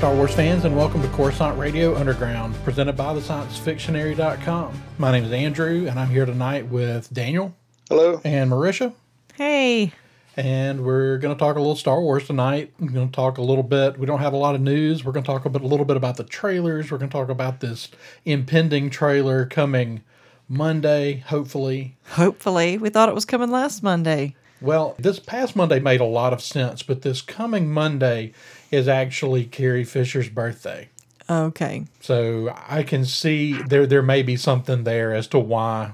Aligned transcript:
Greetings, 0.00 0.14
Star 0.14 0.14
Wars 0.14 0.34
fans, 0.34 0.64
and 0.64 0.74
welcome 0.74 1.02
to 1.02 1.08
Coruscant 1.08 1.58
Radio 1.58 1.94
Underground, 1.94 2.54
presented 2.64 2.96
by 2.96 3.12
the 3.12 3.20
ScienceFictionary.com. 3.20 4.82
My 4.96 5.12
name 5.12 5.24
is 5.24 5.32
Andrew, 5.32 5.86
and 5.88 6.00
I'm 6.00 6.08
here 6.08 6.24
tonight 6.24 6.66
with 6.68 7.12
Daniel 7.12 7.54
Hello. 7.90 8.18
and 8.24 8.50
Marisha, 8.50 8.94
Hey. 9.34 9.92
and 10.38 10.86
we're 10.86 11.18
going 11.18 11.34
to 11.34 11.38
talk 11.38 11.56
a 11.56 11.58
little 11.60 11.76
Star 11.76 12.00
Wars 12.00 12.26
tonight. 12.26 12.72
We're 12.80 12.88
going 12.92 13.08
to 13.10 13.14
talk 13.14 13.36
a 13.36 13.42
little 13.42 13.62
bit. 13.62 13.98
We 13.98 14.06
don't 14.06 14.20
have 14.20 14.32
a 14.32 14.38
lot 14.38 14.54
of 14.54 14.62
news. 14.62 15.04
We're 15.04 15.12
going 15.12 15.24
to 15.24 15.30
talk 15.30 15.44
a, 15.44 15.50
bit, 15.50 15.60
a 15.60 15.66
little 15.66 15.84
bit 15.84 15.98
about 15.98 16.16
the 16.16 16.24
trailers. 16.24 16.90
We're 16.90 16.96
going 16.98 17.10
to 17.10 17.14
talk 17.16 17.28
about 17.28 17.60
this 17.60 17.88
impending 18.24 18.88
trailer 18.88 19.44
coming 19.44 20.00
Monday, 20.48 21.18
hopefully. 21.26 21.96
Hopefully. 22.12 22.78
We 22.78 22.88
thought 22.88 23.10
it 23.10 23.14
was 23.14 23.26
coming 23.26 23.50
last 23.50 23.82
Monday. 23.82 24.34
Well, 24.62 24.94
this 24.98 25.18
past 25.18 25.56
Monday 25.56 25.78
made 25.80 26.00
a 26.00 26.04
lot 26.06 26.32
of 26.32 26.40
sense, 26.42 26.82
but 26.82 27.02
this 27.02 27.20
coming 27.22 27.70
Monday 27.70 28.32
is 28.70 28.88
actually 28.88 29.44
Carrie 29.44 29.84
Fisher's 29.84 30.28
birthday. 30.28 30.88
Okay. 31.28 31.84
So 32.00 32.54
I 32.68 32.82
can 32.82 33.04
see 33.04 33.52
there 33.54 33.86
there 33.86 34.02
may 34.02 34.22
be 34.22 34.36
something 34.36 34.84
there 34.84 35.14
as 35.14 35.28
to 35.28 35.38
why 35.38 35.92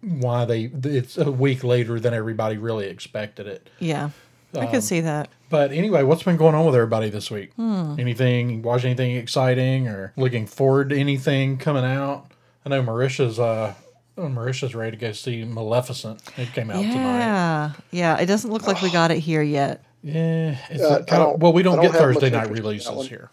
why 0.00 0.46
they 0.46 0.70
it's 0.84 1.18
a 1.18 1.30
week 1.30 1.62
later 1.62 2.00
than 2.00 2.14
everybody 2.14 2.56
really 2.56 2.86
expected 2.86 3.46
it. 3.46 3.68
Yeah. 3.78 4.10
I 4.58 4.66
can 4.66 4.80
see 4.82 5.00
that. 5.02 5.28
But 5.48 5.70
anyway, 5.70 6.02
what's 6.02 6.24
been 6.24 6.36
going 6.36 6.56
on 6.56 6.66
with 6.66 6.74
everybody 6.74 7.08
this 7.08 7.30
week? 7.30 7.52
Anything 7.58 8.62
watch 8.62 8.84
anything 8.84 9.16
exciting 9.16 9.86
or 9.86 10.12
looking 10.16 10.46
forward 10.46 10.90
to 10.90 10.96
anything 10.98 11.56
coming 11.58 11.84
out? 11.84 12.26
I 12.64 12.70
know 12.70 12.82
Marisha's 12.82 13.38
uh 13.38 13.74
Marisha's 14.16 14.74
ready 14.74 14.92
to 14.92 14.96
go 14.96 15.12
see 15.12 15.44
Maleficent. 15.44 16.20
It 16.36 16.52
came 16.52 16.70
out 16.70 16.82
tonight. 16.82 17.18
Yeah. 17.18 17.72
Yeah. 17.90 18.18
It 18.18 18.26
doesn't 18.26 18.50
look 18.50 18.66
like 18.66 18.82
we 18.82 18.90
got 18.90 19.10
it 19.10 19.18
here 19.18 19.42
yet. 19.42 19.84
Yeah, 20.02 20.56
it's 20.70 20.80
Yeah, 20.82 20.96
I 20.96 21.02
kind 21.02 21.22
of 21.22 21.40
well, 21.42 21.52
we 21.52 21.62
don't, 21.62 21.76
don't 21.76 21.84
get 21.86 21.92
Thursday 21.94 22.30
night 22.30 22.44
interest 22.44 22.48
in 22.48 22.54
that 22.54 22.62
releases 22.62 22.90
one. 22.90 23.06
here. 23.06 23.30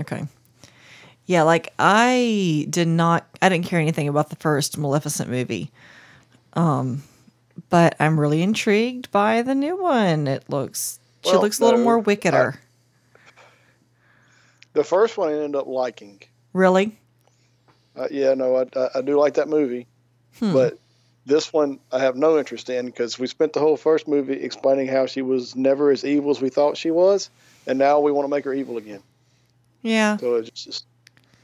Okay. 0.00 0.24
Yeah, 1.26 1.42
like 1.42 1.72
I 1.78 2.66
did 2.70 2.86
not 2.88 3.26
I 3.42 3.48
didn't 3.48 3.66
care 3.66 3.80
anything 3.80 4.08
about 4.08 4.30
the 4.30 4.36
first 4.36 4.78
Maleficent 4.78 5.28
movie. 5.30 5.70
Um 6.54 7.02
but 7.70 7.94
I'm 8.00 8.18
really 8.20 8.42
intrigued 8.42 9.10
by 9.10 9.42
the 9.42 9.54
new 9.54 9.80
one. 9.80 10.26
It 10.28 10.44
looks 10.48 10.98
she 11.24 11.30
Well, 11.32 11.40
looks 11.42 11.58
a 11.60 11.64
little 11.64 11.80
more 11.80 11.98
wickeder. 11.98 12.60
The 14.74 14.84
first 14.84 15.16
one 15.16 15.28
I 15.30 15.32
ended 15.34 15.56
up 15.56 15.66
liking. 15.66 16.20
really? 16.52 16.98
Uh, 17.96 18.08
yeah, 18.10 18.34
no, 18.34 18.56
I, 18.56 18.66
I, 18.78 18.88
I 18.96 19.00
do 19.02 19.16
like 19.18 19.34
that 19.34 19.48
movie, 19.48 19.86
Hmm. 20.40 20.52
but 20.52 20.78
this 21.26 21.52
one 21.52 21.78
I 21.92 21.98
have 22.00 22.16
no 22.16 22.38
interest 22.38 22.68
in 22.70 22.86
because 22.86 23.18
we 23.18 23.26
spent 23.26 23.52
the 23.52 23.60
whole 23.60 23.76
first 23.76 24.06
movie 24.08 24.34
explaining 24.34 24.88
how 24.88 25.06
she 25.06 25.22
was 25.22 25.56
never 25.56 25.90
as 25.90 26.04
evil 26.04 26.30
as 26.30 26.40
we 26.40 26.48
thought 26.50 26.76
she 26.76 26.90
was, 26.90 27.30
and 27.66 27.78
now 27.78 28.00
we 28.00 28.12
want 28.12 28.24
to 28.26 28.30
make 28.30 28.44
her 28.44 28.54
evil 28.54 28.76
again. 28.76 29.02
Yeah. 29.82 30.16
So 30.18 30.36
it's 30.36 30.50
just 30.50 30.86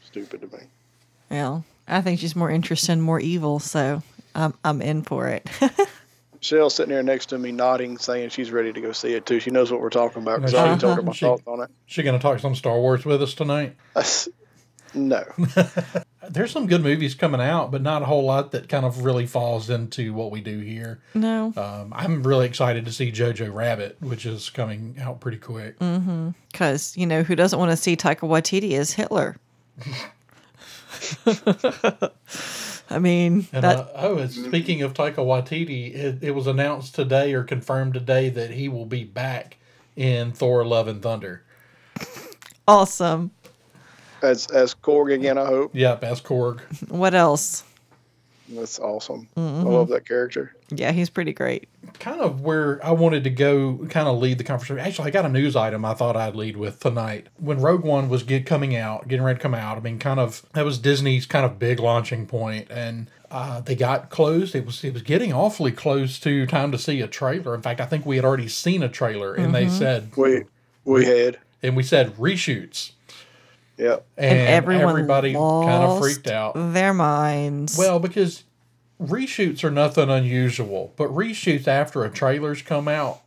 stupid 0.04 0.40
to 0.42 0.46
me. 0.56 0.64
Well, 1.30 1.64
I 1.86 2.00
think 2.00 2.20
she's 2.20 2.34
more 2.36 2.50
interested 2.50 2.92
and 2.92 3.02
more 3.02 3.20
evil, 3.20 3.58
so 3.58 4.02
I'm 4.34 4.54
I'm 4.64 4.82
in 4.82 5.02
for 5.02 5.28
it. 5.28 5.48
Michelle's 6.34 6.74
sitting 6.74 6.94
there 6.94 7.02
next 7.02 7.26
to 7.26 7.38
me, 7.38 7.52
nodding, 7.52 7.98
saying 7.98 8.30
she's 8.30 8.50
ready 8.50 8.72
to 8.72 8.80
go 8.80 8.92
see 8.92 9.12
it 9.12 9.26
too. 9.26 9.40
She 9.40 9.50
knows 9.50 9.70
what 9.70 9.82
we're 9.82 9.90
talking 9.90 10.22
about 10.22 10.38
because 10.38 10.54
I 10.54 10.64
already 10.66 10.80
told 10.80 10.96
her 10.96 11.02
my 11.02 11.12
She- 11.12 11.26
thoughts 11.26 11.42
on 11.46 11.62
it. 11.62 11.70
She 11.84 12.02
going 12.02 12.18
to 12.18 12.22
talk 12.22 12.38
some 12.38 12.54
Star 12.54 12.78
Wars 12.80 13.04
with 13.04 13.22
us 13.22 13.34
tonight? 13.34 13.76
no, 14.94 15.22
There's 16.32 16.52
some 16.52 16.66
good 16.66 16.82
movies 16.82 17.14
coming 17.14 17.40
out, 17.40 17.70
but 17.70 17.82
not 17.82 18.02
a 18.02 18.04
whole 18.04 18.24
lot 18.24 18.52
that 18.52 18.68
kind 18.68 18.86
of 18.86 19.04
really 19.04 19.26
falls 19.26 19.68
into 19.68 20.12
what 20.12 20.30
we 20.30 20.40
do 20.40 20.60
here. 20.60 21.00
no. 21.14 21.52
Um, 21.56 21.92
I'm 21.94 22.22
really 22.22 22.46
excited 22.46 22.84
to 22.84 22.92
see 22.92 23.10
Jojo 23.10 23.52
Rabbit, 23.52 23.96
which 24.00 24.26
is 24.26 24.48
coming 24.48 24.96
out 25.00 25.20
pretty 25.20 25.38
quick. 25.38 25.76
Because, 25.78 26.96
you 26.96 27.06
know, 27.06 27.22
who 27.22 27.34
doesn't 27.34 27.58
want 27.58 27.72
to 27.72 27.76
see 27.76 27.96
Taika 27.96 28.20
Waititi 28.20 28.78
as 28.78 28.92
Hitler? 28.92 29.36
I 32.90 32.98
mean, 32.98 33.46
And 33.52 33.64
that 33.64 33.78
uh, 33.78 33.86
oh, 33.94 34.18
and 34.18 34.30
speaking 34.30 34.82
of 34.82 34.94
Taika 34.94 35.16
Waititi, 35.16 35.94
it, 35.94 36.22
it 36.22 36.30
was 36.32 36.46
announced 36.46 36.94
today 36.94 37.32
or 37.34 37.44
confirmed 37.44 37.94
today 37.94 38.28
that 38.30 38.50
he 38.50 38.68
will 38.68 38.86
be 38.86 39.04
back 39.04 39.58
in 39.96 40.32
Thor: 40.32 40.64
Love 40.64 40.88
and 40.88 41.00
Thunder. 41.00 41.44
awesome. 42.66 43.30
As 44.22 44.46
as 44.48 44.74
Korg 44.74 45.12
again. 45.14 45.38
I 45.38 45.46
hope 45.46 45.70
Yep, 45.74 46.04
as 46.04 46.20
Korg. 46.20 46.60
What 46.88 47.14
else? 47.14 47.64
that's 48.52 48.80
awesome. 48.80 49.28
I 49.36 49.40
love 49.40 49.88
that 49.90 50.04
character. 50.08 50.56
Yeah, 50.70 50.90
he's 50.90 51.08
pretty 51.08 51.32
great. 51.32 51.68
kind 52.00 52.20
of 52.20 52.40
where 52.40 52.84
I 52.84 52.90
wanted 52.90 53.22
to 53.24 53.30
go, 53.30 53.78
kind 53.88 54.08
of 54.08 54.18
lead 54.18 54.38
the 54.38 54.44
conversation. 54.44 54.80
Actually, 54.80 55.06
I 55.06 55.10
got 55.12 55.24
a 55.24 55.28
news 55.28 55.54
item 55.54 55.84
I 55.84 55.94
thought 55.94 56.16
I'd 56.16 56.34
lead 56.34 56.56
with 56.56 56.80
tonight. 56.80 57.28
When 57.38 57.60
Rogue 57.60 57.84
One 57.84 58.08
was 58.08 58.24
get 58.24 58.46
coming 58.46 58.74
out, 58.74 59.06
getting 59.06 59.24
ready 59.24 59.38
to 59.38 59.42
come 59.42 59.54
out, 59.54 59.76
I 59.76 59.80
mean, 59.80 60.00
kind 60.00 60.18
of 60.18 60.44
that 60.54 60.64
was 60.64 60.78
Disney's 60.78 61.26
kind 61.26 61.46
of 61.46 61.60
big 61.60 61.78
launching 61.78 62.26
point, 62.26 62.66
and 62.70 63.08
uh, 63.30 63.60
they 63.60 63.76
got 63.76 64.10
closed. 64.10 64.56
It 64.56 64.66
was 64.66 64.82
it 64.82 64.94
was 64.94 65.02
getting 65.02 65.32
awfully 65.32 65.70
close 65.70 66.18
to 66.18 66.44
time 66.46 66.72
to 66.72 66.78
see 66.78 67.00
a 67.00 67.06
trailer. 67.06 67.54
In 67.54 67.62
fact, 67.62 67.80
I 67.80 67.86
think 67.86 68.04
we 68.04 68.16
had 68.16 68.24
already 68.24 68.48
seen 68.48 68.82
a 68.82 68.88
trailer, 68.88 69.32
and 69.34 69.54
they 69.54 69.68
said, 69.68 70.10
We 70.16 70.42
we 70.84 71.04
had 71.06 71.38
and 71.62 71.76
we 71.76 71.84
said 71.84 72.16
reshoots, 72.16 72.92
yeah. 73.80 73.96
and, 74.16 74.38
And, 74.38 74.48
everyone 74.48 74.90
everybody 74.90 75.32
kind 75.32 75.84
of 75.84 76.00
freaked 76.00 76.28
out. 76.28 76.52
Their 76.54 76.94
minds. 76.94 77.78
Well, 77.78 77.98
because 77.98 78.44
reshoots 79.00 79.64
are 79.64 79.70
nothing 79.70 80.10
unusual, 80.10 80.92
but 80.96 81.08
reshoots 81.08 81.66
after 81.66 82.04
a 82.04 82.10
trailer's 82.10 82.62
come 82.62 82.86
out 82.88 83.22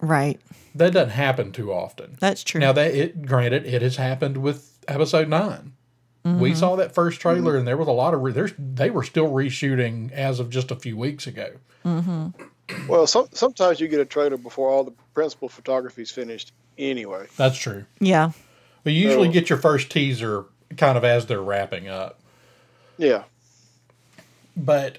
right. 0.00 0.38
that 0.74 0.92
doesn't 0.92 1.10
happen 1.10 1.52
too 1.52 1.72
often. 1.72 2.16
That's 2.20 2.44
true. 2.44 2.60
Now 2.60 2.72
that 2.72 2.94
it 2.94 3.22
granted 3.26 3.66
it 3.66 3.82
has 3.82 3.96
happened 3.96 4.38
with 4.38 4.78
episode 4.86 5.28
9 5.28 5.72
We 6.24 6.54
saw 6.54 6.76
that 6.76 6.94
first 6.94 7.20
trailer 7.20 7.56
and 7.56 7.66
there 7.66 7.76
was 7.76 7.88
a 7.88 7.92
lot 7.92 8.14
of 8.14 8.20
re- 8.22 8.32
there's 8.32 8.52
they 8.58 8.90
were 8.90 9.02
still 9.02 9.30
reshooting 9.30 10.12
as 10.12 10.40
of 10.40 10.50
just 10.50 10.70
a 10.70 10.76
few 10.76 10.96
weeks 10.96 11.26
ago. 11.26 11.52
Mm-hmm. 11.84 12.28
Well, 12.88 13.06
some, 13.06 13.28
sometimes 13.32 13.80
you 13.80 13.88
get 13.88 14.00
a 14.00 14.06
trailer 14.06 14.38
before 14.38 14.70
all 14.70 14.84
the 14.84 14.92
principal 15.12 15.48
photography's 15.48 16.10
finished. 16.10 16.52
Anyway, 16.78 17.26
That's 17.36 17.56
true. 17.56 17.84
yeah. 18.00 18.32
But 18.84 18.92
you 18.92 19.02
usually 19.02 19.28
So- 19.28 19.32
get 19.32 19.50
your 19.50 19.58
first 19.58 19.90
teaser 19.90 20.44
kind 20.76 20.96
of 20.96 21.04
as 21.04 21.26
they're 21.26 21.42
wrapping 21.42 21.88
up. 21.88 22.20
yeah. 22.96 23.24
But 24.56 24.98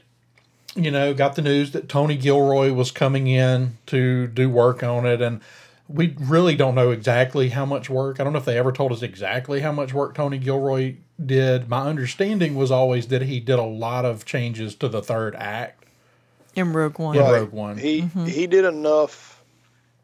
you 0.75 0.91
know, 0.91 1.13
got 1.13 1.37
the 1.37 1.41
news 1.41 1.71
that 1.71 1.87
Tony 1.87 2.17
Gilroy 2.17 2.73
was 2.73 2.91
coming 2.91 3.27
in 3.27 3.77
to 3.85 4.27
do 4.27 4.49
work 4.49 4.83
on 4.83 5.05
it 5.05 5.21
and 5.21 5.39
we 5.87 6.15
really 6.19 6.55
don't 6.55 6.75
know 6.75 6.91
exactly 6.91 7.49
how 7.49 7.65
much 7.65 7.89
work. 7.89 8.19
I 8.19 8.23
don't 8.23 8.33
know 8.33 8.39
if 8.39 8.45
they 8.45 8.57
ever 8.57 8.71
told 8.71 8.91
us 8.91 9.01
exactly 9.01 9.61
how 9.61 9.71
much 9.71 9.93
work 9.93 10.15
Tony 10.15 10.39
Gilroy 10.39 10.95
did. 11.23 11.69
My 11.69 11.87
understanding 11.87 12.55
was 12.55 12.71
always 12.71 13.07
that 13.07 13.21
he 13.21 13.39
did 13.39 13.59
a 13.59 13.63
lot 13.63 14.03
of 14.03 14.25
changes 14.25 14.75
to 14.75 14.89
the 14.89 15.01
third 15.01 15.35
act. 15.35 15.85
In 16.55 16.73
Rogue 16.73 16.97
One. 16.97 17.15
Yeah. 17.15 17.23
Right. 17.23 17.39
Rogue 17.41 17.51
One. 17.51 17.77
He 17.77 18.01
mm-hmm. 18.01 18.25
he 18.25 18.47
did 18.47 18.65
enough. 18.65 19.43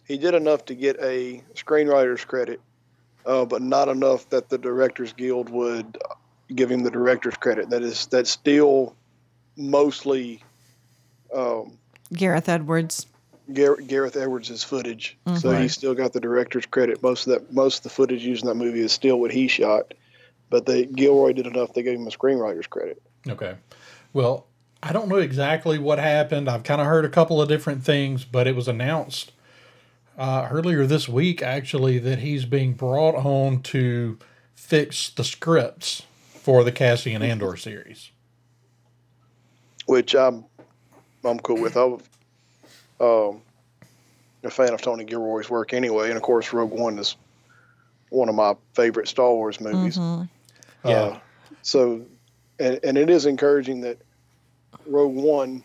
He 0.05 0.17
did 0.17 0.35
enough 0.35 0.65
to 0.65 0.75
get 0.75 0.97
a 1.01 1.41
screenwriter's 1.55 2.25
credit, 2.25 2.59
uh, 3.25 3.45
but 3.45 3.61
not 3.61 3.87
enough 3.89 4.29
that 4.29 4.49
the 4.49 4.57
Directors 4.57 5.13
Guild 5.13 5.49
would 5.49 5.97
give 6.53 6.69
him 6.69 6.83
the 6.83 6.91
director's 6.91 7.35
credit. 7.35 7.69
That 7.69 7.81
is 7.81 8.05
that's 8.07 8.29
still 8.29 8.95
mostly 9.57 10.43
um, 11.33 11.77
Gareth 12.13 12.49
Edwards. 12.49 13.07
Gareth, 13.53 13.87
Gareth 13.87 14.15
Edwards' 14.17 14.63
footage. 14.63 15.17
So 15.37 15.51
Right. 15.51 15.61
he's 15.61 15.73
still 15.73 15.93
got 15.93 16.13
the 16.13 16.19
director's 16.19 16.65
credit. 16.65 17.01
Most 17.01 17.27
of 17.27 17.33
that 17.33 17.53
most 17.53 17.77
of 17.77 17.83
the 17.83 17.89
footage 17.89 18.23
used 18.23 18.43
in 18.43 18.49
that 18.49 18.55
movie 18.55 18.81
is 18.81 18.91
still 18.91 19.19
what 19.19 19.31
he 19.31 19.47
shot. 19.47 19.93
But 20.49 20.65
they 20.65 20.85
Gilroy 20.85 21.33
did 21.33 21.47
enough. 21.47 21.73
They 21.73 21.83
gave 21.83 21.97
him 21.97 22.07
a 22.07 22.11
screenwriter's 22.11 22.67
credit. 22.67 23.01
Okay. 23.27 23.55
Well, 24.13 24.47
I 24.83 24.91
don't 24.91 25.07
know 25.07 25.17
exactly 25.17 25.77
what 25.79 25.99
happened. 25.99 26.49
I've 26.49 26.63
kind 26.63 26.81
of 26.81 26.87
heard 26.87 27.05
a 27.05 27.09
couple 27.09 27.41
of 27.41 27.47
different 27.47 27.83
things, 27.83 28.25
but 28.25 28.47
it 28.47 28.55
was 28.55 28.67
announced 28.67 29.31
uh, 30.17 30.47
earlier 30.51 30.85
this 30.85 31.07
week, 31.09 31.41
actually, 31.41 31.97
that 31.99 32.19
he's 32.19 32.45
being 32.45 32.73
brought 32.73 33.15
on 33.15 33.61
to 33.63 34.17
fix 34.55 35.09
the 35.09 35.23
scripts 35.23 36.03
for 36.33 36.63
the 36.63 36.71
Cassian 36.71 37.21
Andor 37.23 37.55
series. 37.57 38.11
which 39.85 40.15
I'm 40.15 40.45
I'm 41.23 41.39
cool 41.39 41.61
with. 41.61 41.75
I'm 41.75 41.97
um, 42.99 43.41
a 44.43 44.49
fan 44.49 44.73
of 44.73 44.81
Tony 44.81 45.03
Gilroy's 45.03 45.49
work 45.49 45.73
anyway, 45.73 46.07
and 46.09 46.17
of 46.17 46.23
course, 46.23 46.51
Rogue 46.53 46.71
One 46.71 46.97
is 46.99 47.15
one 48.09 48.27
of 48.29 48.35
my 48.35 48.55
favorite 48.73 49.07
Star 49.07 49.31
Wars 49.33 49.59
movies. 49.61 49.97
Mhm. 49.97 50.29
Yeah. 50.83 50.91
Uh, 50.91 51.19
so, 51.61 52.01
and, 52.59 52.79
and 52.83 52.97
it 52.97 53.09
is 53.09 53.25
encouraging 53.27 53.81
that 53.81 53.97
Rogue 54.87 55.15
One 55.15 55.63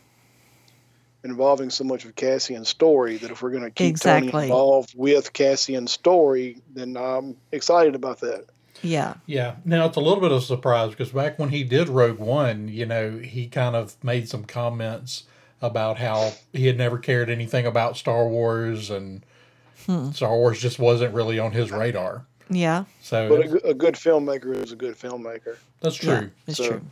involving 1.30 1.70
so 1.70 1.84
much 1.84 2.04
of 2.04 2.14
Cassian's 2.14 2.68
story 2.68 3.16
that 3.18 3.30
if 3.30 3.42
we're 3.42 3.50
going 3.50 3.64
to 3.64 3.70
keep 3.70 3.88
Exactly. 3.90 4.30
Tony 4.30 4.44
involved 4.44 4.94
with 4.96 5.32
Cassian's 5.32 5.92
story, 5.92 6.58
then 6.74 6.96
I'm 6.96 7.36
excited 7.52 7.94
about 7.94 8.20
that. 8.20 8.46
Yeah. 8.82 9.14
Yeah. 9.26 9.56
Now 9.64 9.86
it's 9.86 9.96
a 9.96 10.00
little 10.00 10.20
bit 10.20 10.32
of 10.32 10.38
a 10.38 10.42
surprise 10.42 10.90
because 10.90 11.10
back 11.10 11.38
when 11.38 11.48
he 11.48 11.64
did 11.64 11.88
Rogue 11.88 12.18
One, 12.18 12.68
you 12.68 12.86
know, 12.86 13.18
he 13.18 13.46
kind 13.48 13.74
of 13.74 14.02
made 14.04 14.28
some 14.28 14.44
comments 14.44 15.24
about 15.62 15.98
how 15.98 16.32
he 16.52 16.66
had 16.66 16.76
never 16.76 16.98
cared 16.98 17.30
anything 17.30 17.66
about 17.66 17.96
Star 17.96 18.28
Wars 18.28 18.90
and 18.90 19.24
hmm. 19.86 20.10
Star 20.10 20.36
Wars 20.36 20.60
just 20.60 20.78
wasn't 20.78 21.14
really 21.14 21.38
on 21.38 21.52
his 21.52 21.70
radar. 21.72 22.26
Yeah, 22.48 22.84
So 23.02 23.28
But 23.28 23.46
a, 23.64 23.70
a 23.70 23.74
good 23.74 23.94
filmmaker 23.94 24.54
is 24.54 24.70
a 24.70 24.76
good 24.76 24.96
filmmaker. 24.96 25.56
that's 25.80 25.96
true. 25.96 26.12
yeah, 26.12 26.24
it's 26.46 26.58
So- 26.58 26.68
true. 26.68 26.82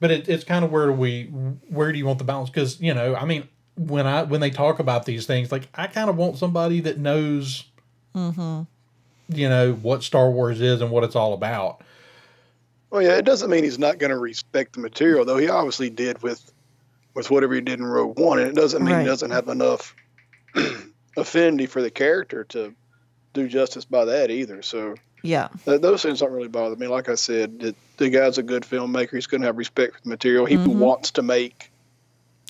But 0.00 0.10
it, 0.10 0.28
it's 0.28 0.44
kind 0.44 0.64
of 0.64 0.70
where 0.70 0.86
do 0.86 0.92
we 0.92 1.24
where 1.24 1.92
do 1.92 1.98
you 1.98 2.06
want 2.06 2.18
the 2.18 2.24
balance? 2.24 2.50
Because 2.50 2.80
you 2.80 2.94
know, 2.94 3.14
I 3.14 3.24
mean, 3.24 3.48
when 3.76 4.06
I 4.06 4.22
when 4.22 4.40
they 4.40 4.50
talk 4.50 4.78
about 4.78 5.06
these 5.06 5.26
things, 5.26 5.50
like 5.50 5.68
I 5.74 5.86
kind 5.86 6.10
of 6.10 6.16
want 6.16 6.38
somebody 6.38 6.80
that 6.80 6.98
knows, 6.98 7.64
mm-hmm. 8.14 8.62
you 9.34 9.48
know, 9.48 9.72
what 9.74 10.02
Star 10.02 10.30
Wars 10.30 10.60
is 10.60 10.80
and 10.80 10.90
what 10.90 11.04
it's 11.04 11.16
all 11.16 11.32
about. 11.32 11.82
Well, 12.90 13.02
yeah, 13.02 13.16
it 13.16 13.24
doesn't 13.24 13.50
mean 13.50 13.64
he's 13.64 13.78
not 13.78 13.98
going 13.98 14.10
to 14.10 14.18
respect 14.18 14.72
the 14.72 14.80
material, 14.80 15.24
though. 15.24 15.36
He 15.36 15.48
obviously 15.48 15.90
did 15.90 16.22
with 16.22 16.50
with 17.14 17.30
whatever 17.30 17.54
he 17.54 17.60
did 17.60 17.78
in 17.78 17.84
Rogue 17.84 18.18
One, 18.18 18.38
and 18.38 18.48
it 18.48 18.54
doesn't 18.54 18.82
mean 18.82 18.94
Right. 18.94 19.00
he 19.02 19.06
doesn't 19.06 19.30
have 19.30 19.48
enough 19.48 19.94
affinity 21.16 21.66
for 21.66 21.82
the 21.82 21.90
character 21.90 22.44
to 22.44 22.74
do 23.34 23.48
justice 23.48 23.84
by 23.84 24.04
that 24.06 24.30
either. 24.30 24.62
So 24.62 24.94
Yeah, 25.22 25.48
th- 25.64 25.80
those 25.80 26.02
things 26.02 26.20
don't 26.20 26.32
really 26.32 26.48
bother 26.48 26.76
me. 26.76 26.86
Like 26.86 27.08
I 27.08 27.14
said, 27.16 27.58
the, 27.60 27.74
the 27.96 28.08
guy's 28.10 28.38
a 28.38 28.42
good 28.42 28.62
filmmaker. 28.62 29.12
He's 29.14 29.26
going 29.26 29.40
to 29.40 29.46
have 29.46 29.58
respect 29.58 29.94
for 29.96 30.00
the 30.02 30.08
material. 30.10 30.46
He 30.46 30.56
Mhm. 30.56 30.76
wants 30.76 31.10
to 31.12 31.22
make 31.22 31.70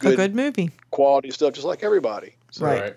a 0.01 0.05
good, 0.05 0.17
good 0.17 0.35
movie. 0.35 0.71
quality 0.91 1.31
stuff, 1.31 1.55
just 1.55 1.67
like 1.67 1.83
everybody. 1.83 2.35
So, 2.51 2.67
Right. 2.67 2.95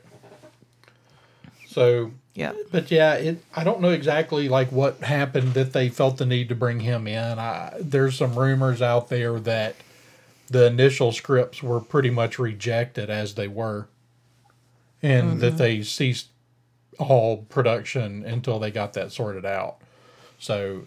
So, 1.68 2.12
Yeah, 2.34 2.54
but 2.72 2.92
yeah, 2.92 3.14
it. 3.16 3.44
I 3.56 3.64
don't 3.64 3.82
know 3.82 3.90
exactly 3.92 4.50
like 4.50 4.72
what 4.72 4.98
happened 5.02 5.54
that 5.54 5.74
they 5.74 5.90
felt 5.90 6.18
the 6.18 6.26
need 6.26 6.50
to 6.50 6.56
bring 6.56 6.82
him 6.82 7.08
in. 7.08 7.40
I, 7.40 7.74
there's 7.80 8.18
some 8.18 8.38
rumors 8.38 8.82
out 8.82 9.10
there 9.10 9.40
that 9.40 9.76
the 10.50 10.66
initial 10.68 11.12
scripts 11.14 11.64
were 11.64 11.80
pretty 11.80 12.10
much 12.10 12.38
rejected 12.40 13.10
as 13.10 13.36
they 13.36 13.48
were, 13.48 13.88
and 15.02 15.40
that 15.40 15.58
they 15.58 15.82
ceased 15.84 16.28
all 17.00 17.38
production 17.50 18.26
until 18.26 18.60
they 18.60 18.72
got 18.72 18.94
that 18.94 19.12
sorted 19.12 19.46
out. 19.46 19.78
So, 20.40 20.84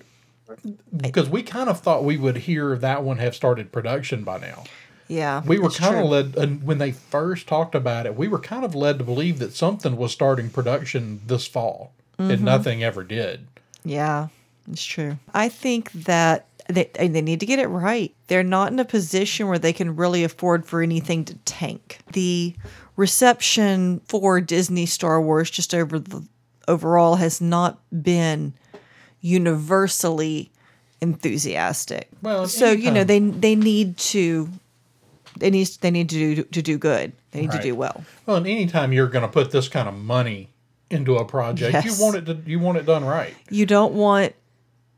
because 0.96 1.28
we 1.28 1.42
kind 1.42 1.68
of 1.68 1.80
thought 1.80 2.04
we 2.04 2.16
would 2.16 2.36
hear 2.38 2.76
that 2.76 3.02
one 3.02 3.18
have 3.18 3.34
started 3.34 3.72
production 3.72 4.24
by 4.24 4.38
now. 4.38 4.64
yeah. 5.08 5.42
We 5.44 5.58
were 5.58 5.70
kind 5.70 5.96
of 5.96 6.06
led, 6.06 6.36
and 6.36 6.62
when 6.64 6.78
they 6.78 6.92
first 6.92 7.46
talked 7.46 7.74
about 7.74 8.06
it, 8.06 8.16
we 8.16 8.28
were 8.28 8.38
kind 8.38 8.64
of 8.64 8.74
led 8.74 8.98
to 8.98 9.04
believe 9.04 9.38
that 9.38 9.52
something 9.54 9.96
was 9.96 10.12
starting 10.12 10.50
production 10.50 11.20
this 11.26 11.46
fall, 11.46 11.92
Mm-hmm. 12.18 12.30
and 12.30 12.42
nothing 12.42 12.84
ever 12.84 13.02
did. 13.02 13.48
Yeah, 13.84 14.28
it's 14.70 14.84
true. 14.84 15.18
I 15.34 15.48
think 15.48 15.90
that 15.92 16.46
they 16.68 16.84
they 16.94 17.20
need 17.20 17.40
to 17.40 17.46
get 17.46 17.58
it 17.58 17.66
right. 17.66 18.14
They're 18.28 18.44
not 18.44 18.70
in 18.70 18.78
a 18.78 18.84
position 18.84 19.48
where 19.48 19.58
they 19.58 19.72
can 19.72 19.96
really 19.96 20.22
afford 20.22 20.64
for 20.64 20.80
anything 20.80 21.24
to 21.24 21.34
tank. 21.44 21.98
The 22.12 22.54
reception 22.96 24.00
for 24.06 24.40
Disney 24.40 24.86
Star 24.86 25.20
Wars 25.20 25.50
just 25.50 25.74
over 25.74 25.98
the 25.98 26.24
overall 26.68 27.16
has 27.16 27.40
not 27.40 27.80
been 28.02 28.54
universally 29.20 30.50
enthusiastic. 31.00 32.08
Well, 32.22 32.46
so 32.48 32.70
you 32.70 32.90
know 32.90 33.04
they 33.04 33.18
they 33.18 33.54
need 33.56 33.96
to 33.98 34.48
they 35.38 35.50
need 35.50 35.66
they 35.80 35.90
need 35.90 36.08
to 36.10 36.34
do 36.36 36.42
to 36.44 36.62
do 36.62 36.78
good. 36.78 37.12
They 37.32 37.40
need 37.42 37.50
Right. 37.50 37.56
to 37.62 37.68
do 37.68 37.74
well. 37.74 38.04
Well, 38.26 38.36
and 38.36 38.46
anytime 38.46 38.92
you're 38.92 39.08
going 39.08 39.22
to 39.22 39.28
put 39.28 39.50
this 39.50 39.68
kind 39.68 39.88
of 39.88 39.94
money 39.94 40.50
into 40.90 41.16
a 41.16 41.24
project, 41.24 41.72
Yes. 41.72 41.84
you 41.98 42.04
want 42.04 42.16
it 42.16 42.26
to 42.26 42.38
you 42.50 42.58
want 42.60 42.78
it 42.78 42.86
done 42.86 43.04
right. 43.04 43.34
you 43.50 43.66
don't 43.66 43.94
want 43.94 44.34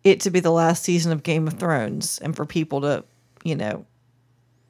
it 0.05 0.21
to 0.21 0.31
be 0.31 0.39
the 0.41 0.53
last 0.53 0.83
season 0.85 1.11
of 1.13 1.23
Game 1.23 1.47
of 1.49 1.55
Thrones 1.55 2.19
and 2.23 2.37
for 2.37 2.45
people 2.47 2.81
to, 2.83 3.03
you 3.43 3.57
know, 3.57 3.85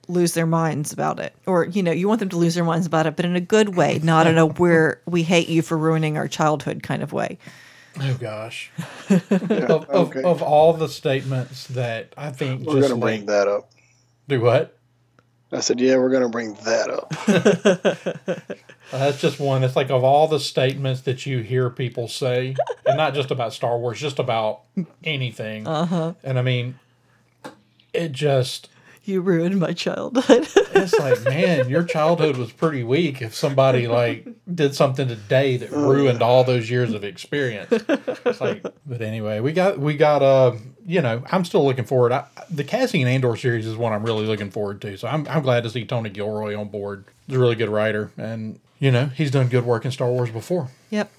lose 0.08 0.34
their 0.34 0.46
minds 0.46 0.92
about 0.92 1.18
it. 1.20 1.34
Or, 1.46 1.64
you 1.64 1.82
know, 1.82 1.92
you 1.92 2.08
want 2.08 2.20
them 2.20 2.28
to 2.30 2.36
lose 2.36 2.54
their 2.54 2.64
minds 2.64 2.86
about 2.86 3.06
it, 3.06 3.16
but 3.16 3.24
in 3.24 3.36
a 3.36 3.40
good 3.40 3.76
way, 3.76 4.00
not 4.02 4.26
in 4.26 4.38
a 4.38 4.46
where 4.62 5.00
we 5.06 5.22
hate 5.22 5.48
you 5.48 5.62
for 5.62 5.76
ruining 5.76 6.16
our 6.16 6.28
childhood 6.28 6.82
kind 6.82 7.02
of 7.02 7.12
way. 7.12 7.38
Oh 7.98 8.16
gosh, 8.20 8.70
of, 9.10 9.32
of, 9.32 9.88
okay. 9.90 10.22
of 10.22 10.42
all 10.42 10.74
the 10.74 10.88
statements 10.88 11.66
that 11.68 12.12
I 12.16 12.30
think 12.30 12.66
We're 12.66 12.80
just 12.80 12.88
going 12.88 13.00
to 13.00 13.04
bring 13.04 13.20
like- 13.20 13.26
that 13.28 13.48
up. 13.48 13.70
do 14.28 14.40
what? 14.40 14.76
I 15.52 15.60
said, 15.60 15.80
yeah, 15.80 15.96
we're 15.96 16.10
going 16.10 16.22
to 16.24 16.28
bring 16.28 16.54
that 16.64 16.90
up. 16.90 18.56
Uh, 18.92 18.98
that's 19.00 19.20
just 19.20 19.40
one. 19.40 19.64
It's 19.64 19.74
like 19.74 19.90
of 19.90 20.04
all 20.04 20.28
the 20.28 20.38
statements 20.38 21.00
that 21.02 21.26
you 21.26 21.40
hear 21.40 21.70
people 21.70 22.06
say, 22.06 22.54
and 22.86 22.96
not 22.96 23.14
just 23.14 23.32
about 23.32 23.52
Star 23.52 23.76
Wars, 23.76 23.98
just 23.98 24.20
about 24.20 24.60
anything. 25.02 25.66
Uh-huh. 25.66 26.14
And 26.22 26.38
I 26.38 26.42
mean, 26.42 26.78
it 27.92 28.12
just 28.12 28.68
You 29.06 29.20
ruined 29.20 29.60
my 29.60 29.72
childhood. 29.72 30.48
it's 30.74 30.98
like, 30.98 31.22
man, 31.22 31.68
your 31.68 31.84
childhood 31.84 32.36
was 32.36 32.50
pretty 32.50 32.82
weak 32.82 33.22
if 33.22 33.36
somebody 33.36 33.86
like 33.86 34.26
did 34.52 34.74
something 34.74 35.06
today 35.06 35.56
that 35.58 35.70
ruined 35.70 36.22
all 36.22 36.42
those 36.42 36.68
years 36.68 36.92
of 36.92 37.04
experience. 37.04 37.68
It's 37.70 38.40
like, 38.40 38.66
but 38.84 39.00
anyway, 39.00 39.38
we 39.38 39.52
got 39.52 39.78
we 39.78 39.96
got 39.96 40.22
uh, 40.22 40.56
you 40.84 41.00
know, 41.02 41.22
I'm 41.30 41.44
still 41.44 41.64
looking 41.64 41.84
forward. 41.84 42.10
I, 42.10 42.24
the 42.50 42.64
Cassian 42.64 43.06
Andor 43.06 43.36
series 43.36 43.64
is 43.64 43.76
one 43.76 43.92
I'm 43.92 44.02
really 44.02 44.26
looking 44.26 44.50
forward 44.50 44.80
to. 44.80 44.98
So 44.98 45.06
I'm 45.06 45.24
I'm 45.28 45.42
glad 45.42 45.62
to 45.62 45.70
see 45.70 45.84
Tony 45.84 46.10
Gilroy 46.10 46.56
on 46.56 46.68
board. 46.68 47.04
He's 47.28 47.36
a 47.36 47.38
really 47.38 47.54
good 47.54 47.68
writer, 47.68 48.10
and 48.18 48.58
you 48.80 48.90
know, 48.90 49.06
he's 49.06 49.30
done 49.30 49.46
good 49.46 49.64
work 49.64 49.84
in 49.84 49.92
Star 49.92 50.10
Wars 50.10 50.30
before. 50.30 50.68
yep. 50.90 51.12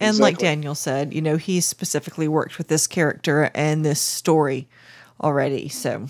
And 0.00 0.18
like 0.18 0.38
Daniel 0.38 0.74
said, 0.74 1.12
you 1.12 1.20
know, 1.20 1.36
he's 1.36 1.66
specifically 1.66 2.28
worked 2.28 2.58
with 2.58 2.68
this 2.68 2.86
character 2.86 3.50
and 3.54 3.84
this 3.84 4.00
story 4.00 4.68
already. 5.22 5.68
So 5.68 6.08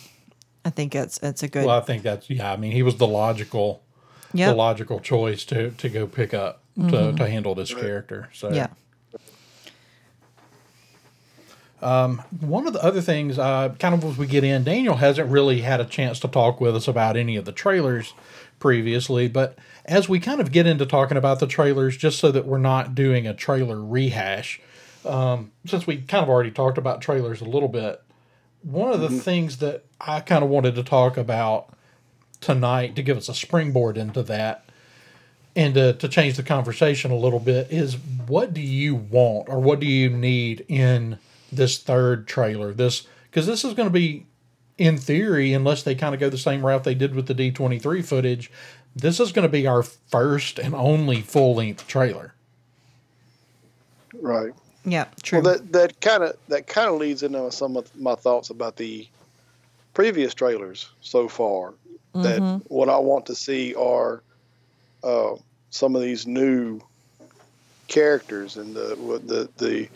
I 0.67 0.71
think 0.71 0.97
it's 0.97 1.19
it's 1.23 1.45
a 1.45 1.49
good 1.49 1.65
Well, 1.65 1.79
I 1.79 1.81
think 1.81 2.03
that's 2.03 2.29
yeah. 2.29 2.53
I 2.53 2.57
mean, 2.57 2.73
he 2.73 2.83
was 2.83 2.97
the 2.97 3.07
logical, 3.07 3.85
Yep. 4.35 4.51
the 4.51 4.57
logical 4.57 4.99
choice 4.99 5.45
to 5.45 5.71
to 5.71 5.89
go 5.89 6.09
pick 6.09 6.35
up 6.35 6.63
to, 6.91 7.13
to 7.13 7.29
handle 7.29 7.55
this 7.55 7.73
character. 7.73 8.29
So 8.35 8.53
yeah. 8.53 8.67
Um, 11.81 12.19
One 12.41 12.67
of 12.67 12.73
the 12.73 12.83
other 12.83 13.01
things, 13.01 13.39
uh, 13.39 13.75
kind 13.79 13.95
of 13.95 14.03
as 14.05 14.19
we 14.19 14.27
get 14.27 14.43
in, 14.43 14.65
Daniel 14.65 14.97
hasn't 14.97 15.31
really 15.31 15.61
had 15.61 15.81
a 15.81 15.85
chance 15.85 16.19
to 16.21 16.29
talk 16.29 16.61
with 16.61 16.75
us 16.75 16.89
about 16.89 17.17
any 17.17 17.37
of 17.37 17.45
the 17.45 17.53
trailers 17.53 18.13
previously, 18.59 19.29
but 19.29 19.57
as 19.85 20.09
we 20.09 20.19
kind 20.19 20.41
of 20.41 20.51
get 20.51 20.67
into 20.67 20.85
talking 20.85 21.17
about 21.17 21.39
the 21.39 21.47
trailers, 21.47 21.97
just 21.97 22.19
so 22.19 22.33
that 22.33 22.47
we're 22.47 22.59
not 22.59 22.95
doing 22.95 23.27
a 23.27 23.35
trailer 23.35 23.81
rehash, 23.81 24.61
um, 25.05 25.53
since 25.67 25.87
we 25.87 25.99
kind 25.99 26.23
of 26.25 26.29
already 26.29 26.51
talked 26.51 26.79
about 26.79 27.01
trailers 27.01 27.41
a 27.41 27.45
little 27.45 27.69
bit, 27.69 28.03
one 28.67 28.93
of 28.93 29.01
the 29.01 29.09
mm-hmm. 29.09 29.19
things 29.19 29.59
that 29.59 29.85
I 30.01 30.21
kind 30.21 30.45
of 30.45 30.51
wanted 30.51 30.75
to 30.75 30.83
talk 30.83 31.17
about 31.17 31.73
tonight 32.41 32.97
to 32.97 33.03
give 33.03 33.17
us 33.17 33.29
a 33.29 33.35
springboard 33.35 33.97
into 33.97 34.23
that 34.25 34.65
and 35.55 35.75
to, 35.75 35.95
to 35.95 36.09
change 36.09 36.37
the 36.37 36.43
conversation 36.43 37.11
a 37.11 37.17
little 37.17 37.41
bit 37.41 37.71
is 37.71 37.97
what 38.27 38.53
do 38.53 38.61
you 38.61 38.95
want 38.95 39.49
or 39.49 39.61
what 39.61 39.81
do 39.81 39.87
you 39.87 40.11
need 40.11 40.65
in 40.69 41.19
this 41.51 41.79
third 41.79 42.27
trailer? 42.27 42.75
This 42.75 43.07
because 43.31 43.47
this 43.47 43.65
is 43.65 43.75
going 43.75 43.89
to 43.89 43.93
be 43.93 44.27
in 44.77 44.99
theory 44.99 45.53
unless 45.53 45.83
they 45.83 45.95
kind 45.95 46.15
of 46.15 46.21
go 46.21 46.29
the 46.29 46.37
same 46.37 46.65
route 46.65 46.85
they 46.85 46.95
did 46.95 47.15
with 47.15 47.27
the 47.27 47.35
d23 47.35 48.05
footage 48.05 48.51
this 48.97 49.21
is 49.21 49.31
going 49.31 49.43
to 49.43 49.53
be 49.53 49.67
our 49.67 49.83
first 49.83 50.59
and 50.59 50.75
only 50.75 51.21
full-length 51.21 51.87
trailer. 51.87 52.33
Right. 54.15 54.55
Yeah. 54.87 55.07
True. 55.23 55.41
Well, 55.41 55.53
that 55.55 55.73
that 55.73 56.01
kind 56.01 56.23
of 56.23 56.37
that 56.49 56.67
kind 56.67 56.89
of 56.89 56.99
leads 56.99 57.23
into 57.23 57.51
some 57.53 57.77
of 57.77 57.95
my 57.97 58.15
thoughts 58.15 58.51
about 58.51 58.77
the 58.77 59.07
previous 59.93 60.33
trailers 60.33 60.89
so 61.01 61.29
far. 61.29 61.75
That 62.15 62.63
what 62.69 62.89
I 62.89 62.97
want 62.97 63.27
to 63.27 63.35
see 63.35 63.75
are 63.75 64.23
uh, 65.05 65.35
some 65.69 65.95
of 65.95 66.01
these 66.01 66.27
new 66.27 66.81
characters 67.89 68.57
and 68.57 68.75
the 68.75 68.97
the 69.27 69.51
the 69.59 69.89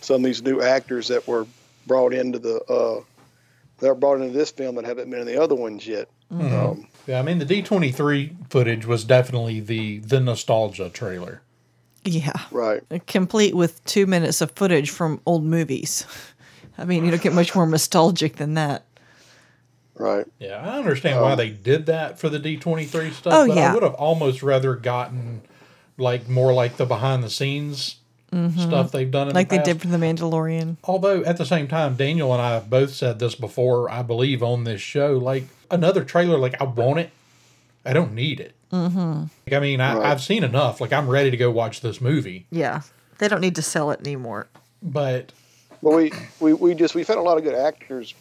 some 0.00 0.16
of 0.16 0.22
these 0.22 0.42
new 0.44 0.60
actors 0.62 1.08
that 1.08 1.26
were 1.26 1.44
brought 1.88 2.14
into 2.14 2.38
the 2.38 2.62
uh, 2.72 3.02
that 3.80 3.88
were 3.88 3.96
brought 3.96 4.20
into 4.20 4.32
this 4.32 4.52
film 4.52 4.76
that 4.76 4.84
haven't 4.84 5.10
been 5.10 5.18
in 5.18 5.26
the 5.26 5.42
other 5.42 5.56
ones 5.56 5.84
yet. 5.88 6.08
Um, 6.30 6.86
yeah 7.06 7.20
i 7.20 7.22
mean 7.22 7.38
the 7.38 7.46
d23 7.46 8.50
footage 8.50 8.84
was 8.84 9.04
definitely 9.04 9.60
the 9.60 9.98
the 10.00 10.20
nostalgia 10.20 10.90
trailer 10.90 11.40
yeah. 12.06 12.32
right. 12.50 12.82
complete 13.06 13.54
with 13.54 13.84
two 13.84 14.06
minutes 14.06 14.40
of 14.40 14.50
footage 14.52 14.90
from 14.90 15.20
old 15.26 15.44
movies. 15.44 16.06
I 16.78 16.84
mean, 16.84 17.04
you 17.04 17.10
don't 17.10 17.22
get 17.22 17.32
much 17.32 17.54
more 17.54 17.66
nostalgic 17.66 18.36
than 18.36 18.54
that. 18.54 18.84
Right. 19.94 20.26
Yeah, 20.38 20.60
I 20.60 20.76
understand 20.78 21.22
why 21.22 21.34
they 21.36 21.48
did 21.48 21.86
that 21.86 22.18
for 22.18 22.28
the 22.28 22.38
D 22.38 22.58
twenty 22.58 22.84
three 22.84 23.10
stuff, 23.12 23.32
Oh, 23.34 23.46
but 23.46 23.56
yeah. 23.56 23.70
I 23.70 23.74
would 23.74 23.82
have 23.82 23.94
almost 23.94 24.42
rather 24.42 24.74
gotten 24.74 25.40
like 25.96 26.28
more 26.28 26.52
like 26.52 26.76
the 26.76 26.84
behind 26.84 27.22
the 27.24 27.30
scenes 27.30 27.96
stuff 28.58 28.92
they've 28.92 29.10
done 29.10 29.28
in 29.28 29.30
Mm-hmm. 29.30 29.36
like 29.36 29.48
the 29.48 29.56
they 29.56 29.62
did 29.62 29.80
for 29.80 29.88
The 29.88 29.96
Mandalorian. 29.96 30.76
Although 30.84 31.22
at 31.24 31.38
the 31.38 31.46
same 31.46 31.68
time, 31.68 31.94
Daniel 31.94 32.34
and 32.34 32.42
I 32.42 32.50
have 32.52 32.68
both 32.68 32.92
said 32.92 33.18
this 33.18 33.34
before, 33.34 33.88
I 33.90 34.02
believe 34.02 34.42
on 34.42 34.64
this 34.64 34.82
show, 34.82 35.12
like 35.16 35.44
another 35.70 36.04
trailer, 36.04 36.36
like 36.36 36.60
I 36.60 36.64
want 36.64 36.98
it, 36.98 37.10
I 37.86 37.94
don't 37.94 38.12
need 38.12 38.40
it. 38.40 38.54
Mm-hmm. 38.72 39.22
Like, 39.46 39.52
I 39.52 39.60
mean, 39.60 39.80
I, 39.80 39.94
Right. 39.96 40.06
I've 40.06 40.20
seen 40.20 40.44
enough. 40.44 40.80
Like 40.80 40.92
I'm 40.92 41.08
ready 41.08 41.30
to 41.30 41.36
go 41.36 41.50
watch 41.50 41.80
this 41.80 42.00
movie, 42.00 42.46
Yeah, 42.50 42.82
they 43.18 43.28
don't 43.28 43.40
need 43.40 43.54
to 43.56 43.62
sell 43.62 43.90
it 43.90 44.00
anymore. 44.00 44.48
but 44.82 45.32
But 45.82 45.94
we, 45.94 46.12
we, 46.40 46.52
we 46.52 46.74
just 46.74 46.94
we've 46.94 47.06
had 47.08 47.18
a 47.18 47.22
lot 47.22 47.38
of 47.38 47.44
good 47.44 47.54
actors 47.54 48.14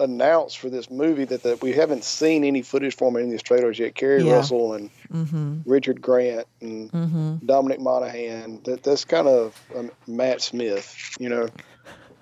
announced 0.00 0.58
for 0.58 0.68
this 0.68 0.90
movie 0.90 1.24
that, 1.24 1.42
that 1.44 1.62
we 1.62 1.72
haven't 1.72 2.02
seen 2.02 2.42
any 2.44 2.62
footage 2.62 2.96
from 2.96 3.16
in 3.16 3.30
these 3.30 3.42
trailers 3.42 3.78
yet. 3.78 3.94
Keri 3.94 4.22
Yeah. 4.24 4.32
Russell 4.34 4.74
and 4.74 4.90
Mm-hmm. 5.12 5.58
Richard 5.66 6.00
Grant 6.00 6.46
and 6.60 6.90
Mm-hmm. 6.90 7.46
Dominic 7.46 7.80
Monaghan. 7.80 8.60
That 8.64 8.82
that's 8.82 9.04
kind 9.04 9.28
of 9.28 9.60
um, 9.76 9.90
Matt 10.06 10.40
Smith, 10.40 11.16
you 11.20 11.28
know, 11.28 11.48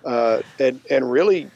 uh, 0.04 0.40
and 0.58 0.80
and 0.90 1.10
really, 1.10 1.48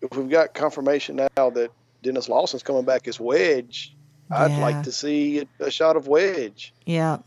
if 0.00 0.16
we've 0.16 0.30
got 0.30 0.54
confirmation 0.54 1.16
now 1.36 1.50
that 1.50 1.70
Denis 2.02 2.28
Lawson's 2.28 2.62
coming 2.62 2.84
back 2.84 3.06
as 3.08 3.18
Wedge, 3.20 3.94
I'd 4.30 4.50
Yeah. 4.50 4.58
like 4.58 4.82
to 4.84 4.92
see 4.92 5.40
a, 5.60 5.64
a 5.66 5.70
shot 5.70 5.96
of 5.96 6.06
Wedge 6.08 6.72
Yeah. 6.84 7.18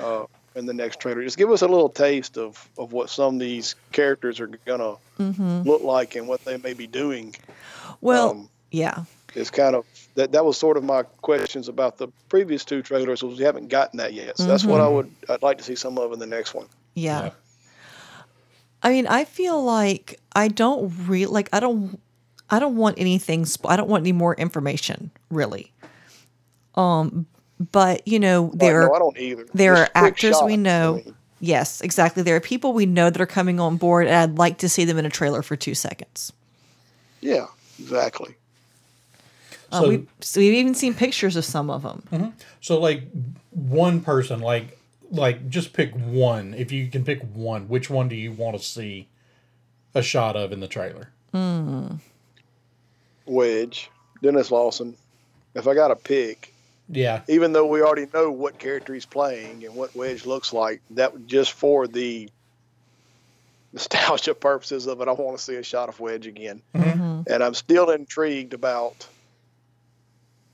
uh, 0.00 0.24
in 0.54 0.66
the 0.66 0.74
next 0.74 0.98
trailer. 1.00 1.22
Just 1.22 1.38
give 1.38 1.50
us 1.50 1.62
a 1.62 1.68
little 1.68 1.88
taste 1.88 2.36
of 2.38 2.68
of 2.78 2.92
what 2.92 3.10
some 3.10 3.34
of 3.34 3.40
these 3.40 3.74
characters 3.92 4.40
are 4.40 4.48
gonna 4.66 4.94
Mm-hmm. 5.18 5.62
look 5.68 5.82
like 5.82 6.14
and 6.14 6.28
what 6.28 6.44
they 6.44 6.56
may 6.58 6.72
be 6.74 6.86
doing. 6.86 7.34
Well, 8.00 8.30
um, 8.30 8.48
yeah. 8.70 9.04
It's 9.34 9.50
kind 9.50 9.74
of 9.76 9.84
that 10.14 10.32
that 10.32 10.44
was 10.44 10.56
sort 10.56 10.76
of 10.76 10.84
my 10.84 11.02
questions 11.22 11.68
about 11.68 11.98
the 11.98 12.08
previous 12.28 12.64
two 12.64 12.82
trailers 12.82 13.22
was 13.22 13.38
we 13.38 13.44
haven't 13.44 13.68
gotten 13.68 13.98
that 13.98 14.12
yet 14.14 14.36
so 14.36 14.44
that's 14.46 14.64
what 14.64 14.80
i 14.80 14.84
Mhm. 14.84 14.92
would 14.94 15.10
i'd 15.28 15.42
like 15.42 15.58
to 15.58 15.64
see 15.64 15.74
some 15.76 15.96
of 15.98 16.12
in 16.12 16.18
the 16.18 16.26
next 16.26 16.54
one 16.54 16.66
Yeah. 16.94 17.24
Yeah. 17.24 17.30
I 18.82 18.90
mean, 18.90 19.06
I 19.06 19.24
feel 19.24 19.62
like 19.62 20.20
I 20.34 20.48
don't 20.48 20.92
really 21.08 21.26
like 21.26 21.48
I 21.52 21.60
don't 21.60 22.00
I 22.50 22.58
don't 22.58 22.76
want 22.76 22.98
anything 22.98 23.44
sp- 23.46 23.66
I 23.68 23.76
don't 23.76 23.88
want 23.88 24.02
any 24.02 24.12
more 24.12 24.34
information, 24.36 25.10
really. 25.30 25.72
Um 26.78 27.26
but 27.72 28.06
you 28.06 28.20
know, 28.20 28.44
Like, 28.44 28.58
there 28.60 28.80
no, 28.82 28.86
are 28.86 28.96
i 28.96 28.98
don't 29.00 29.18
either 29.18 29.46
there 29.52 29.74
Just 29.74 29.90
are 29.96 30.00
quick 30.00 30.12
actors 30.12 30.36
we 30.44 30.52
shots, 30.52 30.52
I 30.52 30.56
know. 30.56 30.94
mean. 31.04 31.14
Yes, 31.40 31.80
exactly. 31.82 32.22
There 32.24 32.34
are 32.36 32.40
people 32.40 32.72
we 32.72 32.84
know 32.86 33.10
that 33.10 33.20
are 33.20 33.26
coming 33.26 33.60
on 33.60 33.76
board 33.76 34.06
and 34.08 34.16
I'd 34.16 34.38
like 34.38 34.58
to 34.58 34.68
see 34.68 34.84
them 34.84 34.98
in 34.98 35.04
a 35.06 35.10
trailer 35.10 35.42
for 35.42 35.56
2 35.56 35.74
seconds. 35.74 36.32
yeah 37.20 37.46
exactly 37.80 38.34
Uh, 39.72 39.80
So- 39.82 39.88
we 39.88 40.06
so 40.20 40.40
we've 40.40 40.54
even 40.54 40.74
seen 40.74 40.94
pictures 40.94 41.36
of 41.36 41.44
some 41.44 41.68
of 41.70 41.82
them. 41.82 42.32
So 42.60 42.80
like 42.80 43.02
one 43.50 44.00
person, 44.00 44.40
like 44.40 44.78
like 45.10 45.48
just 45.48 45.72
pick 45.72 45.92
one. 45.94 46.54
If 46.54 46.70
you 46.72 46.86
can 46.88 47.02
pick 47.04 47.20
one, 47.34 47.68
which 47.68 47.88
one 47.90 48.08
do 48.08 48.14
you 48.16 48.30
want 48.32 48.56
to 48.58 48.62
see 48.62 49.08
a 49.94 50.02
shot 50.02 50.36
of 50.36 50.52
in 50.52 50.60
the 50.60 50.68
trailer? 50.68 51.10
wedge 53.26 53.90
denis 54.22 54.50
lawson 54.50 54.96
if 55.54 55.66
i 55.68 55.74
got 55.74 55.88
to 55.88 55.96
pick 55.96 56.54
Yeah. 56.90 57.20
even 57.28 57.52
though 57.52 57.66
we 57.66 57.82
already 57.82 58.06
know 58.14 58.30
what 58.30 58.58
character 58.58 58.94
he's 58.94 59.04
playing 59.06 59.64
and 59.64 59.74
what 59.74 59.94
wedge 59.94 60.24
looks 60.26 60.52
like 60.52 60.80
that 60.90 61.12
would- 61.12 61.28
just 61.28 61.52
for 61.52 61.86
the 61.86 62.30
nostalgia 63.72 64.34
purposes 64.34 64.86
of 64.86 65.00
it 65.02 65.08
i 65.08 65.12
want 65.12 65.36
to 65.36 65.42
see 65.44 65.56
a 65.56 65.62
shot 65.62 65.88
of 65.90 66.00
wedge 66.00 66.26
again 66.26 66.62
Mhm. 66.74 67.26
and 67.28 67.44
I'm 67.44 67.52
still 67.54 67.90
intrigued 67.90 68.54
about, 68.54 69.06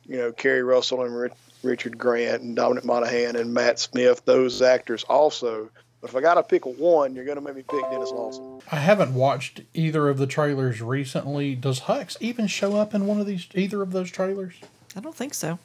you 0.07 0.17
know, 0.17 0.33
Keri 0.33 0.63
Russell 0.63 1.03
and 1.05 1.17
Ri- 1.17 1.31
Richard 1.63 1.97
Grant 1.97 2.43
and 2.43 2.57
Dominic 2.57 2.85
Monaghan 2.85 3.37
and 3.37 3.55
Matt 3.55 3.79
Smith, 3.79 4.23
those 4.25 4.61
actors 4.61 5.05
also. 5.05 5.71
But 6.01 6.11
if 6.11 6.17
I 6.17 6.21
got 6.21 6.35
to 6.35 6.43
pick 6.43 6.67
one, 6.67 7.15
you're 7.15 7.25
going 7.25 7.37
to 7.39 7.41
make 7.43 7.55
me 7.57 7.63
pick 7.63 7.89
Denis 7.91 8.11
Lawson. 8.11 8.61
I 8.73 8.77
haven't 8.77 9.15
watched 9.15 9.63
either 9.73 10.09
of 10.09 10.19
the 10.19 10.27
trailers 10.27 10.83
recently. 10.83 11.55
Does 11.55 11.81
Hux 11.83 12.17
even 12.21 12.47
show 12.49 12.77
up 12.77 12.93
in 12.95 13.07
one 13.07 13.21
of 13.21 13.27
these 13.27 13.47
either 13.55 13.81
of 13.83 13.93
those 13.93 14.11
trailers? 14.11 14.55
I 14.97 15.01
don't 15.01 15.15
think 15.15 15.33
so. 15.35 15.59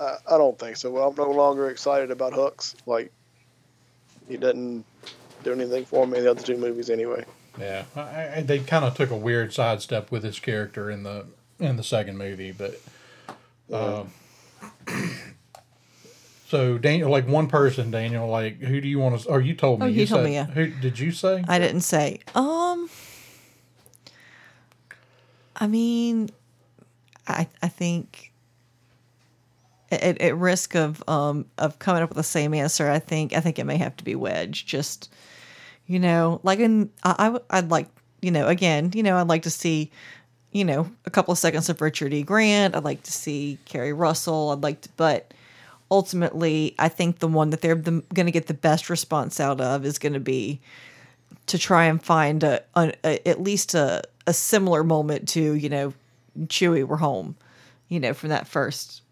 I, 0.00 0.16
I 0.30 0.38
don't 0.38 0.58
think 0.58 0.76
so. 0.76 0.90
Well, 0.90 1.08
I'm 1.08 1.16
no 1.16 1.30
longer 1.30 1.70
excited 1.70 2.10
about 2.10 2.32
Hux. 2.32 2.74
Like, 2.86 3.12
he 4.28 4.36
doesn't 4.36 4.84
do 5.42 5.52
anything 5.52 5.84
for 5.84 6.06
me 6.06 6.18
in 6.18 6.24
the 6.24 6.30
other 6.30 6.42
two 6.42 6.56
movies 6.56 6.90
anyway. 6.90 7.24
Yeah, 7.58 7.84
I, 7.94 8.00
I, 8.36 8.42
they 8.44 8.58
kind 8.58 8.84
of 8.84 8.96
took 8.96 9.10
a 9.10 9.16
weird 9.16 9.52
sidestep 9.52 10.10
with 10.10 10.24
his 10.24 10.40
character 10.40 10.90
in 10.90 11.04
the 11.04 11.26
in 11.60 11.76
the 11.76 11.84
second 11.84 12.18
movie, 12.18 12.50
but 12.50 12.80
um, 13.72 14.10
so 16.48 16.78
Daniel, 16.78 17.10
like 17.10 17.28
one 17.28 17.46
person, 17.46 17.90
Daniel, 17.92 18.28
like 18.28 18.58
who 18.58 18.80
do 18.80 18.88
you 18.88 18.98
want 18.98 19.20
to? 19.20 19.28
Or 19.28 19.40
you 19.40 19.54
told 19.54 19.80
me? 19.80 19.86
Oh, 19.86 19.88
you 19.88 20.06
told 20.06 20.18
said, 20.20 20.24
me, 20.24 20.34
yeah. 20.34 20.46
Who 20.46 20.66
did 20.66 20.98
you 20.98 21.12
say? 21.12 21.44
I 21.46 21.58
didn't 21.60 21.82
say. 21.82 22.20
Um 22.34 22.90
I 25.56 25.68
mean 25.68 26.30
I 27.28 27.46
I 27.62 27.68
think 27.68 28.32
at, 29.90 30.20
at 30.20 30.36
risk 30.36 30.74
of 30.74 31.02
um 31.08 31.46
of 31.58 31.78
coming 31.78 32.02
up 32.02 32.10
with 32.10 32.16
the 32.16 32.22
same 32.22 32.54
answer, 32.54 32.90
I 32.90 32.98
think 32.98 33.32
I 33.34 33.40
think 33.40 33.58
it 33.58 33.64
may 33.64 33.76
have 33.78 33.96
to 33.98 34.04
be 34.04 34.14
Wedge. 34.14 34.66
Just 34.66 35.10
you 35.86 35.98
know, 35.98 36.40
like 36.42 36.58
in 36.58 36.90
I, 37.02 37.14
I 37.18 37.28
would- 37.30 37.42
I'd 37.50 37.70
like 37.70 37.88
you 38.22 38.30
know 38.30 38.48
again 38.48 38.90
you 38.94 39.02
know 39.02 39.16
I'd 39.16 39.28
like 39.28 39.42
to 39.42 39.50
see 39.50 39.90
you 40.52 40.64
know 40.64 40.90
a 41.04 41.10
couple 41.10 41.32
of 41.32 41.38
seconds 41.38 41.68
of 41.68 41.80
Richard 41.80 42.12
E. 42.14 42.22
Grant. 42.22 42.74
I'd 42.76 42.84
like 42.84 43.02
to 43.04 43.12
see 43.12 43.58
Keri 43.66 43.92
Russell. 43.92 44.50
I'd 44.50 44.62
like 44.62 44.80
to, 44.82 44.88
but 44.96 45.32
ultimately, 45.90 46.74
I 46.78 46.88
think 46.88 47.18
the 47.18 47.28
one 47.28 47.50
that 47.50 47.60
they're 47.60 47.74
the, 47.74 48.02
going 48.14 48.26
to 48.26 48.32
get 48.32 48.46
the 48.46 48.54
best 48.54 48.88
response 48.90 49.38
out 49.38 49.60
of 49.60 49.84
is 49.84 49.98
going 49.98 50.14
to 50.14 50.20
be 50.20 50.60
to 51.46 51.58
try 51.58 51.84
and 51.84 52.02
find 52.02 52.42
a, 52.42 52.62
a, 52.74 52.92
a 53.04 53.28
at 53.28 53.42
least 53.42 53.74
a, 53.74 54.02
a 54.26 54.32
similar 54.32 54.82
moment 54.82 55.28
to 55.30 55.54
you 55.54 55.68
know 55.68 55.92
Chewie, 56.46 56.84
we're 56.84 56.96
home, 56.96 57.36
you 57.88 58.00
know 58.00 58.14
from 58.14 58.30
that 58.30 58.48
first 58.48 59.02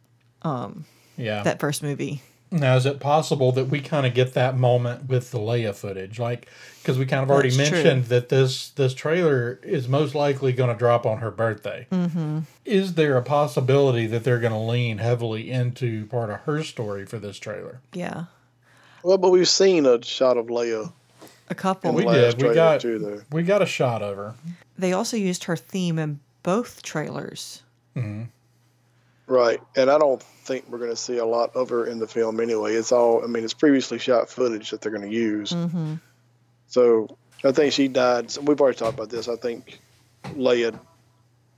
yeah. 0.45 1.43
that 1.43 1.61
first 1.61 1.83
movie. 1.83 2.23
now, 2.51 2.77
is 2.77 2.85
it 2.87 3.01
possible 3.01 3.53
that 3.53 3.67
we 3.67 3.81
kind 3.81 4.07
of 4.07 4.13
get 4.15 4.35
that 4.35 4.57
moment 4.57 5.09
with 5.09 5.31
the 5.31 5.39
Leia 5.39 5.75
footage, 5.75 6.19
like 6.19 6.49
because 6.83 6.99
we 6.99 7.07
kind 7.07 7.23
of 7.23 7.31
already 7.31 7.51
That's 7.51 7.69
true. 7.71 7.79
mentioned 7.79 8.05
that 8.07 8.29
this 8.29 8.71
this 8.71 8.93
trailer 8.95 9.59
is 9.63 9.89
most 9.89 10.15
likely 10.15 10.53
going 10.53 10.69
to 10.71 10.77
drop 10.79 11.07
on 11.07 11.19
her 11.19 11.31
birthday. 11.31 11.87
Mm-hmm. 11.91 12.41
Is 12.65 12.95
there 12.95 13.17
a 13.17 13.23
possibility 13.23 14.07
that 14.09 14.25
they're 14.25 14.41
going 14.41 14.53
to 14.53 14.59
lean 14.59 14.99
heavily 14.99 15.51
into 15.51 16.07
part 16.07 16.31
of 16.31 16.41
her 16.41 16.63
story 16.63 17.07
for 17.07 17.19
this 17.19 17.39
trailer? 17.39 17.81
Yeah, 17.93 18.25
Well, 19.03 19.19
but 19.19 19.31
we've 19.31 19.49
seen 19.49 19.87
a 19.87 20.03
shot 20.05 20.37
of 20.37 20.47
Leia 20.47 20.93
a 21.49 21.55
couple. 21.55 21.93
We 21.93 22.05
the 22.05 22.13
did. 22.13 22.43
We 22.43 22.55
got- 22.55 22.81
too. 22.81 23.23
We 23.31 23.43
got 23.45 23.63
a 23.63 23.67
shot 23.67 24.03
of 24.03 24.17
her. 24.17 24.35
They 24.77 24.93
also 24.93 25.17
used 25.17 25.45
her 25.45 25.57
theme 25.57 25.99
in 25.99 26.21
both 26.43 26.83
trailers. 26.83 27.63
Right, 29.27 29.61
and 29.77 29.91
I 29.91 29.99
don't 29.99 30.23
think 30.23 30.69
we're 30.69 30.79
going 30.79 30.91
to 30.91 30.97
see 30.97 31.19
a 31.19 31.25
lot 31.25 31.55
of 31.55 31.71
her 31.71 31.87
in 31.87 31.99
the 31.99 32.09
film 32.09 32.41
anyway. 32.41 32.75
It's 32.75 32.93
all, 32.93 33.23
I 33.23 33.29
mean, 33.29 33.45
it's 33.45 33.55
previously 33.55 33.99
shot 33.99 34.29
footage 34.29 34.71
that 34.71 34.81
they're 34.81 34.93
going 34.93 35.09
to 35.09 35.17
use. 35.17 35.53
Mm-hmm. 35.53 35.95
So 36.67 37.17
I 37.45 37.53
think 37.53 37.73
she 37.73 37.89
died. 37.89 38.37
We've 38.43 38.61
already 38.61 38.79
talked 38.79 38.95
about 38.95 39.11
this. 39.11 39.29
I 39.29 39.37
think 39.37 39.81
Leia 40.25 40.79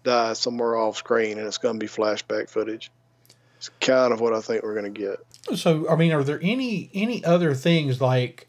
dies 0.03 0.39
somewhere 0.39 0.77
off 0.77 0.99
screen, 0.99 1.39
and 1.39 1.47
it's 1.47 1.59
going 1.59 1.75
to 1.75 1.79
be 1.79 1.89
flashback 1.91 2.51
footage. 2.51 2.91
It's 3.57 3.71
kind 3.81 4.13
of 4.13 4.21
what 4.21 4.35
I 4.35 4.41
think 4.41 4.63
we're 4.63 4.79
going 4.79 4.93
to 4.93 5.01
get. 5.01 5.59
So, 5.59 5.89
I 5.89 5.97
mean, 5.97 6.13
are 6.13 6.23
there 6.23 6.39
any 6.43 6.91
any 6.93 7.25
other 7.25 7.55
things 7.55 8.01
like? 8.01 8.47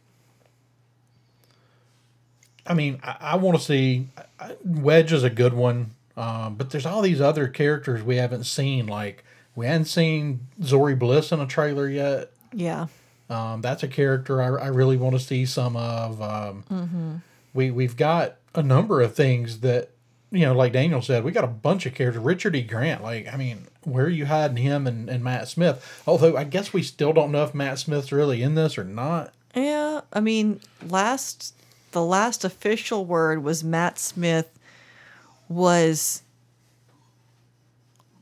I 2.67 2.73
mean, 2.73 2.99
I, 3.03 3.15
I 3.21 3.35
want 3.37 3.57
to 3.57 3.63
see 3.63 4.07
I- 4.39 4.57
Wedge 4.63 5.13
is 5.13 5.23
a 5.23 5.29
good 5.29 5.53
one, 5.53 5.91
um, 6.17 6.55
but 6.55 6.69
there's 6.69 6.85
all 6.85 7.01
these 7.01 7.21
other 7.21 7.47
characters 7.47 8.03
we 8.03 8.15
haven't 8.17 8.45
seen. 8.45 8.87
Like 8.87 9.23
we 9.55 9.65
hadn't 9.65 9.85
seen 9.85 10.47
Zorii 10.61 10.97
Bliss 10.97 11.31
in 11.31 11.39
a 11.39 11.47
trailer 11.47 11.89
yet. 11.89 12.31
Yeah, 12.53 12.87
Um, 13.29 13.61
that's 13.61 13.83
a 13.83 13.87
character 13.87 14.41
I, 14.41 14.65
I 14.65 14.67
really 14.67 14.97
want 14.97 15.15
to 15.15 15.19
see 15.19 15.45
some 15.45 15.75
of. 15.75 16.21
Um, 16.21 17.21
We 17.53 17.71
we've 17.71 17.95
got 17.97 18.35
a 18.53 18.61
number 18.63 19.01
of 19.01 19.15
things 19.15 19.59
that 19.61 19.89
you 20.31 20.41
know, 20.45 20.53
like 20.53 20.73
Daniel 20.73 21.01
said, 21.01 21.23
we 21.23 21.31
got 21.31 21.43
a 21.45 21.47
bunch 21.47 21.85
of 21.85 21.93
characters. 21.93 22.21
Richard 22.21 22.55
E. 22.55 22.61
Grant, 22.61 23.01
like 23.03 23.31
I 23.31 23.37
mean, 23.37 23.67
where 23.83 24.05
are 24.05 24.09
you 24.09 24.25
hiding 24.25 24.57
him 24.57 24.87
and, 24.87 25.09
and 25.09 25.23
Matt 25.23 25.47
Smith? 25.47 26.03
Although 26.07 26.35
I 26.35 26.43
guess 26.43 26.73
we 26.73 26.81
still 26.83 27.13
don't 27.13 27.31
know 27.31 27.43
if 27.43 27.53
Matt 27.53 27.79
Smith's 27.79 28.11
really 28.11 28.41
in 28.41 28.55
this 28.55 28.77
or 28.77 28.83
not. 28.83 29.33
yeah. 29.53 30.01
I 30.11 30.19
mean, 30.19 30.59
last 30.85 31.53
the 31.91 32.03
last 32.03 32.43
official 32.43 33.05
word 33.05 33.43
was 33.43 33.63
Matt 33.63 33.97
Smith 33.99 34.49
was 35.49 36.23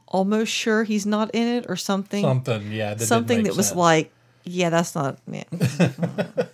almost 0.08 0.52
sure 0.52 0.84
he's 0.84 1.06
not 1.06 1.32
in 1.34 1.48
it 1.48 1.66
or 1.68 1.76
something. 1.76 2.24
Something, 2.24 2.72
yeah, 2.72 2.90
that 2.90 3.00
didn't 3.00 3.08
something 3.08 3.38
make 3.40 3.48
that 3.48 3.58
was 3.58 3.74
like, 3.76 4.12
yeah, 4.44 4.70
that's 4.70 4.96
not. 4.96 5.18
Yeah. 5.28 5.44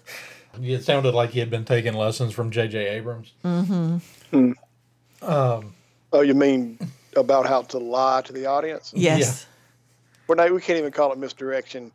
It 0.62 0.84
sounded 0.84 1.14
like 1.14 1.30
he 1.30 1.40
had 1.40 1.50
been 1.50 1.66
taking 1.66 1.94
lessons 1.94 2.34
from 2.34 2.52
J.J. 2.52 2.88
Abrams. 2.88 3.32
Mm-hmm. 3.46 3.98
Hmm. 4.32 4.52
Um, 5.22 5.74
oh, 6.12 6.22
you 6.22 6.34
mean 6.34 6.80
about 7.16 7.46
how 7.46 7.62
to 7.64 7.78
lie 7.78 8.22
to 8.22 8.34
the 8.34 8.46
audience? 8.46 8.92
Yes, 8.96 9.46
We're 10.28 10.36
not, 10.36 10.52
we 10.52 10.62
can't 10.62 10.80
even 10.80 10.92
call 10.92 11.12
it 11.12 11.18
misdirection. 11.18 11.92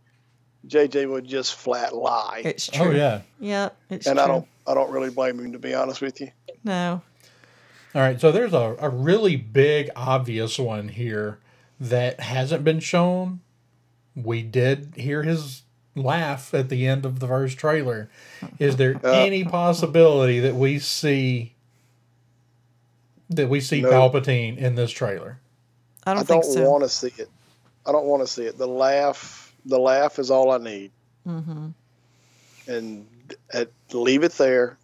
JJ 0.66 1.10
would 1.10 1.26
just 1.26 1.56
flat 1.56 1.94
lie, 1.94 2.42
it's 2.44 2.70
oh, 2.70 2.72
true. 2.72 2.86
Oh 2.86 2.90
yeah. 2.92 3.20
yeah, 3.38 3.68
it's 3.90 4.06
and 4.06 4.16
true. 4.16 4.24
I 4.24 4.28
don't. 4.28 4.48
I 4.66 4.72
don't 4.72 4.90
really 4.90 5.10
blame 5.10 5.38
him 5.38 5.52
to 5.52 5.58
be 5.58 5.74
honest 5.74 6.00
with 6.00 6.22
you. 6.22 6.30
No, 6.64 7.02
All 7.94 8.02
right, 8.02 8.20
so 8.20 8.32
there's 8.32 8.52
a, 8.52 8.76
a 8.80 8.88
really 8.88 9.36
big, 9.36 9.90
obvious 9.94 10.58
one 10.58 10.88
here 10.88 11.38
that 11.78 12.20
hasn't 12.20 12.64
been 12.64 12.80
shown. 12.80 13.40
We 14.16 14.42
did 14.42 14.94
hear 14.96 15.22
his 15.22 15.62
laugh 15.94 16.52
at 16.54 16.68
the 16.68 16.86
end 16.86 17.04
of 17.04 17.20
the 17.20 17.28
first 17.28 17.56
trailer. 17.58 18.10
Is 18.58 18.76
there 18.76 19.00
any 19.04 19.44
possibility 19.44 20.40
that 20.40 20.56
we 20.56 20.78
see 20.78 21.54
that 23.30 23.48
we 23.48 23.60
see 23.60 23.80
No. 23.80 23.90
Palpatine 23.90 24.58
in 24.58 24.74
this 24.74 24.90
trailer. 24.90 25.38
I 26.06 26.10
I 26.10 26.14
don't 26.14 26.26
don't, 26.26 26.42
think 26.42 26.54
so. 26.54 26.70
want 26.70 26.82
to 26.82 26.88
see 26.88 27.12
it. 27.18 27.28
I 27.86 27.92
don't 27.92 28.06
want 28.06 28.22
to 28.22 28.26
see 28.26 28.44
it. 28.44 28.58
The 28.58 28.66
laugh, 28.66 29.54
the 29.64 29.78
laugh 29.78 30.18
is 30.18 30.30
all 30.30 30.50
I 30.50 30.58
need, 30.58 30.90
hmm 31.24 31.68
and 32.66 33.06
uh 33.52 33.64
leave 33.92 34.24
it 34.24 34.32
there. 34.32 34.76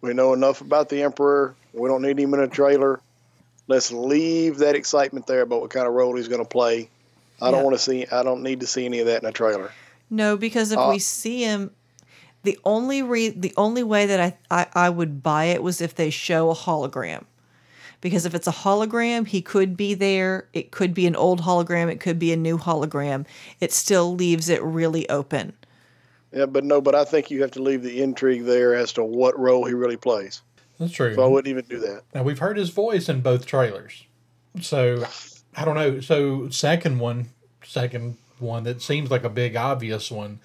We 0.00 0.14
know 0.14 0.32
enough 0.32 0.60
about 0.60 0.88
the 0.88 1.02
Emperor. 1.02 1.54
We 1.76 1.88
don't 1.88 2.02
need 2.02 2.18
him 2.18 2.32
in 2.34 2.40
a 2.40 2.48
trailer. 2.48 3.00
Let's 3.68 3.92
leave 3.92 4.58
that 4.58 4.74
excitement 4.74 5.26
there 5.26 5.42
about 5.42 5.60
what 5.60 5.70
kind 5.70 5.86
of 5.86 5.92
role 5.92 6.16
he's 6.16 6.28
going 6.28 6.42
to 6.42 6.48
play. 6.48 6.88
I 7.40 7.46
Yeah. 7.46 7.50
don't 7.52 7.64
want 7.64 7.76
to 7.76 7.82
see. 7.82 8.06
I 8.10 8.22
don't 8.22 8.42
need 8.42 8.60
to 8.60 8.66
see 8.66 8.86
any 8.86 9.00
of 9.00 9.06
that 9.06 9.22
in 9.22 9.28
a 9.28 9.32
trailer. 9.32 9.70
No, 10.08 10.36
because 10.36 10.72
if 10.72 10.78
Uh, 10.78 10.88
we 10.90 10.98
see 10.98 11.42
him, 11.42 11.70
the 12.44 12.58
only 12.64 13.02
re- 13.02 13.28
the 13.28 13.52
only 13.56 13.82
way 13.82 14.06
that 14.06 14.20
I, 14.20 14.36
I 14.50 14.86
I 14.86 14.90
would 14.90 15.22
buy 15.22 15.46
it 15.46 15.62
was 15.62 15.80
if 15.80 15.94
they 15.94 16.10
show 16.10 16.50
a 16.50 16.54
hologram. 16.54 17.24
Because 18.00 18.24
if 18.24 18.34
it's 18.34 18.46
a 18.46 18.52
hologram, 18.52 19.26
he 19.26 19.42
could 19.42 19.76
be 19.76 19.92
there. 19.94 20.46
It 20.52 20.70
could 20.70 20.94
be 20.94 21.06
an 21.06 21.16
old 21.16 21.42
hologram. 21.42 21.90
It 21.90 21.98
could 21.98 22.18
be 22.18 22.32
a 22.32 22.36
new 22.36 22.56
hologram. 22.56 23.26
It 23.60 23.72
still 23.72 24.14
leaves 24.14 24.48
it 24.48 24.62
really 24.62 25.08
open. 25.10 25.54
Yeah, 26.32 26.46
but 26.46 26.62
no. 26.64 26.80
But 26.80 26.94
I 26.94 27.04
think 27.04 27.30
you 27.30 27.42
have 27.42 27.50
to 27.52 27.62
leave 27.62 27.82
the 27.82 28.00
intrigue 28.00 28.44
there 28.44 28.74
as 28.74 28.92
to 28.94 29.02
what 29.04 29.38
role 29.38 29.64
he 29.64 29.74
really 29.74 29.96
plays. 29.96 30.40
That's 30.78 30.92
true. 30.92 31.14
So 31.14 31.24
I 31.24 31.26
wouldn't 31.26 31.48
even 31.50 31.64
do 31.64 31.78
that. 31.80 32.02
Now 32.14 32.22
we've 32.22 32.38
heard 32.38 32.56
his 32.56 32.70
voice 32.70 33.08
in 33.08 33.20
both 33.20 33.46
trailers, 33.46 34.04
so 34.60 35.04
I 35.56 35.64
don't 35.64 35.74
know. 35.74 36.00
So 36.00 36.48
second 36.50 36.98
one, 36.98 37.30
second 37.64 38.16
one 38.38 38.64
that 38.64 38.82
seems 38.82 39.10
like 39.10 39.24
a 39.24 39.30
big 39.30 39.56
obvious 39.56 40.10
one 40.10 40.40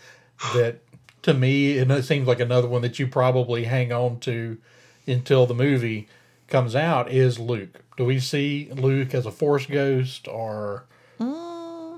that 0.54 0.78
to 1.24 1.34
me 1.34 1.78
and 1.78 1.92
it 1.92 2.04
seems 2.04 2.28
like 2.28 2.40
another 2.40 2.68
one 2.68 2.82
that 2.82 2.98
you 3.00 3.08
probably 3.08 3.66
hang 3.66 3.92
on 3.92 4.20
to 4.22 4.58
until 5.06 5.46
the 5.46 5.54
movie 5.54 6.08
comes 6.48 6.76
out 6.76 7.12
is 7.12 7.38
Luke. 7.40 7.84
Do 7.98 8.06
we 8.06 8.20
see 8.20 8.70
Luke 8.74 9.14
as 9.14 9.26
a 9.26 9.32
Force 9.32 9.66
ghost 9.66 10.28
or 10.28 10.86
uh, 11.20 11.98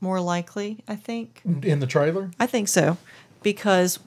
More 0.00 0.20
likely, 0.20 0.78
I 0.86 0.96
think. 0.96 1.40
in 1.62 1.80
the 1.80 1.86
trailer? 1.86 2.30
I 2.38 2.46
think 2.46 2.68
so, 2.68 2.96
because 3.42 3.98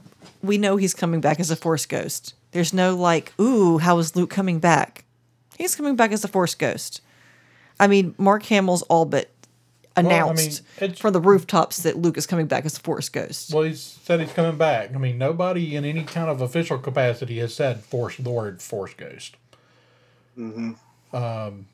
we 0.42 0.58
know 0.58 0.78
he's 0.78 0.94
coming 0.94 1.22
back 1.22 1.40
as 1.40 1.52
a 1.52 1.56
Force 1.56 1.86
ghost. 1.86 2.34
There's 2.52 2.74
no 2.74 2.96
like, 2.96 3.34
ooh, 3.40 3.78
how 3.78 3.98
is 4.00 4.16
Luke 4.16 4.30
coming 4.30 4.60
back? 4.60 5.06
He's 5.58 5.76
coming 5.76 5.96
back 5.96 6.12
as 6.12 6.24
a 6.24 6.28
Force 6.28 6.56
ghost. 6.56 7.02
I 7.80 7.88
mean, 7.88 8.14
Mark 8.18 8.44
Hamill's 8.44 8.82
all 8.84 9.06
but 9.06 9.30
I 9.96 10.02
mean, 10.04 10.12
announced 10.12 10.62
it's- 10.80 11.00
from 11.00 11.14
the 11.14 11.20
rooftops 11.20 11.84
that 11.84 11.98
Luke 11.98 12.18
is 12.18 12.26
coming 12.28 12.48
back 12.48 12.66
as 12.66 12.78
a 12.78 12.80
Force 12.80 13.10
ghost. 13.10 13.54
Well, 13.54 13.64
he 13.64 13.74
said 13.74 14.20
he's 14.22 14.32
coming 14.34 14.58
back. 14.58 14.94
I 14.96 14.98
mean, 14.98 15.18
nobody 15.18 15.76
in 15.76 15.84
any 15.86 16.04
kind 16.04 16.30
of 16.30 16.42
official 16.42 16.78
capacity 16.78 17.40
has 17.40 17.54
said 17.54 17.82
force 17.84 18.18
the 18.18 18.30
word 18.30 18.62
Force 18.62 18.94
ghost. 18.96 19.36
hmm 20.36 20.72
Um, 21.14 21.68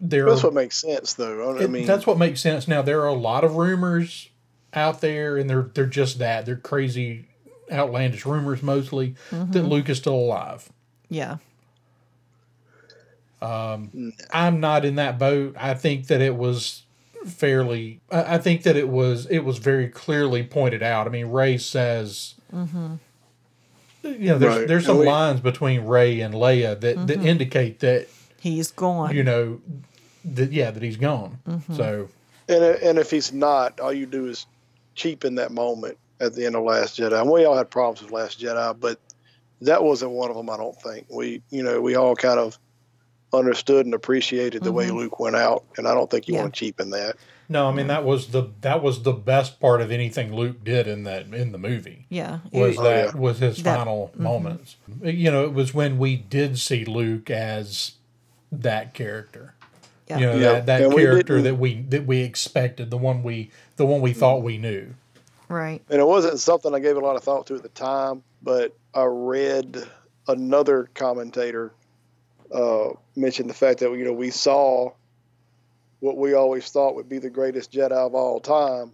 there 0.00 0.26
That's 0.26 0.44
are 0.44 0.48
what 0.48 0.54
makes 0.54 0.76
sense, 0.76 1.14
though. 1.14 1.56
I 1.56 1.62
It- 1.64 1.70
mean, 1.70 1.86
that's 1.86 2.06
what 2.06 2.18
makes 2.18 2.40
sense. 2.40 2.68
Now 2.68 2.82
there 2.82 3.00
are 3.00 3.08
a 3.08 3.14
lot 3.14 3.42
of 3.44 3.56
rumors 3.56 4.28
out 4.74 5.00
there, 5.00 5.36
and 5.36 5.48
they're 5.50 5.70
they're 5.74 5.86
just 5.86 6.18
that 6.18 6.46
they're 6.46 6.54
crazy, 6.56 7.26
outlandish 7.70 8.24
rumors 8.26 8.62
mostly 8.62 9.14
that 9.30 9.36
mm-hmm. 9.36 9.66
Luke 9.66 9.88
is 9.88 9.98
still 9.98 10.14
alive. 10.14 10.68
Yeah. 11.08 11.38
Um, 13.42 14.12
I'm 14.30 14.60
not 14.60 14.84
in 14.84 14.96
that 14.96 15.18
boat. 15.18 15.54
I 15.58 15.74
think 15.74 16.06
that 16.06 16.20
it 16.20 16.36
was 16.36 16.82
fairly. 17.26 18.00
I 18.10 18.36
I 18.36 18.38
think 18.38 18.62
that 18.62 18.76
it 18.76 18.88
was 18.88 19.26
it 19.26 19.40
was 19.40 19.58
very 19.58 19.88
clearly 19.88 20.42
pointed 20.42 20.82
out. 20.82 21.06
I 21.06 21.10
mean, 21.10 21.26
Rey 21.26 21.58
says. 21.58 22.34
Mm-hmm. 22.52 22.94
You 24.02 24.18
know, 24.18 24.38
there's 24.38 24.56
Right. 24.56 24.68
there's 24.68 24.86
some 24.86 24.96
And 24.96 25.00
we- 25.00 25.06
lines 25.06 25.40
between 25.40 25.84
Rey 25.84 26.20
and 26.20 26.32
Leia 26.32 26.78
that, 26.80 27.06
that 27.08 27.18
mm-hmm. 27.18 27.26
indicate 27.26 27.80
that 27.80 28.06
He's 28.38 28.70
gone. 28.70 29.14
you 29.14 29.24
know 29.24 29.60
that 30.24 30.52
yeah 30.52 30.70
that 30.70 30.82
he's 30.82 30.96
gone. 30.96 31.38
So 31.74 32.08
And 32.48 32.62
and 32.62 32.98
if 32.98 33.10
he's 33.10 33.32
not, 33.32 33.80
all 33.80 33.92
you 33.92 34.06
do 34.06 34.26
is 34.26 34.46
cheapen 34.94 35.34
that 35.34 35.50
moment 35.50 35.98
at 36.20 36.34
the 36.34 36.46
end 36.46 36.56
of 36.56 36.64
Last 36.64 36.98
Jedi. 36.98 37.20
And 37.20 37.30
we 37.30 37.44
all 37.44 37.56
had 37.56 37.70
problems 37.70 38.02
with 38.02 38.10
Last 38.12 38.40
Jedi, 38.40 38.78
but 38.80 38.98
that 39.62 39.82
wasn't 39.82 40.12
one 40.12 40.30
of 40.30 40.36
them. 40.36 40.50
I 40.50 40.56
don't 40.56 40.80
think 40.80 41.06
we, 41.10 41.42
you 41.50 41.62
know, 41.62 41.80
we 41.80 41.94
all 41.96 42.16
kind 42.16 42.38
of 42.38 42.58
understood 43.32 43.84
and 43.86 43.94
appreciated 43.94 44.62
the 44.62 44.72
way 44.72 44.86
mm-hmm. 44.86 44.96
Luke 44.96 45.20
went 45.20 45.36
out, 45.36 45.64
and 45.76 45.86
I 45.88 45.94
don't 45.94 46.10
think 46.10 46.28
you 46.28 46.34
Yeah. 46.34 46.42
want 46.42 46.54
to 46.54 46.58
cheapen 46.58 46.90
that. 46.90 47.16
No, 47.48 47.68
I 47.68 47.72
mean 47.72 47.86
that 47.86 48.04
was 48.04 48.28
the 48.28 48.50
that 48.62 48.82
was 48.82 49.02
the 49.04 49.12
best 49.12 49.60
part 49.60 49.80
of 49.80 49.92
anything 49.92 50.34
Luke 50.34 50.64
did 50.64 50.88
in 50.88 51.04
that 51.04 51.26
in 51.32 51.52
the 51.52 51.58
movie. 51.58 52.06
yeah. 52.08 52.40
Was 52.52 52.74
It- 52.74 52.78
Oh, 52.80 52.82
that 52.82 53.14
yeah. 53.14 53.20
was 53.20 53.38
his 53.38 53.62
That- 53.62 53.76
final 53.78 54.08
mm-hmm. 54.14 54.22
moments? 54.22 54.76
You 55.02 55.30
know, 55.30 55.44
it 55.44 55.52
was 55.52 55.72
when 55.72 55.96
we 55.98 56.16
did 56.16 56.58
see 56.58 56.84
Luke 56.84 57.30
as 57.30 57.92
that 58.50 58.94
character. 58.94 59.54
yeah. 60.08 60.18
You 60.18 60.26
know 60.26 60.32
Yeah, 60.34 60.52
that, 60.54 60.66
that 60.66 60.82
and 60.82 60.94
we 60.94 61.02
character 61.02 61.34
didn't- 61.36 61.44
that 61.44 61.54
we 61.54 61.82
that 61.82 62.04
we 62.06 62.22
expected, 62.22 62.90
the 62.90 62.96
one 62.98 63.22
we 63.22 63.50
the 63.76 63.86
one 63.86 64.00
we 64.00 64.12
thought 64.12 64.42
we 64.42 64.58
knew. 64.58 64.94
Right. 65.48 65.82
And 65.88 66.00
it 66.00 66.06
wasn't 66.06 66.38
something 66.40 66.74
I 66.74 66.80
gave 66.80 66.96
a 66.96 67.00
lot 67.00 67.16
of 67.16 67.22
thought 67.22 67.46
to 67.48 67.54
at 67.56 67.62
the 67.62 67.68
time, 67.68 68.22
but 68.42 68.76
I 68.94 69.04
read 69.04 69.76
another 70.28 70.88
commentator 70.94 71.72
uh, 72.52 72.90
mention 73.16 73.46
the 73.48 73.54
fact 73.54 73.80
that 73.80 73.90
you 73.90 74.04
know 74.04 74.12
we 74.12 74.30
saw 74.30 74.90
what 76.00 76.16
we 76.16 76.34
always 76.34 76.68
thought 76.70 76.94
would 76.94 77.08
be 77.08 77.18
the 77.18 77.30
greatest 77.30 77.72
Jedi 77.72 77.90
of 77.92 78.14
all 78.14 78.40
time 78.40 78.92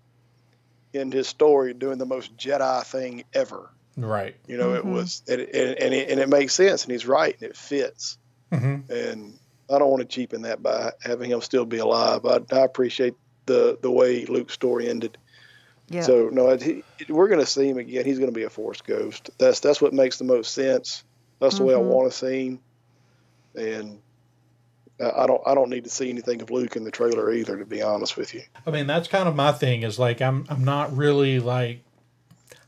in 0.93 1.11
his 1.11 1.29
story 1.29 1.75
doing 1.75 1.99
the 1.99 2.07
most 2.07 2.37
Jedi 2.37 2.85
thing 2.85 3.25
ever. 3.35 3.71
Right. 3.97 4.37
You 4.47 4.57
know, 4.57 4.75
it 4.75 4.85
Mhm. 4.85 4.93
was, 4.93 5.23
and, 5.29 5.41
and, 5.41 5.79
and, 5.79 5.95
it, 5.95 6.11
and 6.11 6.21
it 6.21 6.29
makes 6.29 6.55
sense, 6.55 6.85
and 6.85 6.93
he's 6.93 7.07
right, 7.07 7.35
and 7.41 7.51
it 7.51 7.57
fits. 7.57 8.19
hmm 8.53 8.81
And 8.89 9.39
I 9.71 9.79
don't 9.79 9.91
want 9.91 10.01
to 10.01 10.09
cheapen 10.09 10.43
that 10.43 10.63
by 10.63 10.93
having 11.03 11.31
him 11.31 11.41
still 11.41 11.65
be 11.67 11.79
alive. 11.79 12.25
I, 12.25 12.41
I 12.53 12.61
appreciate 12.61 13.15
the 13.47 13.79
the 13.83 13.91
way 13.91 14.25
Luke's 14.27 14.55
story 14.55 14.89
ended. 14.89 15.19
Yeah. 15.93 16.03
So 16.03 16.29
no, 16.33 16.49
it, 16.49 16.63
he, 16.63 16.85
we're 17.09 17.29
going 17.29 17.41
to 17.41 17.47
see 17.47 17.69
him 17.69 17.79
again. 17.79 18.05
He's 18.05 18.19
going 18.19 18.31
to 18.31 18.35
be 18.35 18.45
a 18.45 18.51
Force 18.51 18.81
ghost. 18.81 19.31
That's 19.39 19.61
that's 19.61 19.81
what 19.81 19.93
makes 19.93 20.19
the 20.19 20.25
most 20.25 20.53
sense. 20.55 21.05
That's 21.41 21.59
the 21.59 21.65
way 21.65 21.75
I 21.75 21.79
Mhm. 21.79 21.85
want 21.85 22.11
to 22.13 22.17
see 22.19 22.47
him. 22.47 22.61
And 23.55 23.99
I 25.01 25.23
I 25.25 25.27
don't 25.27 25.43
I 25.47 25.55
don't 25.55 25.71
need 25.71 25.85
to 25.85 25.91
see 25.91 26.09
anything 26.09 26.41
of 26.43 26.51
Luke 26.51 26.77
in 26.77 26.85
the 26.85 26.91
trailer 26.91 27.33
either. 27.33 27.59
To 27.59 27.65
be 27.65 27.83
honest 27.83 28.17
with 28.17 28.33
you. 28.35 28.43
I 28.67 28.71
mean, 28.71 28.87
that's 28.87 29.09
kind 29.09 29.29
of 29.29 29.37
my 29.37 29.53
thing. 29.53 29.83
Is 29.83 29.99
like 29.99 30.23
I'm 30.23 30.47
I'm 30.49 30.65
not 30.65 30.97
really 30.97 31.39
like 31.41 31.81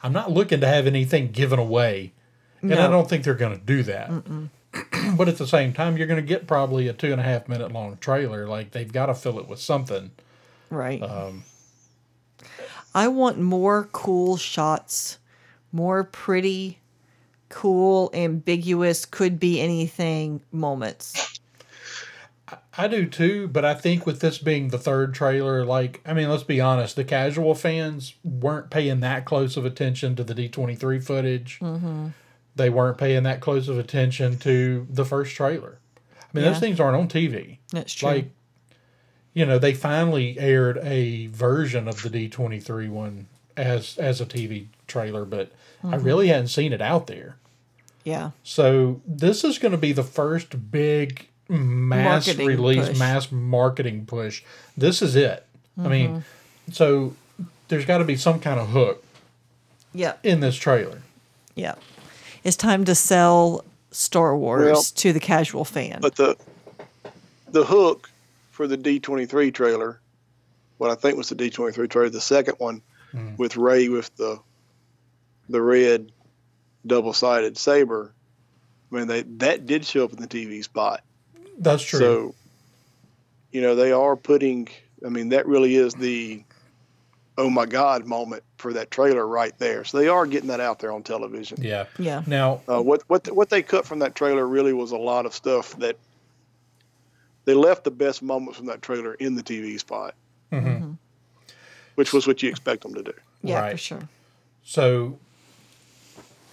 I'm 0.03 0.13
not 0.13 0.31
looking 0.31 0.61
to 0.61 0.67
have 0.67 0.87
anything 0.87 1.31
given 1.31 1.59
away, 1.59 2.13
and 2.61 2.75
I 2.75 2.89
don't 2.91 3.09
think 3.09 3.25
they're 3.25 3.35
going 3.35 3.59
to 3.59 3.65
do 3.65 3.83
that. 3.85 4.11
but 5.17 5.29
at 5.29 5.39
the 5.39 5.47
same 5.47 5.73
time, 5.73 5.97
you're 5.97 6.07
going 6.09 6.21
to 6.21 6.27
get 6.27 6.47
probably 6.49 6.89
a 6.89 6.93
two 6.93 7.13
and 7.13 7.21
a 7.21 7.25
half 7.25 7.49
minute 7.49 7.73
long 7.73 7.97
trailer. 7.99 8.47
Like 8.47 8.73
they've 8.73 8.93
got 8.93 9.07
to 9.07 9.15
fill 9.15 9.39
it 9.39 9.49
with 9.49 9.61
something. 9.61 10.11
Right. 10.69 11.01
Um, 11.01 11.45
I 12.95 13.09
want 13.09 13.39
more 13.39 13.89
cool 13.93 14.37
shots, 14.37 15.19
more 15.73 16.05
pretty, 16.05 16.79
cool, 17.49 18.11
ambiguous, 18.15 19.05
could 19.05 19.41
be 19.41 19.61
anything 19.61 20.43
moments. 20.53 21.41
I 22.77 22.89
do 22.89 23.07
too, 23.07 23.49
but 23.49 23.65
I 23.65 23.75
think 23.75 24.05
with 24.07 24.21
this 24.21 24.39
being 24.39 24.69
the 24.69 24.79
third 24.79 25.15
trailer, 25.15 25.65
like, 25.65 26.01
I 26.05 26.13
mean, 26.13 26.29
let's 26.29 26.43
be 26.43 26.61
honest, 26.61 26.95
the 26.97 27.05
casual 27.05 27.55
fans 27.55 28.15
weren't 28.23 28.71
paying 28.71 29.01
that 29.01 29.25
close 29.25 29.57
of 29.57 29.65
attention 29.65 30.15
to 30.17 30.25
the 30.25 30.35
D23 30.35 31.03
footage. 31.03 31.59
Mm-hmm. 31.61 32.09
They 32.57 32.71
weren't 32.71 32.99
paying 32.99 33.23
that 33.25 33.41
close 33.41 33.69
of 33.69 33.79
attention 33.79 34.39
to 34.41 34.87
the 34.91 35.05
first 35.05 35.35
trailer. 35.35 35.79
I 36.07 36.27
mean, 36.33 36.45
Yeah. 36.45 36.51
those 36.51 36.61
things 36.61 36.79
aren't 36.81 36.97
on 36.97 37.09
TV. 37.09 37.59
That's 37.71 37.93
true. 37.93 38.09
Like, 38.09 38.31
you 39.35 39.45
know, 39.45 39.59
they 39.59 39.75
finally 39.75 40.39
aired 40.39 40.79
a 40.83 41.27
version 41.27 41.87
of 41.89 42.03
the 42.03 42.09
D23 42.09 42.89
one 42.89 43.27
as 43.57 43.99
as 43.99 44.21
a 44.21 44.27
TV 44.27 44.67
trailer, 44.87 45.25
but 45.25 45.51
I 45.83 45.87
Mm-hmm. 45.97 46.05
really 46.07 46.29
hadn't 46.29 46.49
seen 46.49 46.73
it 46.73 46.81
out 46.81 47.07
there. 47.09 47.37
yeah. 48.05 48.31
So 48.43 49.03
this 49.07 49.45
is 49.45 49.59
going 49.59 49.73
to 49.73 49.79
be 49.79 49.93
the 49.93 50.03
first 50.03 50.71
big 50.71 51.27
mass 51.49 52.27
Marketing 52.27 52.47
release, 52.47 52.89
push. 52.89 52.99
mass 52.99 53.31
marketing 53.31 54.07
push. 54.07 54.43
This 54.79 55.03
is 55.03 55.15
it. 55.15 55.45
I 55.79 55.89
mean, 55.89 56.09
Mm-hmm. 56.11 56.73
so 56.73 57.15
there's 57.69 57.85
got 57.85 57.99
to 57.99 58.05
be 58.05 58.17
some 58.17 58.41
kind 58.41 58.59
of 58.59 58.69
hook 58.71 59.05
Yeah. 59.93 60.15
in 60.23 60.41
this 60.41 60.57
trailer. 60.57 61.03
Yeah. 61.55 61.75
It's 62.45 62.57
time 62.57 62.85
to 62.87 62.95
sell 62.95 63.63
Star 63.91 64.35
Wars 64.37 64.65
Well, 64.73 64.83
to 64.83 65.13
the 65.13 65.21
casual 65.21 65.65
fan. 65.67 65.99
But 66.01 66.17
the 66.17 66.37
the 67.51 67.65
hook 67.67 68.11
for 68.55 68.69
the 68.69 68.79
D23 68.79 69.53
trailer, 69.53 70.01
what 70.79 70.89
I 70.91 70.95
think 70.95 71.17
was 71.19 71.29
the 71.29 71.35
D23 71.35 71.91
trailer, 71.91 72.09
the 72.09 72.21
second 72.21 72.55
one 72.59 72.83
Mm. 73.13 73.39
with 73.39 73.57
Rey 73.57 73.89
with 73.89 74.11
the 74.17 74.41
the 75.49 75.63
red 75.63 76.11
double 76.85 77.13
sided 77.13 77.57
saber. 77.57 78.13
I 78.91 78.97
mean, 78.97 79.07
they 79.07 79.23
that 79.39 79.67
did 79.67 79.85
show 79.85 80.05
up 80.05 80.13
in 80.13 80.21
the 80.21 80.27
TV 80.27 80.65
spot. 80.65 81.03
That's 81.59 81.85
true. 81.85 82.01
So, 82.01 82.35
you 83.53 83.61
know, 83.61 83.77
they 83.77 83.93
are 83.93 84.17
putting. 84.17 84.69
I 85.07 85.11
mean, 85.11 85.29
that 85.29 85.47
really 85.47 85.77
is 85.77 85.95
the 85.95 86.43
oh 87.39 87.49
my 87.51 87.67
god 87.67 88.05
moment 88.05 88.43
for 88.59 88.73
that 88.73 88.91
trailer 88.91 89.25
right 89.25 89.57
there. 89.59 89.85
So 89.85 89.99
they 89.99 90.09
are 90.09 90.27
getting 90.27 90.49
that 90.49 90.61
out 90.61 90.81
there 90.81 90.91
on 90.91 91.05
television. 91.05 91.59
Yeah. 91.63 91.85
Yeah. 92.01 92.23
Now, 92.27 92.63
Uh, 92.69 92.83
what 92.83 93.03
what 93.07 93.29
what 93.33 93.49
they 93.49 93.63
cut 93.63 93.87
from 93.87 94.01
that 94.01 94.17
trailer 94.17 94.45
really 94.45 94.73
was 94.73 94.91
a 94.91 94.97
lot 94.97 95.25
of 95.25 95.33
stuff 95.35 95.77
that 95.79 95.97
they 97.45 97.55
left 97.55 97.85
the 97.85 97.91
best 97.91 98.23
moments 98.23 98.59
from 98.59 98.67
that 98.67 98.83
trailer 98.83 99.15
in 99.15 99.35
the 99.35 99.43
TV 99.43 99.79
spot, 99.79 100.15
mhm. 100.53 100.97
which 101.95 102.13
was 102.13 102.27
what 102.27 102.43
you 102.43 102.49
expect 102.49 102.83
them 102.83 102.95
to 102.95 103.03
do. 103.03 103.15
Yeah, 103.43 103.71
for 103.71 103.77
sure. 103.77 104.09
so 104.65 105.19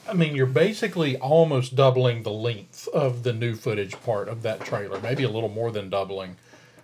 I 0.09 0.13
mean, 0.13 0.35
you're 0.35 0.45
basically 0.47 1.15
almost 1.17 1.75
doubling 1.75 2.23
the 2.23 2.31
length 2.31 2.87
of 2.89 3.23
the 3.23 3.31
new 3.33 3.55
footage 3.55 3.99
part 4.03 4.27
of 4.27 4.41
that 4.41 4.59
trailer, 4.61 4.99
maybe 4.99 5.23
a 5.23 5.29
little 5.29 5.47
more 5.49 5.71
than 5.71 5.89
doubling. 5.89 6.35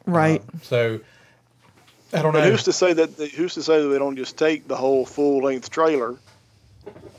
Right. 0.05 0.39
Uh, 0.41 0.57
so 0.61 0.99
I 2.13 2.21
don't 2.21 2.31
But 2.31 2.45
know. 2.45 2.51
who's 2.51 2.63
to 2.63 2.73
say 2.73 2.93
that 2.93 3.17
they, 3.17 3.27
who's 3.27 3.55
to 3.55 3.63
say 3.63 3.81
that 3.81 3.87
they 3.89 3.97
don't 3.97 4.15
just 4.15 4.37
take 4.37 4.67
the 4.67 4.75
whole 4.77 5.05
full 5.05 5.43
length 5.43 5.69
trailer 5.69 6.15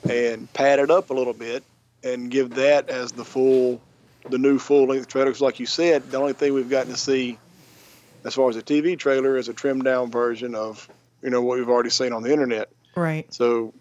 and 0.08 0.50
pad 0.54 0.78
it 0.78 0.90
up 0.90 1.10
a 1.10 1.12
little 1.12 1.34
bit 1.34 1.62
and 2.04 2.30
give 2.30 2.50
that 2.54 2.88
as 2.88 3.12
the 3.12 3.24
full 3.24 3.80
the 4.30 4.38
new 4.38 4.58
full 4.58 4.86
length 4.86 5.08
trailer? 5.08 5.30
'Cause 5.32 5.40
like 5.40 5.60
you 5.60 5.66
said, 5.66 6.10
the 6.10 6.16
only 6.18 6.32
thing 6.32 6.54
we've 6.54 6.68
gotten 6.70 6.92
to 6.92 6.98
see 6.98 7.38
as 8.24 8.34
far 8.34 8.48
as 8.50 8.56
a 8.56 8.62
TV 8.62 8.96
trailer 8.98 9.36
is 9.36 9.48
a 9.48 9.52
trimmed 9.52 9.84
down 9.84 10.10
version 10.10 10.54
of 10.54 10.88
you 11.22 11.30
know 11.30 11.42
what 11.42 11.58
we've 11.58 11.68
already 11.68 11.90
seen 11.90 12.12
on 12.12 12.22
the 12.22 12.32
internet. 12.32 12.68
right. 12.96 13.26
So 13.32 13.72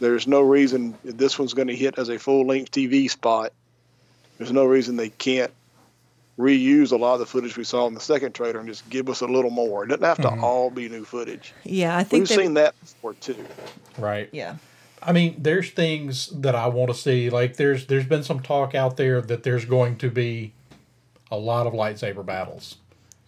there's 0.00 0.26
no 0.26 0.40
reason 0.40 0.96
this 1.04 1.38
one's 1.38 1.54
going 1.54 1.68
to 1.68 1.76
hit 1.76 1.98
as 1.98 2.08
a 2.08 2.18
full 2.18 2.46
length 2.46 2.70
TV 2.70 3.08
spot. 3.08 3.52
There's 4.38 4.52
no 4.52 4.64
reason 4.64 4.96
they 4.96 5.10
can't 5.10 5.52
reuse 6.38 6.92
a 6.92 6.96
lot 6.96 7.14
of 7.14 7.20
the 7.20 7.26
footage 7.26 7.56
we 7.56 7.64
saw 7.64 7.86
in 7.86 7.94
the 7.94 8.00
second 8.00 8.34
trailer 8.34 8.58
and 8.58 8.68
just 8.68 8.88
give 8.88 9.08
us 9.10 9.20
a 9.20 9.26
little 9.26 9.50
more. 9.50 9.84
It 9.84 9.88
doesn't 9.88 10.04
have 10.04 10.16
to 10.22 10.28
Mhm. 10.28 10.42
all 10.42 10.70
be 10.70 10.88
new 10.88 11.04
footage. 11.04 11.52
Yeah, 11.64 11.96
I 11.96 12.02
think 12.04 12.22
We've 12.22 12.28
they, 12.28 12.36
seen 12.44 12.54
that 12.54 12.74
before 12.80 13.12
too. 13.14 13.36
right. 13.98 14.28
Yeah. 14.32 14.56
I 15.04 15.12
mean, 15.12 15.36
there's 15.38 15.70
things 15.70 16.28
that 16.28 16.54
I 16.54 16.68
want 16.68 16.90
to 16.90 16.96
see. 16.96 17.28
Like 17.30 17.56
there's 17.56 17.86
there's 17.86 18.06
been 18.06 18.22
some 18.22 18.40
talk 18.40 18.74
out 18.74 18.96
there 18.96 19.20
that 19.20 19.42
there's 19.42 19.64
going 19.64 19.98
to 19.98 20.10
be 20.10 20.52
a 21.30 21.36
lot 21.36 21.66
of 21.66 21.72
lightsaber 21.72 22.24
battles 22.24 22.76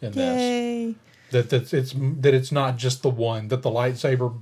in 0.00 0.12
this. 0.12 0.94
That 1.30 1.50
that's 1.50 1.72
it's 1.72 1.92
that 1.96 2.34
it's 2.34 2.52
not 2.52 2.76
just 2.76 3.02
the 3.02 3.10
one. 3.10 3.48
That 3.48 3.62
the 3.62 3.70
lightsaber 3.70 4.36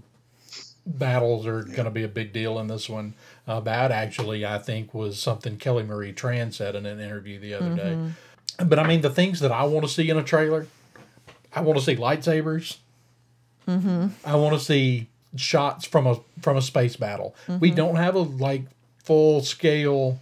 battles 0.85 1.47
are 1.47 1.63
going 1.63 1.85
to 1.85 1.91
be 1.91 2.03
a 2.03 2.09
big 2.09 2.33
deal 2.33 2.59
in 2.59 2.67
this 2.67 2.89
one. 2.89 3.15
Uh, 3.47 3.61
that 3.61 3.91
actually, 3.91 4.45
I 4.45 4.59
think, 4.59 4.93
was 4.93 5.19
something 5.21 5.57
Kelly 5.57 5.85
Marie 5.85 6.13
Tran 6.13 6.53
said 6.53 6.75
in 6.75 6.87
an 6.87 7.01
interview 7.01 7.39
the 7.39 7.55
other 7.55 7.75
day. 7.75 7.99
But 8.65 8.79
I 8.79 8.87
mean, 8.87 9.01
the 9.01 9.11
things 9.11 9.41
that 9.41 9.53
I 9.53 9.65
want 9.65 9.87
to 9.87 9.91
see 9.91 10.11
in 10.11 10.19
a 10.19 10.23
trailer, 10.23 10.67
I 11.55 11.63
want 11.63 11.79
to 11.79 11.85
see 11.85 11.97
lightsabers. 11.97 12.79
Mm-hmm. 13.67 14.09
I 14.25 14.37
want 14.37 14.55
to 14.55 14.61
see 14.61 15.09
shots 15.37 15.87
from 15.87 16.07
a 16.07 16.21
from 16.41 16.57
a 16.57 16.63
space 16.63 16.97
battle. 16.97 17.35
We 17.49 17.69
mm-hmm. 17.69 17.77
don't 17.77 17.97
have 17.97 18.15
a 18.15 18.21
like 18.21 18.63
full 18.99 19.43
scale 19.43 20.21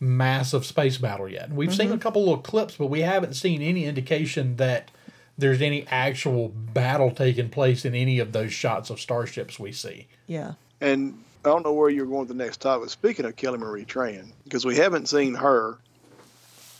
massive 0.00 0.66
space 0.66 0.98
battle 0.98 1.28
yet. 1.28 1.50
We've 1.50 1.74
seen 1.74 1.86
mm-hmm. 1.86 1.96
a 1.96 1.98
couple 1.98 2.22
little 2.22 2.38
clips, 2.38 2.76
but 2.76 2.86
we 2.86 3.00
haven't 3.00 3.34
seen 3.34 3.62
any 3.62 3.84
indication 3.84 4.56
that 4.56 4.90
there's 5.38 5.62
any 5.62 5.86
actual 5.88 6.48
battle 6.48 7.10
taking 7.10 7.48
place 7.48 7.84
in 7.84 7.94
any 7.94 8.18
of 8.18 8.32
those 8.32 8.52
shots 8.52 8.90
of 8.90 9.00
starships 9.00 9.58
we 9.58 9.72
see. 9.72 10.08
Yeah. 10.26 10.54
And 10.80 11.22
I 11.44 11.48
don't 11.48 11.64
know 11.64 11.72
where 11.72 11.88
you're 11.88 12.06
going 12.06 12.20
with 12.20 12.28
the 12.28 12.34
next 12.34 12.60
topic. 12.60 12.90
Speaking 12.90 13.24
of 13.24 13.36
Kelly 13.36 13.58
Marie 13.58 13.84
Tran, 13.84 14.32
because 14.44 14.64
we 14.64 14.76
haven't 14.76 15.08
seen 15.08 15.34
her 15.34 15.78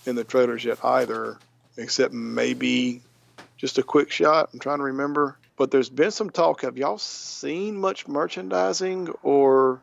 in 0.04 0.16
the 0.16 0.24
trailers 0.24 0.64
yet 0.64 0.84
either, 0.84 1.38
except 1.76 2.12
maybe 2.12 3.02
just 3.56 3.78
a 3.78 3.82
quick 3.82 4.10
shot. 4.10 4.50
I'm 4.52 4.58
trying 4.58 4.78
to 4.78 4.84
remember. 4.84 5.36
But 5.62 5.70
there's 5.70 5.90
been 5.90 6.10
some 6.10 6.28
talk. 6.28 6.62
Have 6.62 6.76
y'all 6.76 6.98
seen 6.98 7.78
much 7.78 8.08
merchandising 8.08 9.14
or 9.22 9.80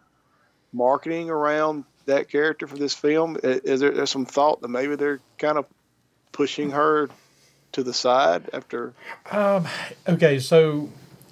marketing 0.74 1.30
around 1.30 1.86
that 2.06 2.28
character 2.28 2.68
for 2.68 2.78
this 2.78 2.94
film? 2.94 3.38
Is 3.42 3.80
there 3.80 3.92
there's 3.92 4.10
some 4.10 4.26
thought 4.26 4.60
that 4.60 4.68
maybe 4.68 4.98
they're 4.98 5.22
kind 5.38 5.58
of 5.58 5.66
pushing 6.34 6.72
her 6.72 7.10
to 7.72 7.82
the 7.82 7.94
side 7.94 8.50
after? 8.52 8.94
Um, 9.32 9.70
okay, 10.06 10.38
so 10.40 10.90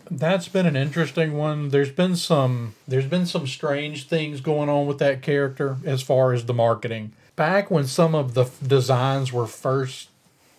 that's 0.09 0.47
been 0.47 0.65
an 0.65 0.77
interesting 0.77 1.33
one. 1.33 1.67
There's 1.67 1.91
been 1.91 2.15
some 2.15 2.75
there's 2.87 3.05
been 3.05 3.25
some 3.25 3.47
strange 3.47 4.07
things 4.07 4.39
going 4.39 4.69
on 4.69 4.87
with 4.87 4.99
that 4.99 5.21
character 5.21 5.75
as 5.83 6.01
far 6.01 6.31
as 6.31 6.45
the 6.45 6.53
marketing. 6.53 7.11
Back 7.35 7.69
when 7.69 7.85
some 7.85 8.15
of 8.15 8.33
the 8.33 8.49
designs 8.65 9.33
were 9.33 9.45
first 9.45 10.07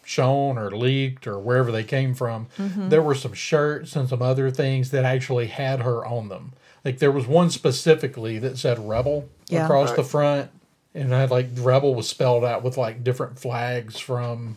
shown 0.08 0.56
or 0.58 0.70
leaked 0.70 1.26
or 1.26 1.38
wherever 1.38 1.70
they 1.70 1.84
came 1.84 2.14
from, 2.14 2.46
there 2.58 3.02
were 3.02 3.14
some 3.14 3.34
shirts 3.34 3.94
and 3.94 4.08
some 4.08 4.22
other 4.22 4.50
things 4.50 4.90
that 4.90 5.04
actually 5.04 5.48
had 5.48 5.80
her 5.82 6.04
on 6.06 6.28
them. 6.28 6.52
Like 6.84 6.98
there 6.98 7.12
was 7.12 7.26
one 7.26 7.50
specifically 7.50 8.38
that 8.38 8.56
said 8.58 8.78
Rebel 8.88 9.28
Yeah. 9.48 9.64
across 9.64 9.92
the 9.92 10.04
front 10.04 10.50
and 10.94 11.12
had 11.12 11.30
like 11.30 11.48
Rebel 11.56 11.94
was 11.94 12.08
spelled 12.08 12.44
out 12.44 12.62
with 12.62 12.76
like 12.78 13.04
different 13.04 13.38
flags 13.38 13.98
from 13.98 14.56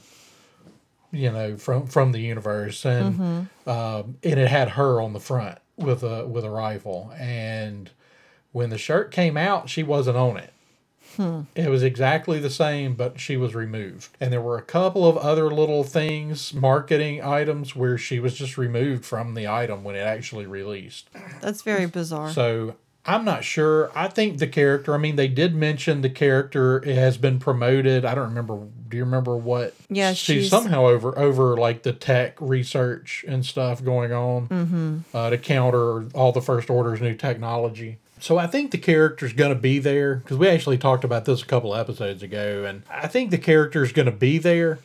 you 1.12 1.30
know 1.32 1.58
from 1.58 1.88
from 1.88 2.14
the 2.14 2.20
universe 2.20 2.86
and 2.86 3.50
um, 3.68 4.16
and 4.24 4.40
it 4.40 4.48
had 4.48 4.70
her 4.70 5.02
on 5.02 5.12
the 5.14 5.20
front 5.20 5.58
with 5.76 6.04
a 6.04 6.26
with 6.26 6.46
a 6.46 6.50
rifle 6.50 7.12
and 7.20 7.90
when 8.54 8.70
the 8.70 8.78
shirt 8.78 9.12
came 9.12 9.36
out 9.36 9.70
she 9.70 9.84
wasn't 9.84 10.16
on 10.16 10.38
it 10.38 10.54
it 11.56 11.70
was 11.70 11.84
exactly 11.84 12.40
the 12.40 12.50
same 12.50 12.94
but 12.96 13.20
she 13.20 13.38
was 13.38 13.54
removed 13.56 14.10
and 14.20 14.32
there 14.32 14.42
were 14.42 14.58
a 14.58 14.62
couple 14.62 15.08
of 15.08 15.18
other 15.18 15.50
little 15.50 15.84
things 15.84 16.54
marketing 16.54 17.22
items 17.24 17.76
where 17.76 17.98
she 17.98 18.20
was 18.20 18.34
just 18.36 18.58
removed 18.58 19.06
from 19.06 19.34
the 19.34 19.48
item 19.48 19.84
when 19.84 19.96
it 19.96 20.00
actually 20.00 20.46
released 20.46 21.10
That's 21.42 21.62
very 21.62 21.86
bizarre. 21.86 22.32
so 22.32 22.76
I'm 23.04 23.26
not 23.26 23.44
sure. 23.44 23.90
I 23.96 24.10
think 24.10 24.38
the 24.38 24.46
character. 24.46 24.94
I 24.94 25.00
mean, 25.00 25.16
they 25.16 25.28
did 25.28 25.56
mention 25.56 26.02
the 26.02 26.10
character 26.12 26.82
has 26.86 27.18
been 27.18 27.40
promoted. 27.40 28.06
I 28.06 28.14
don't 28.14 28.28
remember. 28.30 28.60
Do 28.90 28.96
you 28.96 29.04
remember 29.04 29.36
what? 29.36 29.74
Yeah, 29.90 30.14
she's, 30.14 30.44
she's- 30.44 30.50
somehow 30.52 30.86
over 30.86 31.18
over 31.18 31.58
like 31.58 31.82
the 31.82 31.94
tech 31.94 32.40
research 32.40 33.26
and 33.28 33.44
stuff 33.44 33.84
going 33.84 34.12
on 34.14 34.48
Mm-hmm. 34.50 34.98
uh, 35.18 35.32
to 35.32 35.40
counter 35.40 36.10
all 36.14 36.32
the 36.32 36.44
First 36.44 36.70
Order's 36.70 37.02
new 37.02 37.16
technology. 37.16 37.98
So 38.22 38.38
I 38.38 38.46
think 38.46 38.70
the 38.70 38.78
character's 38.78 39.34
going 39.34 39.54
to 39.54 39.60
be 39.60 39.80
there 39.80 40.18
because 40.18 40.38
we 40.38 40.48
actually 40.48 40.78
talked 40.78 41.04
about 41.04 41.26
this 41.26 41.42
a 41.42 41.46
couple 41.46 41.76
episodes 41.76 42.22
ago, 42.22 42.64
and 42.66 42.84
I 42.90 43.08
think 43.08 43.32
the 43.32 43.40
character's 43.40 43.92
going 43.92 44.06
to 44.06 44.12
be 44.12 44.38
there. 44.38 44.80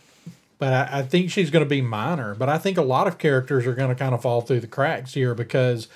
But 0.59 0.73
I, 0.73 1.01
I 1.01 1.03
think 1.03 1.31
she's 1.31 1.51
going 1.51 1.65
to 1.65 1.69
be 1.69 1.83
minor. 1.83 2.35
But 2.35 2.49
I 2.49 2.57
think 2.57 2.79
a 2.79 2.83
lot 2.83 3.07
of 3.07 3.19
characters 3.19 3.67
are 3.67 3.75
going 3.75 3.91
to 3.91 3.95
kind 3.95 4.15
of 4.15 4.23
fall 4.23 4.41
through 4.41 4.61
the 4.61 4.67
cracks 4.67 5.13
here 5.13 5.35
because 5.35 5.87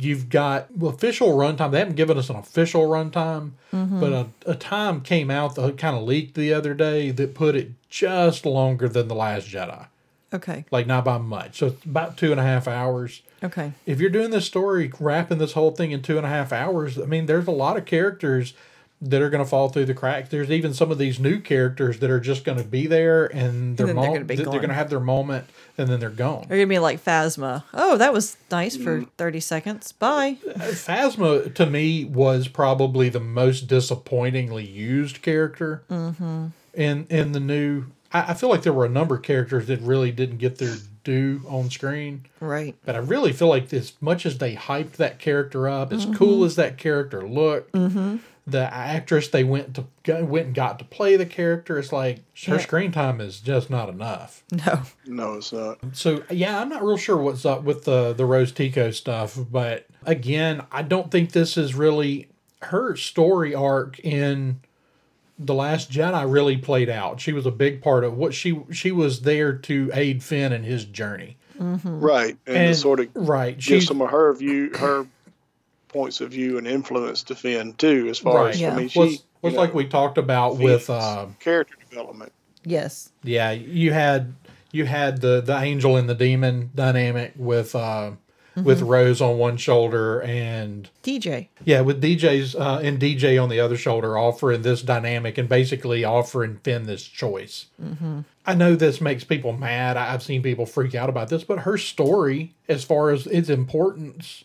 you've 0.00 0.28
got 0.28 0.68
official 0.82 1.28
runtime. 1.36 1.70
They 1.70 1.78
haven't 1.78 1.94
given 1.94 2.18
us 2.18 2.28
an 2.28 2.34
official 2.34 2.82
runtime, 2.88 3.52
mm-hmm. 3.72 4.00
but 4.00 4.12
a, 4.12 4.26
a 4.44 4.54
time 4.56 5.02
came 5.02 5.30
out 5.30 5.54
that 5.54 5.78
kind 5.78 5.96
of 5.96 6.02
leaked 6.02 6.34
the 6.34 6.52
other 6.52 6.74
day 6.74 7.12
that 7.12 7.34
put 7.34 7.54
it 7.54 7.70
just 7.90 8.44
longer 8.44 8.88
than 8.88 9.06
The 9.06 9.14
Last 9.14 9.46
Jedi. 9.46 9.86
Okay. 10.32 10.64
Like 10.70 10.86
not 10.86 11.04
by 11.04 11.18
much. 11.18 11.58
So 11.58 11.68
it's 11.68 11.84
about 11.84 12.16
two 12.16 12.30
and 12.30 12.40
a 12.40 12.44
half 12.44 12.66
hours 12.66 13.22
Okay. 13.42 13.72
if 13.86 14.00
you're 14.00 14.10
doing 14.10 14.30
this 14.30 14.46
story, 14.46 14.92
wrapping 15.00 15.38
this 15.38 15.52
whole 15.52 15.72
thing 15.72 15.90
in 15.90 16.02
two 16.02 16.16
and 16.16 16.24
a 16.24 16.28
half 16.28 16.52
hours, 16.52 16.98
I 16.98 17.06
mean, 17.06 17.26
there's 17.26 17.48
a 17.48 17.52
lot 17.52 17.76
of 17.76 17.84
characters 17.84 18.54
that 19.02 19.20
are 19.20 19.28
going 19.28 19.42
to 19.42 19.48
fall 19.48 19.68
through 19.68 19.84
the 19.84 19.94
cracks. 19.94 20.28
There's 20.28 20.50
even 20.50 20.72
some 20.72 20.92
of 20.92 20.98
these 20.98 21.18
new 21.18 21.40
characters 21.40 21.98
that 21.98 22.08
are 22.08 22.20
just 22.20 22.44
going 22.44 22.58
to 22.58 22.64
be 22.64 22.86
there 22.86 23.26
and 23.26 23.76
their 23.76 23.88
then 23.88 23.96
they're 23.96 24.12
gonna 24.12 24.24
be 24.24 24.36
they're 24.36 24.46
going 24.46 24.68
to 24.68 24.74
have 24.74 24.90
their 24.90 25.00
moment 25.00 25.46
and 25.76 25.88
then 25.88 25.98
they're 25.98 26.10
gone. 26.10 26.46
They're 26.48 26.58
gonna 26.58 26.68
be 26.68 26.78
like 26.78 27.04
Phasma. 27.04 27.64
Oh, 27.74 27.96
that 27.96 28.12
was 28.12 28.36
nice 28.50 28.76
for 28.76 29.00
mm. 29.00 29.08
thirty 29.18 29.40
seconds. 29.40 29.90
Bye. 29.90 30.36
Uh, 30.46 30.70
Phasma 30.70 31.52
to 31.54 31.66
me 31.66 32.04
was 32.04 32.46
probably 32.46 33.08
the 33.08 33.20
most 33.20 33.66
disappointingly 33.66 34.64
used 34.64 35.20
character 35.20 35.82
mm-hmm. 35.90 36.48
in 36.74 37.06
in 37.10 37.32
the 37.32 37.40
new. 37.40 37.86
I, 38.12 38.30
I 38.30 38.34
feel 38.34 38.48
like 38.48 38.62
there 38.62 38.72
were 38.72 38.84
a 38.84 38.90
number 38.90 39.16
of 39.16 39.22
characters 39.22 39.66
that 39.66 39.80
really 39.80 40.12
didn't 40.12 40.38
get 40.38 40.58
their 40.58 40.76
due 41.04 41.42
on 41.48 41.70
screen. 41.70 42.26
Right. 42.40 42.76
But 42.84 42.94
I 42.94 42.98
really 42.98 43.32
feel 43.32 43.48
like 43.48 43.72
as 43.72 43.94
much 44.00 44.24
as 44.26 44.38
they 44.38 44.54
hyped 44.54 44.92
that 44.92 45.18
character 45.18 45.68
up, 45.68 45.92
as 45.92 46.04
mm-hmm. 46.04 46.14
cool 46.14 46.44
as 46.44 46.56
that 46.56 46.78
character 46.78 47.26
looked, 47.26 47.72
mm-hmm. 47.72 48.16
the 48.46 48.72
actress 48.72 49.28
they 49.28 49.44
went 49.44 49.74
to 49.74 49.84
go- 50.04 50.24
went 50.24 50.46
and 50.46 50.54
got 50.54 50.78
to 50.78 50.84
play 50.84 51.16
the 51.16 51.26
character, 51.26 51.78
it's 51.78 51.92
like 51.92 52.18
her 52.46 52.54
Yeah. 52.54 52.58
screen 52.58 52.92
time 52.92 53.20
is 53.20 53.40
just 53.40 53.70
not 53.70 53.88
enough. 53.88 54.44
No. 54.52 54.82
No, 55.06 55.34
it's 55.34 55.52
not. 55.52 55.78
So 55.92 56.22
yeah, 56.30 56.60
I'm 56.60 56.68
not 56.68 56.84
real 56.84 56.96
sure 56.96 57.16
what's 57.16 57.44
up 57.44 57.62
with 57.62 57.84
the 57.84 58.12
the 58.12 58.26
Rose 58.26 58.52
Tico 58.52 58.90
stuff, 58.90 59.38
but 59.50 59.86
again, 60.04 60.64
I 60.70 60.82
don't 60.82 61.10
think 61.10 61.32
this 61.32 61.56
is 61.56 61.74
really 61.74 62.28
her 62.62 62.94
story 62.94 63.54
arc 63.54 63.98
in 64.00 64.60
the 65.46 65.54
Last 65.54 65.90
Jedi 65.90 66.30
really 66.30 66.56
played 66.56 66.88
out. 66.88 67.20
She 67.20 67.32
was 67.32 67.46
a 67.46 67.50
big 67.50 67.82
part 67.82 68.04
of 68.04 68.16
what 68.16 68.34
she 68.34 68.60
she 68.70 68.92
was 68.92 69.22
there 69.22 69.52
to 69.54 69.90
aid 69.94 70.22
Finn 70.22 70.52
in 70.52 70.62
his 70.62 70.84
journey. 70.84 71.36
Right, 71.58 72.36
and, 72.46 72.56
And 72.56 72.74
to 72.74 72.80
sort 72.80 73.00
of 73.00 73.08
right, 73.14 73.54
give 73.56 73.62
she's 73.62 73.86
some 73.86 74.00
of 74.00 74.10
her 74.10 74.32
view, 74.34 74.70
her 74.74 75.06
points 75.88 76.20
of 76.20 76.30
view 76.30 76.58
and 76.58 76.66
influence 76.66 77.22
to 77.24 77.34
Finn 77.34 77.74
too. 77.74 78.08
As 78.08 78.18
far 78.18 78.44
right. 78.44 78.54
as 78.54 78.60
Yeah. 78.60 78.72
I 78.72 78.76
mean, 78.76 78.88
she 78.88 78.98
was 78.98 79.22
was 79.42 79.52
you 79.52 79.58
like 79.58 79.70
know, 79.70 79.76
we 79.76 79.86
talked 79.86 80.18
about 80.18 80.58
with 80.58 80.88
uh, 80.88 81.26
character 81.40 81.76
development. 81.88 82.32
Yes. 82.64 83.12
yeah, 83.22 83.50
you 83.50 83.92
had 83.92 84.34
you 84.70 84.86
had 84.86 85.20
the 85.20 85.40
the 85.40 85.56
angel 85.56 85.96
and 85.96 86.08
the 86.08 86.14
demon 86.14 86.70
dynamic 86.74 87.32
with 87.36 87.74
uh 87.74 88.12
with 88.54 88.80
mm-hmm. 88.80 88.88
Rose 88.88 89.20
on 89.20 89.38
one 89.38 89.56
shoulder 89.56 90.20
and 90.20 90.88
DJ. 91.02 91.48
yeah, 91.64 91.80
with 91.80 92.02
DJ's 92.02 92.54
uh, 92.54 92.80
and 92.82 92.98
DJ 92.98 93.42
on 93.42 93.48
the 93.48 93.60
other 93.60 93.76
shoulder, 93.76 94.18
offering 94.18 94.62
this 94.62 94.82
dynamic 94.82 95.38
and 95.38 95.48
basically 95.48 96.04
offering 96.04 96.58
Finn 96.62 96.84
this 96.84 97.04
choice. 97.04 97.66
Mm-hmm. 97.82 98.20
I 98.44 98.54
know 98.54 98.74
this 98.74 99.00
makes 99.00 99.24
people 99.24 99.52
mad. 99.52 99.96
I've 99.96 100.22
seen 100.22 100.42
people 100.42 100.66
freak 100.66 100.94
out 100.94 101.08
about 101.08 101.28
this, 101.28 101.44
but 101.44 101.60
her 101.60 101.78
story, 101.78 102.54
as 102.68 102.84
far 102.84 103.10
as 103.10 103.26
its 103.26 103.48
importance, 103.48 104.44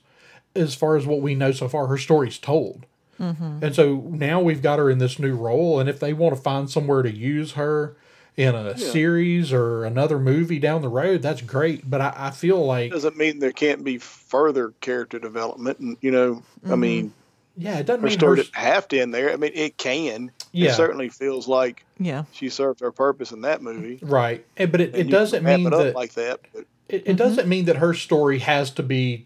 as 0.56 0.76
far 0.76 0.96
as 0.96 1.06
what 1.06 1.22
we 1.22 1.36
know 1.36 1.52
so 1.52 1.67
far, 1.67 1.88
her 1.88 1.98
story's 1.98 2.38
told. 2.38 2.86
Mm-hmm. 3.20 3.60
And 3.63 3.76
so 3.76 4.08
now 4.10 4.39
we've 4.39 4.62
got 4.62 4.80
her 4.80 4.89
in 4.89 5.00
this 5.00 5.17
new 5.17 5.36
role, 5.36 5.80
and 5.80 5.89
if 5.89 6.00
they 6.00 6.13
want 6.13 6.36
to 6.36 6.41
find 6.41 6.70
somewhere 6.70 7.02
to 7.02 7.12
use 7.12 7.54
her 7.54 7.96
in 8.38 8.54
a 8.54 8.78
series 8.78 9.52
or 9.52 9.84
another 9.84 10.19
movie 10.19 10.60
down 10.60 10.84
the 10.84 10.89
road, 10.89 11.23
that's 11.23 11.41
great. 11.41 11.89
But 11.89 12.02
I, 12.02 12.13
I 12.15 12.32
feel 12.32 12.63
like 12.63 12.91
Doesn't 12.91 13.17
mean 13.17 13.39
there 13.39 13.52
can't 13.52 13.84
be 13.84 13.97
further 13.97 14.73
character 14.80 15.17
development, 15.17 15.80
and 15.80 15.97
you 16.02 16.12
know, 16.12 16.43
I 16.63 16.69
mm-hmm. 16.69 16.80
mean, 16.80 17.13
yeah, 17.58 17.80
it 17.80 17.88
doesn't 17.88 18.02
her 18.02 18.08
mean 18.08 18.17
story 18.17 18.38
her, 18.38 18.43
doesn't 18.43 18.56
have 18.56 18.88
to 18.89 19.00
end 19.00 19.13
there. 19.13 19.34
I 19.34 19.38
mean, 19.38 19.52
it 19.56 19.78
can. 19.78 20.32
Yeah. 20.52 20.69
It 20.69 20.76
certainly 20.76 21.10
feels 21.10 21.47
like 21.47 21.84
Yeah. 22.00 22.26
she 22.32 22.50
served 22.50 22.80
her 22.82 22.91
purpose 22.91 23.32
in 23.32 23.41
that 23.41 23.62
movie. 23.63 24.00
right, 24.04 24.45
Eh, 24.56 24.67
but 24.67 24.82
it, 24.82 24.93
And 24.93 25.10
it 25.10 25.12
doesn't 25.12 25.43
mean 25.43 25.65
it 25.65 25.71
that 25.71 25.95
like 25.95 26.13
that. 26.13 26.39
But 26.54 26.65
it, 26.88 27.04
it 27.08 27.17
doesn't 27.17 27.41
mm-hmm. 27.41 27.50
mean 27.50 27.65
that 27.65 27.78
her 27.78 27.93
story 27.95 28.39
has 28.39 28.69
to 28.71 28.84
be 28.84 29.26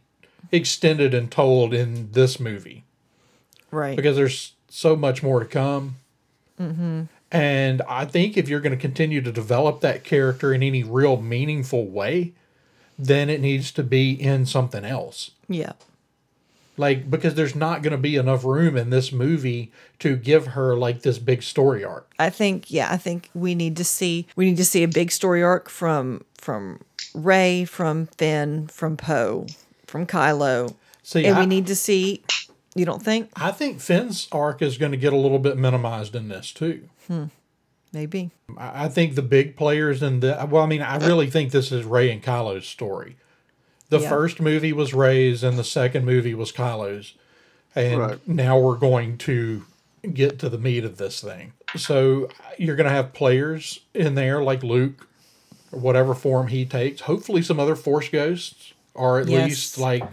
extended 0.52 1.13
and 1.13 1.30
told 1.30 1.74
in 1.74 2.12
this 2.13 2.39
movie 2.39 2.86
Right. 3.69 3.95
because 3.95 4.15
there's 4.15 4.54
so 4.69 4.95
much 4.95 5.21
more 5.21 5.41
to 5.41 5.45
come. 5.45 5.97
Mm-hmm. 6.60 7.04
And 7.32 7.82
I 7.88 8.06
think 8.06 8.36
if 8.38 8.50
you're 8.50 8.60
going 8.60 8.76
to 8.76 8.82
continue 8.82 9.22
to 9.22 9.32
develop 9.32 9.82
that 9.82 10.04
character 10.04 10.54
in 10.54 10.62
any 10.62 10.84
real 10.84 11.22
meaningful 11.22 11.88
way, 11.88 12.34
then 13.00 13.30
it 13.30 13.39
needs 13.39 13.72
to 13.72 13.84
be 13.84 14.12
in 14.12 14.46
something 14.46 14.84
else. 14.86 15.32
yeah. 15.48 15.74
Like, 16.78 17.12
because 17.12 17.36
there's 17.36 17.54
not 17.54 17.84
going 17.84 17.91
to 17.91 17.98
be 17.98 18.15
enough 18.15 18.44
room 18.44 18.76
in 18.78 18.89
this 18.89 19.12
movie 19.12 19.72
to 20.00 20.15
give 20.15 20.48
her 20.48 20.76
like 20.76 21.02
this 21.02 21.20
big 21.20 21.44
story 21.44 21.84
arc. 21.84 22.12
I 22.17 22.30
think 22.30 22.72
yeah, 22.72 22.91
I 22.91 22.98
think 22.98 23.30
we 23.36 23.54
need 23.56 23.76
to 23.78 23.84
see 23.84 24.26
we 24.36 24.46
need 24.46 24.58
to 24.58 24.65
see 24.65 24.82
a 24.82 24.88
big 24.88 25.12
story 25.12 25.44
arc 25.44 25.70
from 25.70 26.24
from 26.38 26.80
Rey, 27.13 27.65
from 27.65 28.08
Finn, 28.17 28.67
from 28.67 28.98
Poe, 28.98 29.46
from 29.86 30.08
Kylo. 30.08 30.74
See, 31.04 31.26
and 31.26 31.38
I, 31.38 31.41
we 31.41 31.46
need 31.46 31.67
to 31.67 31.76
see 31.76 32.24
you 32.74 32.86
don't 32.86 33.04
think? 33.04 33.30
I 33.36 33.52
think 33.52 33.82
Finn's 33.82 34.28
arc 34.32 34.62
is 34.62 34.78
going 34.78 34.94
to 34.94 34.98
get 34.98 35.13
a 35.13 35.17
little 35.17 35.39
bit 35.39 35.58
minimized 35.58 36.15
in 36.15 36.30
this 36.30 36.52
too. 36.52 36.88
Maybe. 37.94 38.32
I 38.58 38.86
I 38.86 38.88
think 38.90 39.16
the 39.16 39.22
big 39.22 39.56
players 39.56 40.02
in 40.02 40.20
the 40.22 40.48
well, 40.50 40.64
I 40.64 40.66
mean, 40.68 40.82
I 40.82 40.98
really 40.98 41.30
think 41.30 41.52
this 41.52 41.72
is 41.72 41.84
Rey 41.86 42.12
and 42.12 42.24
Kylo's 42.24 42.68
story. 42.68 43.18
The 43.90 44.00
Yeah. 44.00 44.10
first 44.10 44.40
movie 44.40 44.72
was 44.74 44.94
Rey's, 44.94 45.44
and 45.44 45.58
the 45.60 45.64
second 45.66 46.06
movie 46.06 46.34
was 46.34 46.52
Kylo's, 46.54 47.14
and 47.76 48.00
Right. 48.00 48.28
now 48.28 48.58
we're 48.58 48.78
going 48.78 49.18
to 49.20 49.64
get 50.14 50.40
to 50.40 50.50
the 50.50 50.58
meat 50.58 50.86
of 50.86 50.98
this 50.98 51.20
thing. 51.22 51.52
So 51.76 52.30
you're 52.58 52.76
going 52.78 52.88
to 52.90 52.96
have 52.96 53.14
players 53.14 53.82
in 53.94 54.16
there 54.16 54.42
like 54.42 54.64
Luke, 54.64 55.08
or 55.74 55.80
whatever 55.80 56.14
form 56.14 56.48
he 56.48 56.66
takes. 56.66 57.02
Hopefully, 57.02 57.42
some 57.42 57.60
other 57.60 57.76
Force 57.76 58.08
ghosts, 58.10 58.74
or 58.94 59.20
at 59.20 59.28
Yes. 59.28 59.50
least 59.50 59.78
like, 59.78 60.06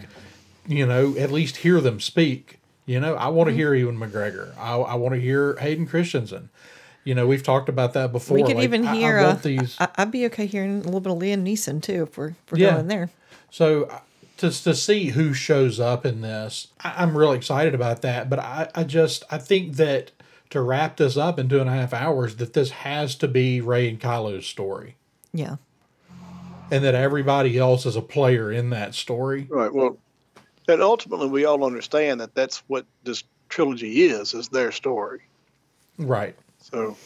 you 0.67 0.85
know, 0.85 1.15
at 1.17 1.31
least 1.31 1.57
hear 1.57 1.79
them 1.81 1.99
speak. 2.01 2.59
You 2.85 2.99
know, 2.99 3.15
I 3.15 3.25
Mm-hmm. 3.27 3.35
want 3.35 3.49
to 3.49 3.55
hear 3.55 3.73
Ewan 3.73 3.97
McGregor. 3.97 4.57
I, 4.57 4.75
I 4.75 4.95
want 4.95 5.15
to 5.15 5.21
hear 5.21 5.55
Hayden 5.57 5.85
Christensen. 5.87 6.49
You 7.09 7.15
know, 7.15 7.25
we've 7.25 7.41
talked 7.41 7.69
about 7.69 7.93
that 7.93 8.11
before. 8.11 8.35
We 8.35 8.43
could 8.43 8.55
Like, 8.57 8.65
even 8.65 8.85
I- 8.87 8.91
I 8.91 8.95
hear. 8.95 9.17
want 9.23 9.39
uh, 9.39 9.41
these. 9.41 9.75
I, 9.79 9.87
I'd 9.95 10.11
be 10.11 10.27
okay 10.27 10.45
hearing 10.45 10.81
a 10.81 10.83
little 10.83 10.99
bit 10.99 11.11
of 11.11 11.17
Liam 11.17 11.41
Neeson 11.43 11.81
too 11.81 12.03
if 12.03 12.15
we're, 12.15 12.27
if 12.27 12.51
we're 12.51 12.59
Yeah. 12.59 12.73
going 12.75 12.87
there. 12.87 13.09
So 13.49 13.85
uh, 13.85 14.01
to 14.37 14.51
to 14.51 14.75
see 14.75 15.07
who 15.07 15.33
shows 15.33 15.79
up 15.79 16.05
in 16.05 16.21
this, 16.21 16.67
I, 16.81 16.93
I'm 16.97 17.17
really 17.17 17.35
excited 17.37 17.73
about 17.73 18.03
that. 18.03 18.29
But 18.29 18.37
I, 18.37 18.69
I 18.75 18.83
just 18.83 19.23
I 19.31 19.39
think 19.39 19.77
that 19.77 20.11
to 20.51 20.61
wrap 20.61 20.97
this 20.97 21.17
up 21.17 21.39
in 21.39 21.49
two 21.49 21.59
and 21.59 21.67
a 21.67 21.73
half 21.73 21.93
hours, 21.95 22.35
that 22.35 22.53
this 22.53 22.69
has 22.69 23.15
to 23.15 23.27
be 23.27 23.59
Rey 23.59 23.89
and 23.89 23.99
Kylo's 23.99 24.45
story, 24.45 24.95
Yeah. 25.33 25.55
and 26.69 26.83
that 26.83 26.93
everybody 26.93 27.57
else 27.57 27.87
is 27.87 27.95
a 27.95 28.03
player 28.03 28.51
in 28.51 28.69
that 28.69 28.93
story. 28.93 29.47
right, 29.49 29.73
well, 29.73 29.97
and 30.67 30.79
ultimately 30.83 31.27
we 31.27 31.45
all 31.45 31.63
understand 31.65 32.21
that 32.21 32.35
that's 32.35 32.59
what 32.67 32.85
this 33.03 33.23
trilogy 33.47 34.03
is, 34.03 34.35
is 34.35 34.49
their 34.49 34.71
story. 34.71 35.21
Right. 35.97 36.35
So 36.71 36.97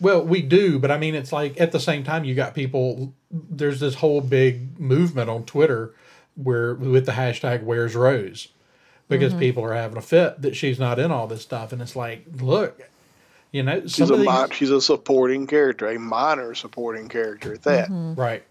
Well, 0.00 0.24
we 0.24 0.42
do, 0.42 0.78
but 0.78 0.90
I 0.90 0.98
mean, 0.98 1.14
it's 1.14 1.32
like 1.32 1.60
at 1.60 1.72
the 1.72 1.80
same 1.80 2.04
time, 2.04 2.24
you 2.24 2.34
got 2.34 2.54
people. 2.54 3.14
There's 3.30 3.80
this 3.80 3.96
whole 3.96 4.20
big 4.20 4.78
movement 4.78 5.28
on 5.28 5.44
Twitter 5.44 5.94
where 6.34 6.74
with 6.74 7.06
the 7.06 7.12
hashtag 7.12 7.62
Where's 7.64 7.94
Rose, 7.96 8.48
because 9.08 9.32
mm-hmm. 9.32 9.40
people 9.40 9.64
are 9.64 9.74
having 9.74 9.98
a 9.98 10.02
fit 10.02 10.42
that 10.42 10.56
she's 10.56 10.78
not 10.78 10.98
in 10.98 11.10
all 11.10 11.26
this 11.26 11.42
stuff, 11.42 11.72
and 11.72 11.82
it's 11.82 11.96
like, 11.96 12.24
look, 12.40 12.80
you 13.50 13.62
know, 13.62 13.86
she's 13.86 14.10
a 14.10 14.16
these, 14.16 14.26
mi- 14.26 14.54
she's 14.54 14.70
a 14.70 14.80
supporting 14.80 15.46
character, 15.46 15.88
a 15.88 15.98
minor 15.98 16.54
supporting 16.54 17.08
character 17.08 17.54
at 17.54 17.62
that. 17.62 17.88
right. 17.90 18.44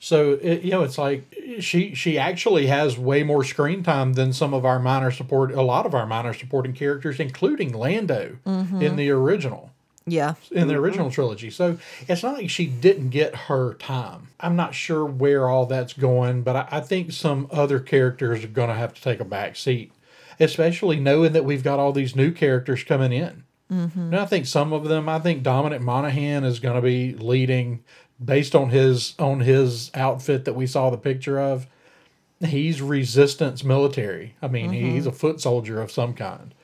So 0.00 0.38
it, 0.40 0.62
you 0.62 0.70
know, 0.70 0.82
it's 0.82 0.98
like 0.98 1.24
she 1.60 1.94
she 1.94 2.18
actually 2.18 2.66
has 2.66 2.96
way 2.96 3.22
more 3.22 3.44
screen 3.44 3.82
time 3.82 4.12
than 4.12 4.32
some 4.32 4.54
of 4.54 4.64
our 4.64 4.78
minor 4.78 5.10
support, 5.10 5.52
a 5.52 5.62
lot 5.62 5.86
of 5.86 5.94
our 5.94 6.06
minor 6.06 6.32
supporting 6.32 6.72
characters, 6.72 7.18
including 7.18 7.72
Lando 7.72 8.38
in 8.46 8.96
the 8.96 9.10
original. 9.10 9.72
Yeah. 10.10 10.34
in 10.50 10.68
the 10.68 10.74
original 10.74 11.10
trilogy. 11.10 11.50
So 11.50 11.78
it's 12.06 12.22
not 12.22 12.34
like 12.38 12.48
she 12.48 12.66
didn't 12.66 13.10
get 13.10 13.34
her 13.34 13.74
time. 13.74 14.28
I'm 14.40 14.56
not 14.56 14.74
sure 14.74 15.04
where 15.04 15.48
all 15.48 15.66
that's 15.66 15.92
going, 15.92 16.42
but 16.42 16.56
I, 16.56 16.68
I 16.70 16.80
think 16.80 17.12
some 17.12 17.46
other 17.50 17.78
characters 17.78 18.42
are 18.42 18.48
going 18.48 18.68
to 18.68 18.74
have 18.74 18.94
to 18.94 19.02
take 19.02 19.20
a 19.20 19.24
back 19.24 19.56
seat, 19.56 19.92
especially 20.40 20.98
knowing 20.98 21.32
that 21.32 21.44
we've 21.44 21.62
got 21.62 21.78
all 21.78 21.92
these 21.92 22.16
new 22.16 22.32
characters 22.32 22.84
coming 22.84 23.12
in. 23.12 23.44
Mm-hmm. 23.70 24.00
And 24.00 24.16
I 24.16 24.24
think 24.24 24.46
some 24.46 24.72
of 24.72 24.84
them, 24.84 25.08
I 25.08 25.18
think 25.18 25.42
Dominic 25.42 25.82
Monaghan 25.82 26.44
is 26.44 26.58
going 26.58 26.76
to 26.76 26.82
be 26.82 27.12
leading 27.14 27.84
based 28.24 28.54
on 28.54 28.70
his 28.70 29.14
on 29.18 29.40
his 29.40 29.90
outfit 29.94 30.44
that 30.44 30.54
we 30.54 30.66
saw 30.66 30.90
the 30.90 30.98
picture 30.98 31.40
of. 31.40 31.66
He's 32.40 32.80
resistance 32.80 33.64
military. 33.64 34.36
I 34.40 34.46
mean, 34.46 34.70
he's 34.70 35.06
a 35.06 35.12
foot 35.12 35.40
soldier 35.40 35.82
of 35.82 35.90
some 35.90 36.14
kind. 36.14 36.54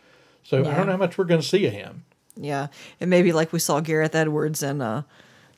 So 0.44 0.60
I 0.60 0.74
don't 0.74 0.86
know 0.86 0.92
how 0.92 0.98
much 0.98 1.18
we're 1.18 1.24
going 1.24 1.40
to 1.40 1.46
see 1.46 1.66
of 1.66 1.72
him. 1.72 2.04
Yeah. 2.36 2.68
And 3.00 3.10
maybe 3.10 3.32
like 3.32 3.52
we 3.52 3.58
saw 3.58 3.80
Gareth 3.80 4.14
Edwards 4.14 4.62
in 4.62 4.80
uh 4.80 5.02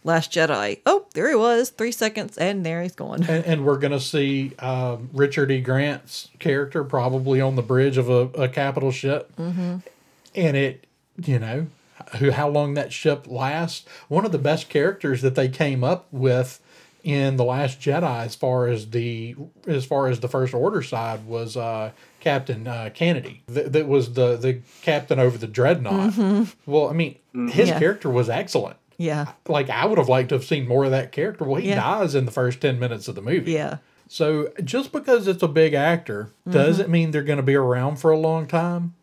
Last 0.05 0.31
Jedi. 0.31 0.83
Oh, 0.87 1.07
there 1.15 1.29
he 1.29 1.35
was, 1.35 1.71
three 1.71 1.91
seconds, 1.91 2.39
and 2.39 2.65
there 2.65 2.81
he's 2.81 2.95
gone. 2.95 3.25
And, 3.25 3.45
and 3.45 3.65
we're 3.67 3.77
going 3.77 3.93
to 3.93 3.99
see 3.99 4.55
um, 4.61 5.11
Richard 5.13 5.51
E. 5.51 5.61
Grant's 5.61 6.29
character 6.39 6.85
probably 6.85 7.41
on 7.41 7.57
the 7.57 7.63
bridge 7.63 7.99
of 7.99 8.09
a, 8.09 8.29
a 8.41 8.49
capital 8.49 8.93
ship. 8.93 9.35
Mm-hmm. 9.35 9.79
And 10.37 10.57
it, 10.57 10.87
you 11.25 11.41
know, 11.41 11.67
who 12.17 12.31
how 12.31 12.49
long 12.49 12.75
that 12.75 12.93
ship 12.93 13.27
lasts. 13.29 13.85
One 14.09 14.25
of 14.25 14.33
the 14.33 14.39
best 14.39 14.69
characters 14.69 15.23
that 15.23 15.35
they 15.35 15.49
came 15.49 15.83
up 15.85 16.07
with 16.11 16.61
in 17.05 17.37
the 17.37 17.45
Last 17.45 17.81
Jedi, 17.81 18.25
as 18.25 18.35
far 18.35 18.67
as 18.67 18.91
the 18.91 19.37
as 19.67 19.85
far 19.85 20.09
as 20.09 20.21
the 20.21 20.29
First 20.29 20.55
Order 20.55 20.83
side, 20.83 21.25
was 21.27 21.57
uh, 21.57 21.93
Captain 22.21 22.67
uh, 22.67 22.91
Canady. 22.95 23.43
Th- 23.53 23.67
that 23.69 23.87
was 23.87 24.15
the 24.15 24.37
the 24.37 24.61
captain 24.83 25.19
over 25.21 25.39
the 25.39 25.47
dreadnought. 25.47 26.15
Well, 26.67 26.89
I 26.89 26.93
mean, 26.93 27.17
his 27.51 27.69
Yeah. 27.69 27.79
character 27.79 28.11
was 28.11 28.29
excellent. 28.29 28.77
Yeah. 28.99 29.33
Like 29.47 29.69
I 29.71 29.85
would 29.87 29.99
have 29.99 30.09
liked 30.09 30.31
to 30.31 30.35
have 30.37 30.45
seen 30.45 30.67
more 30.67 30.85
of 30.87 30.91
that 30.91 31.13
character. 31.13 31.45
Well, 31.45 31.61
he 31.61 31.69
Yeah. 31.69 31.77
dies 31.81 32.15
in 32.15 32.25
the 32.25 32.33
first 32.33 32.61
ten 32.61 32.79
minutes 32.81 33.09
of 33.09 33.15
the 33.15 33.23
movie. 33.23 33.53
Yeah. 33.53 33.77
So 34.09 34.51
just 34.65 34.91
because 34.93 35.27
it's 35.29 35.43
a 35.43 35.49
big 35.49 35.75
actor 35.75 36.31
doesn't 36.49 36.89
mean 36.89 37.11
they're 37.11 37.23
going 37.23 37.37
to 37.39 37.43
be 37.43 37.57
around 37.57 37.97
for 37.97 38.11
a 38.13 38.19
long 38.19 38.47
time. 38.47 38.95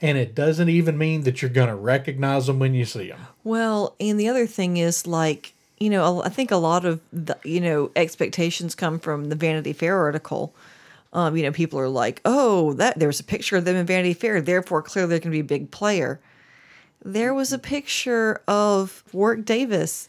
And 0.00 0.18
it 0.18 0.34
doesn't 0.34 0.68
even 0.68 0.98
mean 0.98 1.22
that 1.22 1.42
you're 1.42 1.50
going 1.50 1.68
to 1.68 1.74
recognize 1.74 2.46
them 2.46 2.58
when 2.58 2.74
you 2.74 2.84
see 2.84 3.08
them. 3.08 3.26
Well, 3.44 3.94
and 4.00 4.18
the 4.18 4.28
other 4.28 4.46
thing 4.46 4.76
is 4.76 5.06
like, 5.06 5.54
you 5.78 5.90
know, 5.90 6.22
I 6.22 6.28
think 6.28 6.50
a 6.50 6.56
lot 6.56 6.84
of 6.84 7.00
the, 7.12 7.36
you 7.44 7.60
know, 7.60 7.90
expectations 7.96 8.74
come 8.74 8.98
from 8.98 9.28
the 9.28 9.36
Vanity 9.36 9.72
Fair 9.72 9.98
article. 9.98 10.54
Um, 11.12 11.36
you 11.36 11.44
know, 11.44 11.52
people 11.52 11.78
are 11.78 11.88
like, 11.88 12.20
"Oh, 12.24 12.74
that 12.74 12.98
there's 12.98 13.20
a 13.20 13.24
picture 13.24 13.56
of 13.56 13.64
them 13.64 13.76
in 13.76 13.86
Vanity 13.86 14.12
Fair, 14.12 14.40
therefore 14.40 14.82
clearly 14.82 15.10
they're 15.10 15.18
going 15.18 15.30
to 15.30 15.36
be 15.36 15.40
a 15.40 15.44
big 15.44 15.70
player." 15.70 16.20
There 17.04 17.32
was 17.32 17.52
a 17.52 17.58
picture 17.58 18.42
of 18.48 19.02
Warwick 19.12 19.44
Davis 19.44 20.08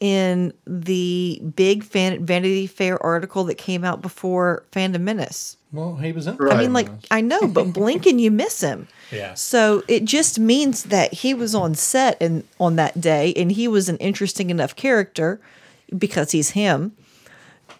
in 0.00 0.52
the 0.66 1.42
big 1.56 1.84
fan- 1.84 2.24
Vanity 2.24 2.66
Fair 2.66 3.02
article 3.02 3.44
that 3.44 3.56
came 3.56 3.84
out 3.84 4.00
before 4.00 4.62
Phantom 4.72 5.02
Menace. 5.02 5.56
Well, 5.72 5.96
he 5.96 6.12
was 6.12 6.26
in. 6.26 6.36
Right. 6.36 6.54
I 6.54 6.62
mean, 6.62 6.72
like, 6.72 6.88
I 7.10 7.20
know, 7.20 7.46
but 7.46 7.64
blink 7.74 8.06
and 8.06 8.20
you 8.20 8.30
miss 8.30 8.60
him. 8.60 8.88
yeah. 9.12 9.34
So 9.34 9.82
it 9.88 10.04
just 10.04 10.38
means 10.38 10.84
that 10.84 11.12
he 11.12 11.34
was 11.34 11.54
on 11.54 11.74
set 11.74 12.16
and 12.22 12.44
on 12.58 12.76
that 12.76 13.00
day, 13.00 13.34
and 13.36 13.52
he 13.52 13.68
was 13.68 13.88
an 13.88 13.98
interesting 13.98 14.48
enough 14.50 14.74
character 14.76 15.40
because 15.98 16.32
he's 16.32 16.50
him. 16.50 16.92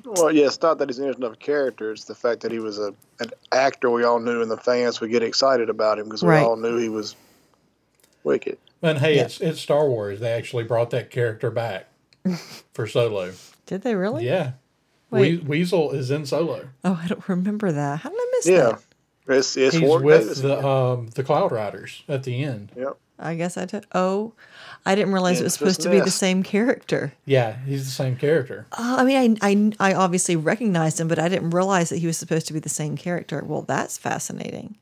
Well, 0.05 0.31
yeah, 0.33 0.46
it's 0.46 0.61
not 0.62 0.79
that 0.79 0.88
he's 0.88 0.98
an 0.98 1.05
interesting 1.05 1.27
enough 1.27 1.38
character. 1.38 1.92
It's 1.92 2.05
the 2.05 2.14
fact 2.14 2.40
that 2.42 2.53
he 2.53 2.59
was 2.59 2.79
a 2.79 2.94
an 3.20 3.31
actor 3.53 3.90
we 3.90 4.05
all 4.05 4.20
knew, 4.20 4.42
and 4.42 4.51
the 4.51 4.57
fans 4.57 5.01
would 5.01 5.11
get 5.11 5.22
excited 5.22 5.68
about 5.70 5.98
him 5.98 6.05
because 6.05 6.22
we 6.22 6.29
Right. 6.31 6.42
all 6.42 6.57
knew 6.57 6.77
he 6.77 6.88
was 6.88 7.16
Wicket. 8.24 8.59
And 8.83 8.98
hey, 8.98 9.16
Yeah. 9.16 9.22
it's 9.24 9.40
it's 9.40 9.61
Star 9.61 9.88
Wars. 9.88 10.20
They 10.20 10.31
actually 10.33 10.64
brought 10.64 10.90
that 10.90 11.11
character 11.11 11.51
back 11.51 11.88
for 12.74 12.87
Solo. 12.87 13.33
Did 13.66 13.83
they 13.83 13.94
really? 13.94 14.27
Yeah. 14.27 14.53
Wait. 15.10 15.44
Weazel 15.46 15.94
is 15.94 16.10
in 16.10 16.26
Solo. 16.26 16.68
Oh, 16.84 17.00
I 17.02 17.06
don't 17.06 17.26
remember 17.28 17.72
that. 17.72 18.00
How 18.00 18.10
did 18.10 18.18
I 18.18 18.26
miss 18.36 18.46
Yeah, 18.46 18.56
that? 19.26 19.36
it's 19.38 19.56
it's 19.56 19.74
He's 19.76 19.82
Warwick 19.82 20.04
with 20.04 20.20
Davis. 20.22 20.40
the 20.40 20.66
um 20.66 21.06
the 21.14 21.22
Cloud 21.24 21.50
Riders 21.52 22.02
at 22.08 22.24
the 22.24 22.42
end. 22.42 22.72
Yep. 22.76 22.96
I 23.20 23.34
guess 23.34 23.56
I 23.56 23.64
did. 23.64 23.84
Oh, 23.94 24.32
I 24.86 24.94
didn't 24.94 25.12
realize 25.12 25.40
it 25.40 25.44
was 25.44 25.52
supposed 25.54 25.80
to 25.80 25.90
be 25.90 25.98
the 25.98 26.10
same 26.10 26.44
character. 26.44 27.14
Yeah, 27.24 27.56
he's 27.66 27.84
the 27.84 27.90
same 27.90 28.14
character. 28.14 28.66
Uh, 28.70 28.96
I 29.00 29.04
mean, 29.04 29.36
I, 29.42 29.50
I, 29.80 29.90
I 29.90 29.94
obviously 29.94 30.36
recognized 30.36 31.00
him, 31.00 31.08
but 31.08 31.18
I 31.18 31.28
didn't 31.28 31.50
realize 31.50 31.88
that 31.88 31.98
he 31.98 32.06
was 32.06 32.16
supposed 32.16 32.46
to 32.46 32.52
be 32.52 32.60
the 32.60 32.68
same 32.68 32.96
character. 32.96 33.42
Well, 33.44 33.62
that's 33.62 33.98
fascinating. 33.98 34.76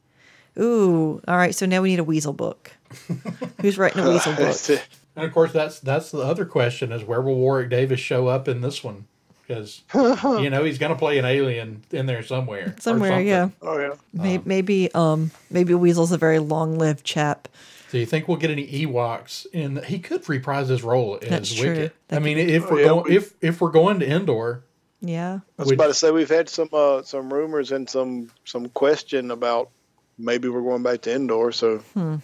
Ooh, 0.59 1.23
all 1.27 1.37
right. 1.39 1.55
So 1.55 1.65
now 1.65 1.81
we 1.81 1.89
need 1.91 1.99
a 2.01 2.05
weazel 2.05 2.37
book. 2.37 2.73
Who's 3.63 3.79
writing 3.79 4.01
a 4.03 4.05
weazel 4.07 4.37
book? 4.77 4.83
And 5.17 5.25
of 5.25 5.33
course, 5.33 5.53
that's 5.53 5.81
that's 5.81 6.11
the 6.11 6.19
other 6.19 6.45
question: 6.45 6.93
is 6.93 7.05
where 7.05 7.23
will 7.23 7.37
Warwick 7.37 7.71
Davis 7.71 8.01
show 8.01 8.27
up 8.27 8.49
in 8.49 8.61
this 8.61 8.85
one? 8.85 9.07
Because 9.47 9.83
you 9.95 10.51
know 10.51 10.65
he's 10.65 10.79
going 10.79 10.93
to 10.93 10.99
play 10.99 11.19
an 11.19 11.25
alien 11.25 11.83
in 11.93 12.07
there 12.07 12.23
somewhere. 12.23 12.75
Somewhere, 12.81 13.21
yeah. 13.21 13.51
Oh 13.63 13.79
yeah. 13.79 13.95
Maybe, 14.13 14.43
maybe, 14.45 14.93
um, 14.95 15.31
maybe 15.51 15.73
Weazel's 15.75 16.11
a 16.13 16.19
very 16.19 16.39
long-lived 16.41 17.05
chap. 17.05 17.47
Do 17.93 17.99
you 17.99 18.07
think 18.07 18.27
we'll 18.27 18.39
get 18.39 18.51
any 18.51 18.67
Ewoks? 18.67 19.47
And 19.55 19.85
he 19.85 20.01
could 20.01 20.29
reprise 20.29 20.69
his 20.69 20.83
role 20.83 21.19
as 21.23 21.29
That's 21.29 21.55
true. 21.55 21.71
Wicket. 21.71 21.97
That 22.09 22.17
I 22.17 22.19
mean, 22.25 22.39
if 22.39 22.65
Oh, 22.67 22.71
we're 22.73 22.81
yeah, 22.81 22.87
going 22.89 23.05
we- 23.05 23.17
if 23.17 23.35
if 23.41 23.61
we're 23.61 23.71
going 23.71 24.01
to 24.01 24.07
Endor, 24.11 24.65
Yeah. 25.01 25.39
I 25.59 25.63
was 25.63 25.71
about 25.71 25.87
to 25.87 25.95
say 25.95 26.11
we've 26.11 26.29
had 26.29 26.49
some 26.49 26.69
uh, 26.73 27.03
some 27.03 27.33
rumors 27.33 27.71
and 27.71 27.89
some 27.89 28.31
some 28.45 28.69
question 28.71 29.31
about 29.31 29.71
maybe 30.19 30.49
we're 30.49 30.63
going 30.63 30.83
back 30.83 31.03
to 31.03 31.15
Endor, 31.15 31.53
so 31.53 31.79
Hmm. 31.95 32.17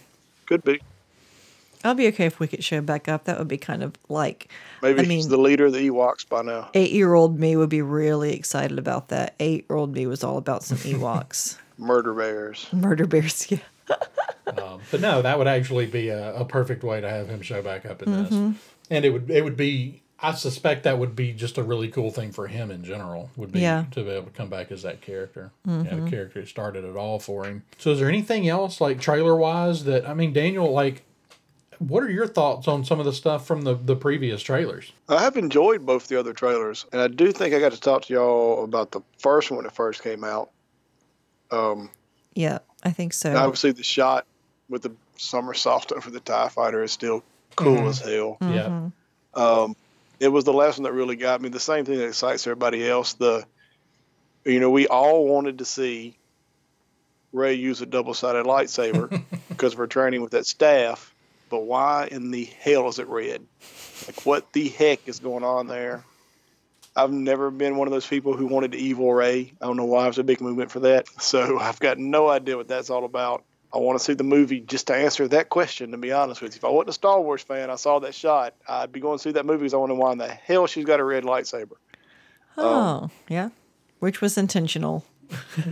could 0.47 0.63
be. 0.65 0.81
I'll 1.83 1.93
be 1.95 2.07
okay 2.09 2.25
if 2.25 2.39
Wicket 2.39 2.63
showed 2.63 2.85
back 2.85 3.07
up. 3.07 3.25
That 3.25 3.37
would 3.39 3.47
be 3.47 3.57
kind 3.57 3.83
of 3.83 3.93
like 4.09 4.49
Maybe 4.81 4.99
I 4.99 5.03
he's 5.03 5.07
mean- 5.09 5.29
the 5.29 5.37
leader 5.37 5.65
of 5.65 5.73
the 5.73 5.89
Ewoks 5.89 6.27
by 6.27 6.41
now. 6.41 6.69
eight-year-old 6.73 7.39
me 7.39 7.55
would 7.55 7.69
be 7.69 7.81
really 7.81 8.33
excited 8.33 8.77
about 8.79 9.09
that. 9.09 9.35
Eight-year-old 9.39 9.93
me 9.93 10.07
was 10.07 10.23
all 10.23 10.37
about 10.37 10.63
some 10.63 10.77
Ewoks, 10.79 11.57
Murder 11.77 12.13
bears. 12.13 12.67
murder 12.71 13.05
bears. 13.07 13.49
Yeah. 13.51 13.57
um, 14.57 14.79
but 14.91 15.01
no, 15.01 15.21
that 15.21 15.37
would 15.37 15.47
actually 15.47 15.85
be 15.87 16.09
a, 16.09 16.35
a 16.35 16.45
perfect 16.45 16.83
way 16.83 17.01
to 17.01 17.09
have 17.09 17.27
him 17.27 17.41
show 17.41 17.61
back 17.61 17.85
up 17.85 18.01
in 18.01 18.09
Mm-hmm. 18.09 18.51
this, 18.51 18.61
and 18.89 19.05
it 19.05 19.09
would 19.11 19.29
it 19.29 19.43
would 19.43 19.57
be. 19.57 19.99
I 20.25 20.33
suspect 20.35 20.83
that 20.83 20.99
would 20.99 21.17
be 21.17 21.33
just 21.33 21.57
a 21.57 21.63
really 21.63 21.89
cool 21.89 22.09
thing 22.09 22.31
for 22.31 22.47
him 22.47 22.71
in 22.71 22.85
general. 22.85 23.29
Would 23.35 23.51
be 23.51 23.59
Yeah. 23.59 23.81
Mm-hmm. 23.81 23.91
to 23.91 24.03
be 24.03 24.09
able 24.11 24.25
to 24.27 24.31
come 24.31 24.47
back 24.47 24.71
as 24.71 24.83
that 24.83 25.01
character, 25.01 25.51
yeah, 25.67 25.83
the 25.83 26.09
character 26.09 26.39
that 26.39 26.47
started 26.47 26.85
it 26.85 26.95
all 26.95 27.19
for 27.19 27.43
him. 27.43 27.63
So, 27.77 27.91
is 27.91 27.99
there 27.99 28.07
anything 28.07 28.47
else 28.47 28.79
like 28.79 29.01
trailer 29.01 29.35
wise 29.35 29.83
that 29.83 30.07
I 30.07 30.13
mean, 30.13 30.31
Daniel, 30.31 30.71
like, 30.71 31.03
what 31.79 32.03
are 32.03 32.09
your 32.09 32.27
thoughts 32.27 32.67
on 32.67 32.83
some 32.85 32.99
of 32.99 33.05
the 33.05 33.13
stuff 33.13 33.45
from 33.47 33.61
the 33.63 33.75
the 33.75 33.95
previous 33.95 34.41
trailers? 34.41 34.91
I 35.09 35.21
have 35.21 35.37
enjoyed 35.37 35.85
both 35.85 36.07
the 36.07 36.19
other 36.19 36.33
trailers, 36.33 36.85
and 36.91 37.01
I 37.01 37.07
do 37.07 37.31
think 37.31 37.53
I 37.53 37.59
got 37.59 37.71
to 37.73 37.79
talk 37.79 38.03
to 38.05 38.13
y'all 38.13 38.63
about 38.63 38.91
the 38.91 39.01
first 39.19 39.49
one 39.51 39.57
when 39.57 39.65
it 39.65 39.71
first 39.73 40.03
came 40.03 40.23
out. 40.23 40.49
Um, 41.51 41.89
Yeah, 42.33 42.59
I 42.83 42.91
think 42.91 43.13
so. 43.13 43.35
obviously 43.35 43.71
the 43.71 43.83
shot 43.83 44.25
with 44.69 44.81
the 44.83 44.91
somersault 45.17 45.91
over 45.91 46.09
the 46.09 46.19
Tie 46.19 46.49
Fighter 46.49 46.83
is 46.83 46.91
still 46.91 47.23
cool 47.55 47.77
Mhm. 47.77 47.89
as 47.89 47.99
hell. 47.99 48.37
Mm-hmm. 48.41 48.53
Yeah, 48.53 48.89
Um, 49.35 49.75
it 50.19 50.29
was 50.29 50.43
the 50.45 50.53
last 50.53 50.77
one 50.77 50.83
that 50.83 50.93
really 50.93 51.15
got 51.15 51.41
me. 51.41 51.49
The 51.49 51.59
same 51.59 51.85
thing 51.85 51.97
that 51.97 52.07
excites 52.07 52.47
everybody 52.47 52.87
else. 52.87 53.13
The, 53.13 53.45
you 54.45 54.59
know, 54.59 54.69
we 54.71 54.87
all 54.87 55.27
wanted 55.27 55.59
to 55.59 55.65
see 55.65 56.17
Rey 57.31 57.53
use 57.55 57.81
a 57.81 57.85
double-sided 57.85 58.45
lightsaber 58.45 59.21
because 59.49 59.73
of 59.73 59.79
her 59.79 59.87
training 59.87 60.21
with 60.21 60.31
that 60.31 60.45
staff. 60.45 61.12
But 61.53 61.65
why 61.65 62.07
in 62.09 62.31
the 62.31 62.45
hell 62.45 62.87
is 62.87 62.97
it 62.97 63.07
red? 63.07 63.45
Like, 64.07 64.25
what 64.25 64.51
the 64.53 64.69
heck 64.69 65.07
is 65.07 65.19
going 65.19 65.43
on 65.43 65.67
there? 65.67 66.03
I've 66.95 67.11
never 67.11 67.51
been 67.51 67.77
one 67.77 67.87
of 67.87 67.91
those 67.91 68.07
people 68.07 68.35
who 68.35 68.47
wanted 68.47 68.71
the 68.71 68.79
evil 68.79 69.13
Rey. 69.13 69.53
I 69.61 69.65
don't 69.67 69.77
know 69.77 69.85
why 69.85 70.05
it 70.05 70.07
was 70.07 70.17
a 70.17 70.23
big 70.23 70.41
movement 70.41 70.71
for 70.71 70.79
that. 70.79 71.05
So 71.21 71.59
I've 71.59 71.79
got 71.79 71.99
no 71.99 72.27
idea 72.27 72.57
what 72.57 72.67
that's 72.67 72.89
all 72.89 73.05
about. 73.05 73.43
I 73.71 73.77
want 73.77 73.99
to 73.99 74.03
see 74.03 74.15
the 74.15 74.23
movie 74.23 74.61
just 74.61 74.87
to 74.87 74.95
answer 74.95 75.27
that 75.27 75.49
question, 75.49 75.91
to 75.91 75.97
be 75.99 76.11
honest 76.11 76.41
with 76.41 76.55
you. 76.55 76.57
If 76.57 76.65
I 76.65 76.69
wasn't 76.69 76.89
a 76.89 76.93
Star 76.93 77.21
Wars 77.21 77.43
fan, 77.43 77.69
I 77.69 77.75
saw 77.75 77.99
that 77.99 78.15
shot, 78.15 78.55
I'd 78.67 78.91
be 78.91 78.99
going 78.99 79.19
to 79.19 79.21
see 79.21 79.33
that 79.33 79.45
movie 79.45 79.59
because 79.59 79.75
I 79.75 79.77
want 79.77 79.91
to 79.91 79.93
know 79.93 80.01
why 80.01 80.11
in 80.13 80.17
the 80.17 80.27
hell 80.27 80.65
she's 80.65 80.85
got 80.85 80.99
a 80.99 81.03
red 81.03 81.23
lightsaber. 81.23 81.75
oh, 82.57 83.03
um, 83.03 83.11
yeah, 83.29 83.49
which 83.99 84.21
was 84.21 84.39
intentional. 84.39 85.05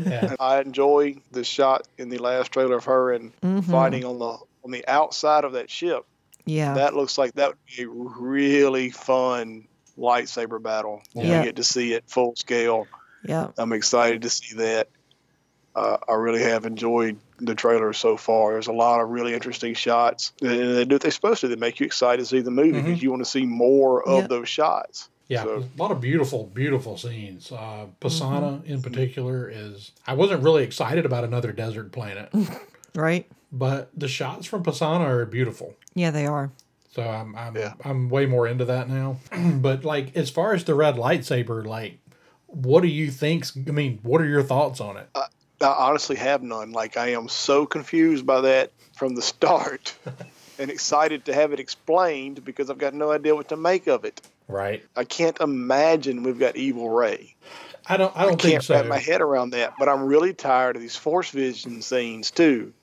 yeah, 0.05 0.35
I 0.39 0.61
enjoy 0.61 1.15
the 1.31 1.43
shot 1.43 1.87
in 1.97 2.09
the 2.09 2.19
last 2.19 2.51
trailer 2.51 2.77
of 2.77 2.85
her 2.85 3.13
and 3.13 3.35
mm-hmm. 3.41 3.61
fighting 3.61 4.05
on 4.05 4.19
the 4.19 4.37
on 4.63 4.71
the 4.71 4.88
outside 4.88 5.43
of 5.43 5.54
that 5.54 5.69
ship. 5.69 6.06
Yeah. 6.45 6.74
That 6.76 6.95
looks 6.95 7.17
like 7.17 7.34
that 7.34 7.50
would 7.50 7.58
be 7.78 7.84
a 7.84 7.88
really 7.89 8.89
fun 8.89 9.67
lightsaber 9.97 10.62
battle 10.62 11.02
when 11.13 11.28
Yeah. 11.28 11.39
we 11.39 11.45
get 11.45 11.56
to 11.58 11.63
see 11.63 11.93
it 11.93 12.04
full 12.08 12.36
scale. 12.36 12.88
yeah. 13.24 13.47
I'm 13.58 13.74
excited 13.74 14.24
to 14.24 14.30
see 14.30 14.56
that. 14.56 14.89
Uh, 15.74 15.97
I 16.10 16.13
really 16.15 16.41
have 16.41 16.65
enjoyed 16.65 17.17
the 17.38 17.56
trailer 17.56 17.93
so 17.93 18.17
far. 18.17 18.52
There's 18.54 18.67
a 18.67 18.74
lot 18.74 19.00
of 19.00 19.10
really 19.10 19.34
interesting 19.34 19.74
shots, 19.74 20.34
and 20.41 20.50
they 20.76 20.84
do 20.84 20.95
what 20.95 21.02
they're 21.02 21.12
supposed 21.12 21.39
to. 21.41 21.47
They 21.47 21.56
make 21.56 21.80
you 21.80 21.86
excited 21.86 22.19
to 22.21 22.26
see 22.26 22.41
the 22.41 22.52
movie 22.52 22.82
because 22.82 23.02
you 23.02 23.10
want 23.10 23.24
to 23.24 23.30
see 23.30 23.45
more 23.45 24.04
of 24.08 24.21
Yeah. 24.24 24.28
those 24.28 24.50
shots. 24.50 25.08
yeah. 25.30 25.43
So- 25.43 25.63
A 25.78 25.82
lot 25.82 25.91
of 25.91 26.02
beautiful, 26.02 26.43
beautiful 26.54 26.97
scenes. 26.97 27.54
Uh, 27.54 27.86
Pasaana 28.02 28.60
Mm-hmm. 28.63 28.74
in 28.74 28.82
particular 28.82 29.50
is. 29.50 29.91
I 30.06 30.13
wasn't 30.13 30.43
really 30.43 30.63
excited 30.65 31.06
about 31.06 31.24
another 31.24 31.54
desert 31.54 31.93
planet, 31.93 32.30
Right. 32.95 33.26
But 33.51 33.89
the 33.97 34.07
shots 34.07 34.45
from 34.47 34.63
Pasaana 34.63 35.05
are 35.05 35.25
beautiful. 35.25 35.75
Yeah, 35.93 36.11
they 36.11 36.25
are. 36.25 36.51
So 36.93 37.03
I'm 37.03 37.35
I'm 37.35 37.55
Yeah. 37.55 37.73
I'm 37.83 38.09
way 38.09 38.25
more 38.25 38.47
into 38.47 38.65
that 38.65 38.89
now. 38.89 39.17
but 39.61 39.83
like 39.83 40.15
as 40.15 40.29
far 40.29 40.53
as 40.53 40.63
the 40.63 40.75
red 40.75 40.95
lightsaber, 40.95 41.65
like 41.65 41.99
what 42.47 42.81
do 42.81 42.87
you 42.87 43.11
think? 43.11 43.45
I 43.67 43.71
mean, 43.71 43.99
what 44.03 44.21
are 44.21 44.25
your 44.25 44.43
thoughts 44.43 44.81
on 44.81 44.97
it? 44.97 45.09
I 45.15 45.27
honestly 45.67 46.17
have 46.17 46.43
none. 46.43 46.71
Like 46.71 46.97
I 46.97 47.09
am 47.09 47.29
so 47.29 47.65
confused 47.65 48.25
by 48.25 48.41
that 48.41 48.71
from 48.95 49.15
the 49.15 49.21
start, 49.33 49.95
and 50.59 50.69
excited 50.69 51.25
to 51.25 51.33
have 51.33 51.53
it 51.53 51.59
explained 51.59 52.43
because 52.43 52.69
I've 52.69 52.77
got 52.77 52.93
no 52.93 53.11
idea 53.11 53.35
what 53.35 53.49
to 53.49 53.57
make 53.57 53.87
of 53.87 54.05
it. 54.05 54.21
Right. 54.47 54.83
I 54.97 55.05
can't 55.05 55.39
imagine 55.39 56.23
we've 56.23 56.39
got 56.39 56.57
evil 56.57 56.89
Rey. 56.89 57.35
I 57.87 57.97
don't 57.97 58.15
I 58.15 58.23
I 58.23 58.25
don't 58.25 58.41
think 58.41 58.41
so. 58.41 58.47
I 58.47 58.51
can't 58.51 58.63
so. 58.63 58.75
wrap 58.75 58.85
my 58.87 58.99
head 58.99 59.21
around 59.21 59.51
that. 59.51 59.73
But 59.79 59.87
I'm 59.87 60.03
really 60.03 60.33
tired 60.33 60.75
of 60.75 60.81
these 60.81 60.95
force 60.95 61.29
vision 61.29 61.81
scenes 61.81 62.31
too. 62.31 62.73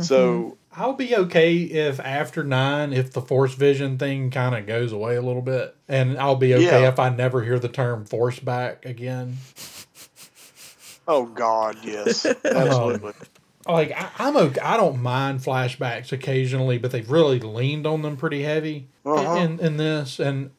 So 0.00 0.56
I'll 0.72 0.94
be 0.94 1.14
okay 1.16 1.56
if 1.58 2.00
after 2.00 2.42
nine, 2.42 2.92
if 2.92 3.12
the 3.12 3.20
force 3.22 3.54
vision 3.54 3.98
thing 3.98 4.30
kind 4.30 4.54
of 4.54 4.66
goes 4.66 4.92
away 4.92 5.16
a 5.16 5.22
little 5.22 5.42
bit, 5.42 5.76
and 5.88 6.18
I'll 6.18 6.36
be 6.36 6.54
okay 6.54 6.82
Yeah. 6.82 6.88
if 6.88 6.98
I 6.98 7.08
never 7.08 7.42
hear 7.44 7.58
the 7.58 7.68
term 7.68 8.04
force 8.04 8.38
back 8.40 8.84
again. 8.84 9.36
Oh 11.08 11.26
God, 11.26 11.76
yes, 11.84 12.26
absolutely. 12.44 13.12
Like 13.68 13.92
I, 13.92 14.10
I'm 14.18 14.36
okay. 14.36 14.60
I 14.60 14.76
don't 14.76 15.00
mind 15.02 15.40
flashbacks 15.40 16.10
occasionally, 16.12 16.78
but 16.78 16.90
they've 16.90 17.08
really 17.10 17.38
leaned 17.40 17.86
on 17.86 18.02
them 18.02 18.16
pretty 18.16 18.42
heavy 18.42 18.88
Uh-huh. 19.04 19.36
in, 19.38 19.60
in 19.60 19.76
this, 19.76 20.18
and 20.18 20.50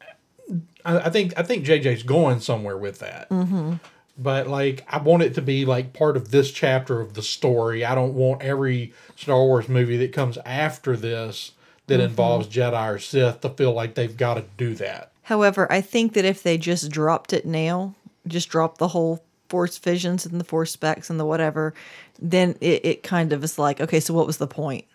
I, 0.86 1.00
I 1.00 1.10
think 1.10 1.34
I 1.38 1.44
think 1.44 1.66
JJ's 1.66 2.04
going 2.04 2.40
somewhere 2.40 2.78
with 2.78 3.00
that. 3.00 3.30
Mm-hmm. 3.30 3.74
But 4.18 4.48
like, 4.48 4.84
I 4.90 4.98
want 4.98 5.24
it 5.24 5.36
to 5.36 5.42
be 5.42 5.66
like 5.66 5.94
part 5.94 6.18
of 6.18 6.32
this 6.32 6.52
chapter 6.52 7.00
of 7.02 7.14
the 7.14 7.22
story. 7.22 7.86
I 7.86 7.94
don't 7.96 8.16
want 8.16 8.42
every 8.42 8.94
Star 9.16 9.44
Wars 9.44 9.70
movie 9.70 9.98
that 9.98 10.12
comes 10.14 10.38
after 10.46 10.98
this 10.98 11.52
that 11.86 11.96
mm-hmm. 11.96 12.10
involves 12.10 12.48
Jedi 12.48 12.96
or 12.96 13.00
Sith 13.00 13.42
to 13.42 13.50
feel 13.50 13.74
like 13.74 13.96
they've 13.96 14.18
got 14.18 14.36
to 14.36 14.46
do 14.58 14.74
that. 14.76 15.12
However, 15.24 15.72
I 15.72 15.82
think 15.82 16.14
that 16.14 16.26
if 16.26 16.42
they 16.42 16.58
just 16.58 16.90
dropped 16.90 17.34
it 17.34 17.46
now, 17.46 17.94
just 18.26 18.50
dropped 18.50 18.78
the 18.78 18.90
whole 18.90 19.24
force 19.50 19.78
visions 19.78 20.26
and 20.26 20.40
the 20.40 20.46
force 20.46 20.72
specs 20.72 21.10
and 21.10 21.20
the 21.20 21.26
whatever, 21.26 21.74
then 22.20 22.56
it, 22.60 22.86
it 22.86 23.04
kind 23.04 23.32
of 23.34 23.44
is 23.44 23.60
like, 23.60 23.80
okay, 23.80 24.00
so 24.00 24.14
what 24.14 24.28
was 24.28 24.38
the 24.38 24.48
point 24.48 24.86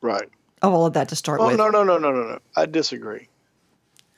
Right. 0.00 0.28
of 0.62 0.72
all 0.72 0.86
of 0.86 0.94
that 0.94 1.08
to 1.10 1.16
start 1.16 1.40
Oh 1.40 1.48
with? 1.48 1.56
no, 1.56 1.68
no, 1.68 1.84
no, 1.84 1.98
no, 1.98 2.10
no, 2.10 2.22
no. 2.24 2.38
I 2.56 2.66
disagree. 2.66 3.28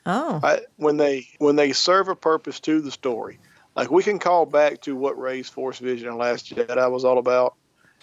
Oh, 0.05 0.41
I, 0.43 0.59
when 0.75 0.97
they 0.97 1.27
when 1.37 1.55
they 1.55 1.71
serve 1.71 2.09
a 2.09 2.15
purpose 2.15 2.59
to 2.61 2.81
the 2.81 2.91
story, 2.91 3.39
like 3.75 3.91
we 3.91 4.03
can 4.03 4.19
call 4.19 4.45
back 4.45 4.81
to 4.81 4.95
what 4.95 5.17
Rey's 5.17 5.49
Force 5.49 5.79
Vision 5.79 6.07
and 6.07 6.17
Last 6.17 6.53
Jedi 6.53 6.91
was 6.91 7.05
all 7.05 7.17
about, 7.17 7.55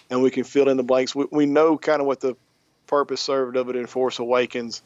and 0.09 0.21
we 0.21 0.31
can 0.31 0.43
fill 0.43 0.69
in 0.69 0.77
the 0.77 0.83
blanks. 0.83 1.15
We, 1.15 1.25
we 1.31 1.45
know 1.45 1.77
kind 1.77 2.01
of 2.01 2.07
what 2.07 2.19
the 2.19 2.35
purpose 2.87 3.21
served 3.21 3.55
of 3.55 3.69
it 3.69 3.75
in 3.75 3.87
Force 3.87 4.19
Awakens, 4.19 4.81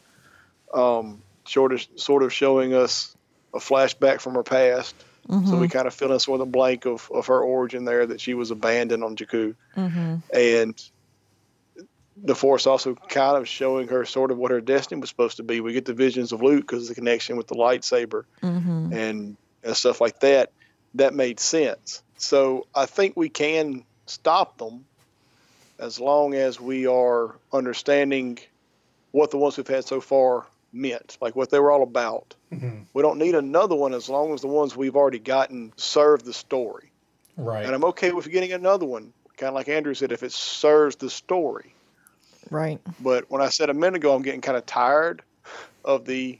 um, 0.73 1.21
sort 1.45 1.73
of 1.73 1.85
sort 1.95 2.23
of 2.23 2.31
showing 2.31 2.73
us 2.73 3.15
a 3.53 3.59
flashback 3.59 4.21
from 4.21 4.35
her 4.35 4.43
past. 4.43 4.95
So 5.27 5.33
mm-hmm. 5.33 5.59
we 5.59 5.69
kind 5.69 5.87
of 5.87 5.93
fill 5.95 6.11
in 6.11 6.19
sort 6.19 6.39
of 6.39 6.45
the 6.45 6.51
blank 6.51 6.85
of, 6.85 7.09
of 7.11 7.25
her 7.27 7.41
origin 7.41 7.83
there 7.83 8.05
that 8.05 8.21
she 8.21 8.35
was 8.35 8.51
abandoned 8.51 9.03
on 9.03 9.15
Jakku, 9.15 9.55
mm-hmm. 9.75 10.17
and 10.31 10.89
the 12.17 12.35
Force 12.35 12.67
also 12.67 12.93
kind 12.93 13.37
of 13.37 13.47
showing 13.47 13.87
her 13.87 14.05
sort 14.05 14.29
of 14.29 14.37
what 14.37 14.51
her 14.51 14.61
destiny 14.61 15.01
was 15.01 15.09
supposed 15.09 15.37
to 15.37 15.43
be. 15.43 15.61
We 15.61 15.73
get 15.73 15.85
the 15.85 15.93
visions 15.93 16.31
of 16.31 16.43
Luke 16.43 16.61
because 16.61 16.83
of 16.83 16.89
the 16.89 16.95
connection 16.95 17.37
with 17.37 17.47
the 17.47 17.55
lightsaber 17.55 18.25
mm-hmm. 18.41 18.93
and, 18.93 19.37
and 19.63 19.75
stuff 19.75 19.99
like 19.99 20.19
that. 20.19 20.51
That 20.95 21.13
made 21.13 21.39
sense. 21.39 22.01
So 22.17 22.67
I 22.73 22.85
think 22.85 23.15
we 23.15 23.29
can 23.29 23.83
stop 24.05 24.57
them 24.57 24.85
as 25.79 25.99
long 25.99 26.33
as 26.33 26.59
we 26.59 26.87
are 26.87 27.35
understanding 27.51 28.39
what 29.11 29.31
the 29.31 29.37
ones 29.37 29.57
we've 29.57 29.67
had 29.67 29.85
so 29.85 30.01
far 30.01 30.45
meant, 30.71 31.17
like 31.21 31.35
what 31.35 31.49
they 31.49 31.59
were 31.59 31.71
all 31.71 31.83
about. 31.83 32.35
Mm-hmm. 32.51 32.83
We 32.93 33.01
don't 33.01 33.17
need 33.17 33.35
another 33.35 33.75
one 33.75 33.93
as 33.93 34.09
long 34.09 34.33
as 34.33 34.41
the 34.41 34.47
ones 34.47 34.75
we've 34.75 34.95
already 34.95 35.19
gotten 35.19 35.73
serve 35.77 36.23
the 36.23 36.33
story. 36.33 36.91
Right. 37.37 37.65
And 37.65 37.73
I'm 37.73 37.83
okay 37.85 38.11
with 38.11 38.29
getting 38.29 38.53
another 38.53 38.85
one, 38.85 39.11
kind 39.37 39.49
of 39.49 39.55
like 39.55 39.67
Andrew 39.67 39.93
said, 39.93 40.11
if 40.11 40.23
it 40.23 40.31
serves 40.31 40.95
the 40.95 41.09
story. 41.09 41.73
Right. 42.49 42.79
But 43.01 43.29
when 43.29 43.41
I 43.41 43.49
said 43.49 43.69
a 43.69 43.73
minute 43.73 43.95
ago, 43.97 44.15
I'm 44.15 44.21
getting 44.21 44.41
kind 44.41 44.57
of 44.57 44.65
tired 44.65 45.21
of 45.83 46.05
the 46.05 46.39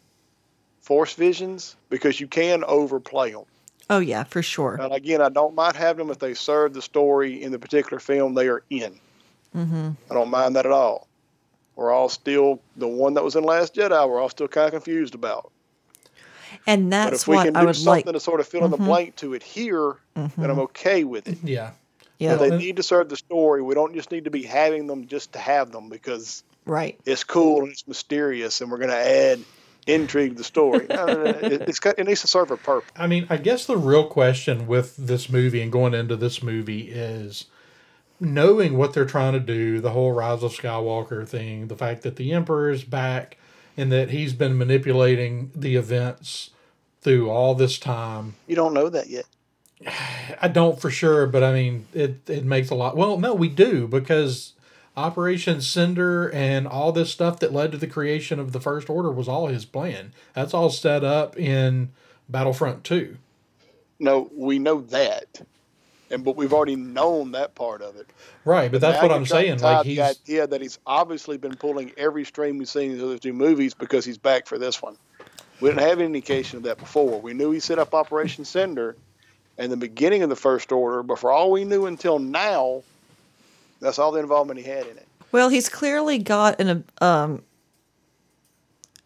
force 0.82 1.14
visions 1.14 1.76
because 1.90 2.20
you 2.20 2.28
can 2.28 2.64
overplay 2.64 3.32
them. 3.32 3.46
Oh 3.90 4.00
yeah, 4.00 4.24
for 4.24 4.42
sure. 4.42 4.76
And 4.82 4.94
again, 4.94 5.22
I 5.22 5.30
don't 5.30 5.54
mind 5.56 5.76
having 5.76 6.06
them 6.08 6.12
if 6.12 6.20
they 6.20 6.34
serve 6.34 6.74
the 6.74 6.82
story 6.82 7.42
in 7.44 7.52
the 7.52 7.60
particular 7.60 8.00
film 8.00 8.34
they 8.34 8.48
are 8.48 8.64
in. 8.70 9.00
Mm-hmm. 9.56 9.90
I 10.10 10.14
don't 10.14 10.30
mind 10.30 10.56
that 10.56 10.66
at 10.66 10.72
all. 10.72 11.08
We're 11.76 11.92
all 11.92 12.10
still 12.10 12.62
the 12.78 12.88
one 12.88 13.14
that 13.16 13.24
was 13.24 13.36
in 13.36 13.44
Last 13.44 13.76
Jedi. 13.76 14.10
We're 14.10 14.20
all 14.22 14.30
still 14.30 14.48
kind 14.48 14.66
of 14.68 14.72
confused 14.72 15.14
about. 15.14 15.52
And 16.68 16.86
But 16.86 16.90
that's 16.90 17.22
if 17.24 17.28
we 17.28 17.36
what 17.36 17.46
can 17.46 17.56
I 17.56 17.62
do 17.62 17.66
would 17.68 17.76
something 17.76 18.06
like. 18.06 18.14
to 18.14 18.20
sort 18.20 18.40
of 18.40 18.48
fill 18.48 18.66
in 18.66 18.72
the 18.72 18.78
Mhm. 18.78 18.86
blank 18.86 19.16
to 19.18 19.34
it 19.34 19.44
here, 19.44 19.98
then 20.16 20.50
I'm 20.50 20.60
okay 20.60 21.04
with 21.04 21.28
it. 21.28 21.38
yeah. 21.44 21.72
Yeah. 22.18 22.36
But 22.38 22.44
they 22.44 22.50
Well, 22.52 22.60
need 22.60 22.78
to 22.78 22.84
serve 22.84 23.10
the 23.10 23.18
story. 23.18 23.62
We 23.62 23.76
don't 23.76 23.94
just 23.94 24.10
need 24.10 24.24
to 24.24 24.32
be 24.32 24.44
having 24.44 24.88
them 24.88 25.06
just 25.08 25.34
to 25.34 25.40
have 25.40 25.72
them 25.72 25.90
because 25.90 26.44
Right. 26.66 26.98
it's 27.06 27.26
cool 27.26 27.64
and 27.64 27.72
it's 27.72 27.86
mysterious, 27.88 28.62
and 28.62 28.72
we're 28.72 28.78
going 28.78 28.90
to 28.90 28.96
add 28.98 29.40
intrigue 29.88 30.36
the 30.36 30.44
story. 30.44 30.88
No, 30.90 31.06
no, 31.06 31.14
no, 31.14 31.30
it, 31.30 31.62
it's 31.64 31.80
got, 31.80 32.00
it 32.00 32.06
needs 32.06 32.22
to 32.22 32.28
serve 32.28 32.52
a 32.52 32.58
purpose. 32.58 32.92
I 32.96 33.08
mean, 33.08 33.28
I 33.30 33.38
guess 33.38 33.66
the 33.66 33.78
real 33.78 34.06
question 34.08 34.68
with 34.68 34.96
this 34.98 35.30
movie 35.30 35.62
and 35.62 35.72
going 35.72 35.94
into 35.94 36.16
this 36.16 36.42
movie 36.42 36.90
is 36.90 37.46
knowing 38.20 38.78
what 38.78 38.94
they're 38.94 39.06
trying 39.06 39.34
to 39.34 39.40
do, 39.40 39.80
the 39.80 39.92
whole 39.92 40.12
Rise 40.12 40.44
of 40.44 40.54
Skywalker 40.54 41.28
thing, 41.28 41.68
the 41.68 41.76
fact 41.76 42.02
that 42.04 42.16
the 42.16 42.32
Emperor 42.32 42.70
is 42.70 42.84
back 42.84 43.38
and 43.78 43.92
that 43.92 44.10
he's 44.10 44.34
been 44.34 44.58
manipulating 44.58 45.52
the 45.54 45.76
events 45.76 46.52
through 47.02 47.30
all 47.30 47.54
this 47.54 47.78
time. 47.78 48.36
You 48.48 48.56
don't 48.56 48.74
know 48.74 48.90
that 48.90 49.08
yet. 49.10 49.26
I 50.42 50.48
don't 50.48 50.80
for 50.80 50.90
sure, 50.90 51.28
but 51.28 51.44
I 51.44 51.54
mean, 51.54 51.88
it, 51.94 52.30
it 52.30 52.46
makes 52.46 52.70
a 52.70 52.76
lot. 52.76 52.98
Well, 52.98 53.20
no, 53.20 53.34
we 53.34 53.50
do 53.50 53.88
because 53.88 54.54
Operation 54.98 55.62
Cinder 55.62 56.30
and 56.30 56.68
all 56.68 56.92
this 56.92 57.12
stuff 57.12 57.40
that 57.40 57.52
led 57.52 57.72
to 57.74 57.78
the 57.78 57.88
creation 57.88 58.40
of 58.40 58.52
the 58.54 58.62
First 58.62 58.90
Order 58.90 59.12
was 59.12 59.28
all 59.28 59.48
his 59.48 59.66
plan. 59.66 60.14
That's 60.34 60.54
all 60.54 60.70
set 60.70 61.04
up 61.04 61.38
in 61.38 61.92
Battlefront 62.30 62.84
2. 62.84 63.18
No, 64.00 64.30
we 64.34 64.60
know 64.60 64.82
that, 64.82 65.42
and 66.10 66.24
but 66.24 66.36
we've 66.36 66.54
already 66.54 66.76
known 66.76 67.32
that 67.32 67.56
part 67.56 67.82
of 67.82 67.96
it. 67.96 68.08
Right, 68.44 68.72
but 68.72 68.82
that's 68.82 69.02
what 69.02 69.12
I'm 69.12 69.26
saying. 69.26 69.60
Like 69.60 69.84
the 69.84 69.90
he's 69.90 70.00
idea 70.00 70.48
that 70.48 70.62
he's 70.62 70.80
obviously 70.86 71.38
been 71.38 71.56
pulling 71.56 71.92
every 71.98 72.26
string 72.26 72.58
we've 72.58 72.68
seen 72.68 72.92
in 72.92 72.98
the 72.98 73.06
other 73.06 73.18
two 73.18 73.34
movies 73.34 73.74
because 73.74 74.04
he's 74.04 74.18
back 74.18 74.48
for 74.48 74.58
this 74.58 74.82
one. 74.82 74.98
We 75.62 75.70
didn't 75.70 75.82
have 75.82 76.00
any 76.00 76.06
indication 76.08 76.58
of 76.58 76.64
that 76.64 76.78
before. 76.78 77.22
We 77.22 77.34
knew 77.34 77.52
he 77.52 77.62
set 77.62 77.80
up 77.80 77.94
Operation 77.94 78.44
Cinder 78.44 78.98
in 79.58 79.70
the 79.70 79.78
beginning 79.78 80.22
of 80.24 80.30
the 80.30 80.36
First 80.36 80.72
Order, 80.74 81.02
but 81.04 81.20
for 81.20 81.32
all 81.32 81.52
we 81.52 81.64
knew 81.64 81.86
until 81.86 82.20
now, 82.20 82.84
that's 83.86 84.00
all 84.00 84.12
the 84.12 84.20
involvement 84.20 84.60
he 84.60 84.66
had 84.66 84.86
in 84.88 84.98
it. 84.98 85.08
Well, 85.32 85.50
he's 85.50 85.70
clearly 85.70 86.18
got 86.18 86.60
an 86.60 86.84
um. 87.02 87.44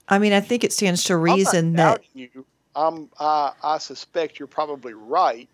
I 0.08 0.18
mean, 0.18 0.34
I 0.34 0.40
think 0.40 0.64
it 0.64 0.74
stands 0.74 1.04
to 1.06 1.18
reason 1.18 1.74
that 1.74 2.02
you. 2.14 2.46
I'm, 2.76 3.10
I, 3.20 3.52
I 3.64 3.78
suspect 3.78 4.40
you're 4.40 4.48
probably 4.48 4.94
right, 4.94 5.50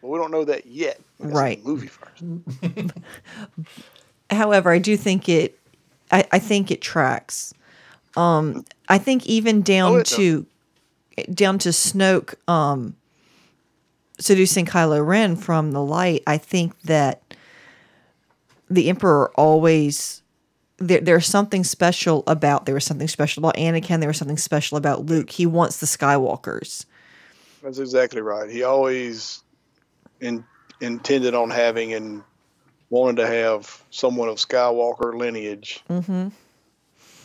but 0.00 0.08
we 0.08 0.18
don't 0.18 0.30
know 0.30 0.44
that 0.44 0.66
yet. 0.66 1.00
Right. 1.18 1.62
movie 1.64 1.88
first. 1.88 2.22
However, 4.30 4.70
I 4.70 4.78
do 4.78 4.96
think 4.96 5.28
it. 5.28 5.58
I, 6.12 6.24
I 6.32 6.38
think 6.38 6.70
it 6.70 6.80
tracks. 6.80 7.52
Um, 8.16 8.64
I 8.88 8.98
think 8.98 9.26
even 9.26 9.62
down 9.62 9.92
Oh, 9.92 9.98
does. 9.98 10.10
to 10.16 10.46
down 11.34 11.58
to 11.60 11.70
Snoke 11.70 12.34
um, 12.48 12.96
seducing 14.18 14.66
Kylo 14.66 15.04
Ren 15.04 15.36
from 15.36 15.72
the 15.72 15.82
light. 15.82 16.22
I 16.26 16.38
think 16.38 16.80
that 16.82 17.29
the 18.70 18.88
Emperor 18.88 19.30
always 19.34 20.22
there, 20.78 21.00
there's 21.00 21.26
something 21.26 21.62
special 21.62 22.24
about 22.26 22.64
there 22.64 22.74
was 22.74 22.84
something 22.84 23.08
special 23.08 23.42
about 23.42 23.56
Anakin. 23.56 24.00
There 24.00 24.08
was 24.08 24.16
something 24.16 24.38
special 24.38 24.78
about 24.78 25.04
Luke. 25.06 25.30
He 25.30 25.44
wants 25.44 25.78
the 25.78 25.86
Skywalkers. 25.86 26.86
That's 27.62 27.78
exactly 27.78 28.22
right. 28.22 28.48
He 28.48 28.62
always 28.62 29.42
in, 30.20 30.42
intended 30.80 31.34
on 31.34 31.50
having 31.50 31.92
and 31.92 32.22
wanted 32.88 33.16
to 33.16 33.26
have 33.26 33.82
someone 33.90 34.28
of 34.28 34.36
Skywalker 34.36 35.14
lineage, 35.14 35.82
hmm 35.88 36.28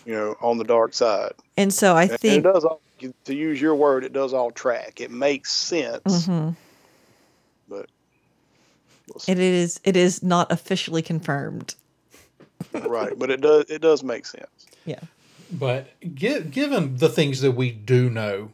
you 0.06 0.14
know, 0.14 0.36
on 0.40 0.60
the 0.60 0.64
dark 0.64 0.94
side. 0.94 1.34
And 1.58 1.74
so 1.74 1.96
I 1.96 2.04
And 2.04 2.12
it 2.12 2.20
think 2.20 2.44
does 2.44 2.64
all, 2.64 2.80
to 3.24 3.34
use 3.34 3.60
your 3.60 3.74
word, 3.74 4.04
it 4.04 4.14
does 4.14 4.34
all 4.34 4.52
track. 4.52 5.02
It 5.02 5.10
makes 5.10 5.52
sense, 5.52 6.04
Mhm. 6.06 6.56
But 9.08 9.28
we'll 9.28 9.38
it 9.38 9.40
is 9.40 9.80
it 9.84 9.96
is 9.96 10.24
not 10.24 10.52
officially 10.52 11.02
confirmed. 11.02 11.76
right. 12.74 13.18
But 13.18 13.30
it 13.30 13.42
does 13.42 13.66
it 13.70 13.82
does 13.82 14.04
make 14.04 14.26
sense. 14.26 14.68
Yeah. 14.86 15.02
But 15.52 15.88
gi- 16.14 16.42
given 16.42 16.98
the 16.98 17.10
things 17.10 17.42
that 17.42 17.52
we 17.52 17.72
do 17.72 18.10
know, 18.10 18.52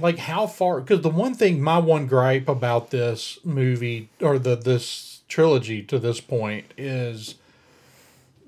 like 0.00 0.18
how 0.18 0.46
far? 0.46 0.80
Because 0.80 1.02
the 1.02 1.10
one 1.10 1.34
thing, 1.34 1.62
my 1.62 1.78
one 1.78 2.06
gripe 2.06 2.48
about 2.48 2.90
this 2.90 3.38
movie 3.44 4.08
or 4.20 4.38
the 4.38 4.56
this 4.56 5.20
trilogy 5.28 5.82
to 5.82 5.98
this 5.98 6.20
point 6.20 6.72
is 6.76 7.36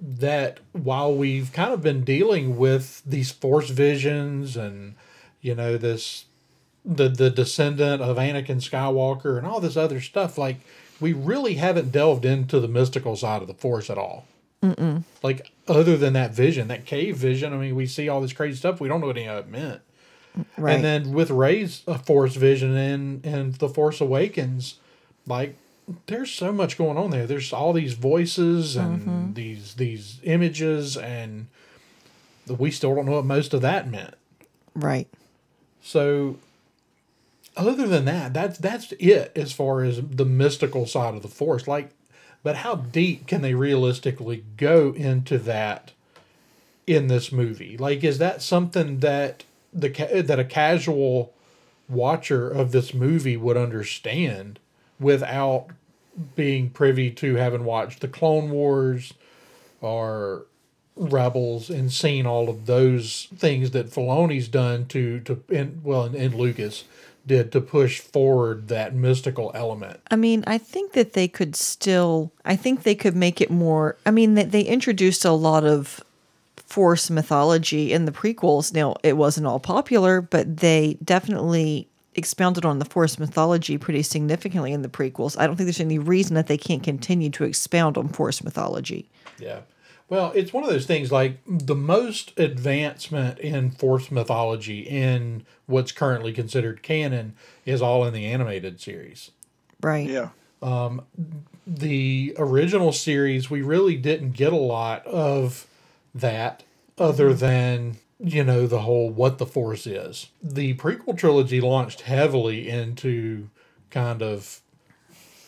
that 0.00 0.60
while 0.72 1.14
we've 1.14 1.52
kind 1.52 1.72
of 1.72 1.82
been 1.82 2.04
dealing 2.04 2.56
with 2.56 3.02
these 3.04 3.30
force 3.30 3.68
visions 3.68 4.56
and 4.56 4.94
you 5.42 5.54
know 5.54 5.76
this 5.76 6.24
the 6.84 7.08
the 7.08 7.30
descendant 7.30 8.02
of 8.02 8.16
Anakin 8.16 8.56
Skywalker 8.56 9.36
and 9.38 9.46
all 9.46 9.60
this 9.60 9.76
other 9.76 10.00
stuff, 10.00 10.38
like 10.38 10.60
we 11.00 11.12
really 11.12 11.54
haven't 11.54 11.92
delved 11.92 12.24
into 12.24 12.60
the 12.60 12.68
mystical 12.68 13.16
side 13.16 13.42
of 13.42 13.48
the 13.48 13.54
force 13.54 13.90
at 13.90 13.98
all 13.98 14.26
like 15.22 15.50
other 15.68 15.96
than 15.96 16.12
that 16.12 16.34
vision, 16.34 16.68
that 16.68 16.84
cave 16.84 17.16
vision, 17.16 17.52
I 17.52 17.56
mean, 17.56 17.74
we 17.74 17.86
see 17.86 18.08
all 18.08 18.20
this 18.20 18.32
crazy 18.32 18.56
stuff. 18.56 18.80
We 18.80 18.88
don't 18.88 19.00
know 19.00 19.06
what 19.06 19.16
any 19.16 19.28
of 19.28 19.46
it 19.46 19.48
meant. 19.48 19.80
Right. 20.56 20.74
And 20.74 20.84
then 20.84 21.12
with 21.12 21.30
Rey's 21.30 21.82
uh, 21.88 21.98
Force 21.98 22.36
vision 22.36 22.76
and 22.76 23.24
and 23.24 23.54
the 23.54 23.68
Force 23.68 24.00
Awakens, 24.00 24.76
like 25.26 25.56
there's 26.06 26.30
so 26.30 26.52
much 26.52 26.78
going 26.78 26.96
on 26.98 27.10
there. 27.10 27.26
There's 27.26 27.52
all 27.52 27.72
these 27.72 27.94
voices 27.94 28.76
and 28.76 29.34
these 29.34 29.74
these 29.74 30.20
images, 30.22 30.96
and 30.96 31.48
we 32.46 32.70
still 32.70 32.94
don't 32.94 33.06
know 33.06 33.12
what 33.12 33.24
most 33.24 33.54
of 33.54 33.62
that 33.62 33.90
meant. 33.90 34.14
right. 34.74 35.08
So, 35.82 36.36
other 37.68 37.86
than 37.86 38.04
that, 38.06 38.32
that's 38.32 38.58
that's 38.58 38.92
it 38.92 39.32
as 39.36 39.52
far 39.52 39.82
as 39.82 40.00
the 40.02 40.24
mystical 40.24 40.86
side 40.86 41.14
of 41.14 41.22
the 41.22 41.28
force. 41.28 41.66
Like, 41.66 41.90
but 42.42 42.56
how 42.56 42.76
deep 42.76 43.26
can 43.26 43.42
they 43.42 43.54
realistically 43.54 44.44
go 44.56 44.92
into 44.92 45.38
that 45.38 45.92
in 46.86 47.08
this 47.08 47.30
movie? 47.32 47.76
Like, 47.76 48.02
is 48.04 48.18
that 48.18 48.42
something 48.42 48.98
that 49.00 49.44
the 49.72 49.88
that 50.24 50.38
a 50.38 50.44
casual 50.44 51.32
watcher 51.88 52.48
of 52.48 52.72
this 52.72 52.94
movie 52.94 53.36
would 53.36 53.56
understand 53.56 54.58
without 54.98 55.68
being 56.34 56.70
privy 56.70 57.10
to 57.10 57.36
having 57.36 57.64
watched 57.64 58.00
the 58.00 58.08
Clone 58.08 58.50
Wars 58.50 59.14
or 59.80 60.46
Rebels 60.96 61.70
and 61.70 61.90
seen 61.90 62.26
all 62.26 62.48
of 62.48 62.66
those 62.66 63.28
things 63.34 63.70
that 63.70 63.90
Filoni's 63.90 64.48
done 64.48 64.86
to 64.86 65.20
to 65.20 65.42
and 65.48 65.82
well 65.82 66.04
and, 66.04 66.14
and 66.14 66.34
Lucas 66.34 66.84
did 67.30 67.52
to 67.52 67.60
push 67.60 68.00
forward 68.00 68.66
that 68.66 68.92
mystical 68.92 69.52
element. 69.54 70.00
I 70.10 70.16
mean, 70.16 70.42
I 70.48 70.58
think 70.58 70.94
that 70.94 71.12
they 71.12 71.28
could 71.28 71.54
still. 71.54 72.32
I 72.44 72.56
think 72.56 72.82
they 72.82 72.96
could 72.96 73.14
make 73.14 73.40
it 73.40 73.52
more. 73.52 73.96
I 74.04 74.10
mean, 74.10 74.34
they, 74.34 74.42
they 74.42 74.62
introduced 74.62 75.24
a 75.24 75.30
lot 75.30 75.64
of 75.64 76.02
Force 76.56 77.08
mythology 77.08 77.92
in 77.92 78.04
the 78.04 78.10
prequels. 78.10 78.74
Now, 78.74 78.96
it 79.04 79.16
wasn't 79.16 79.46
all 79.46 79.60
popular, 79.60 80.20
but 80.20 80.56
they 80.56 80.98
definitely 81.04 81.86
expounded 82.16 82.64
on 82.64 82.80
the 82.80 82.84
Force 82.84 83.16
mythology 83.16 83.78
pretty 83.78 84.02
significantly 84.02 84.72
in 84.72 84.82
the 84.82 84.88
prequels. 84.88 85.38
I 85.38 85.46
don't 85.46 85.54
think 85.54 85.68
there's 85.68 85.78
any 85.78 86.00
reason 86.00 86.34
that 86.34 86.48
they 86.48 86.58
can't 86.58 86.82
continue 86.82 87.30
to 87.30 87.44
expound 87.44 87.96
on 87.96 88.08
Force 88.08 88.42
mythology. 88.42 89.08
Yeah. 89.38 89.60
Well, 90.10 90.32
it's 90.34 90.52
one 90.52 90.64
of 90.64 90.70
those 90.70 90.86
things 90.86 91.12
like 91.12 91.38
the 91.46 91.76
most 91.76 92.38
advancement 92.38 93.38
in 93.38 93.70
Force 93.70 94.10
mythology 94.10 94.80
in 94.80 95.46
what's 95.66 95.92
currently 95.92 96.32
considered 96.32 96.82
canon 96.82 97.34
is 97.64 97.80
all 97.80 98.04
in 98.04 98.12
the 98.12 98.26
animated 98.26 98.80
series. 98.80 99.30
Right. 99.80 100.08
Yeah. 100.08 100.30
Um, 100.62 101.02
the 101.64 102.34
original 102.38 102.90
series, 102.90 103.50
we 103.50 103.62
really 103.62 103.96
didn't 103.96 104.32
get 104.32 104.52
a 104.52 104.56
lot 104.56 105.06
of 105.06 105.68
that 106.12 106.64
other 106.98 107.28
mm-hmm. 107.30 107.38
than, 107.38 107.96
you 108.18 108.42
know, 108.42 108.66
the 108.66 108.80
whole 108.80 109.10
what 109.10 109.38
the 109.38 109.46
Force 109.46 109.86
is. 109.86 110.26
The 110.42 110.74
prequel 110.74 111.16
trilogy 111.16 111.60
launched 111.60 112.00
heavily 112.00 112.68
into 112.68 113.48
kind 113.90 114.22
of 114.22 114.60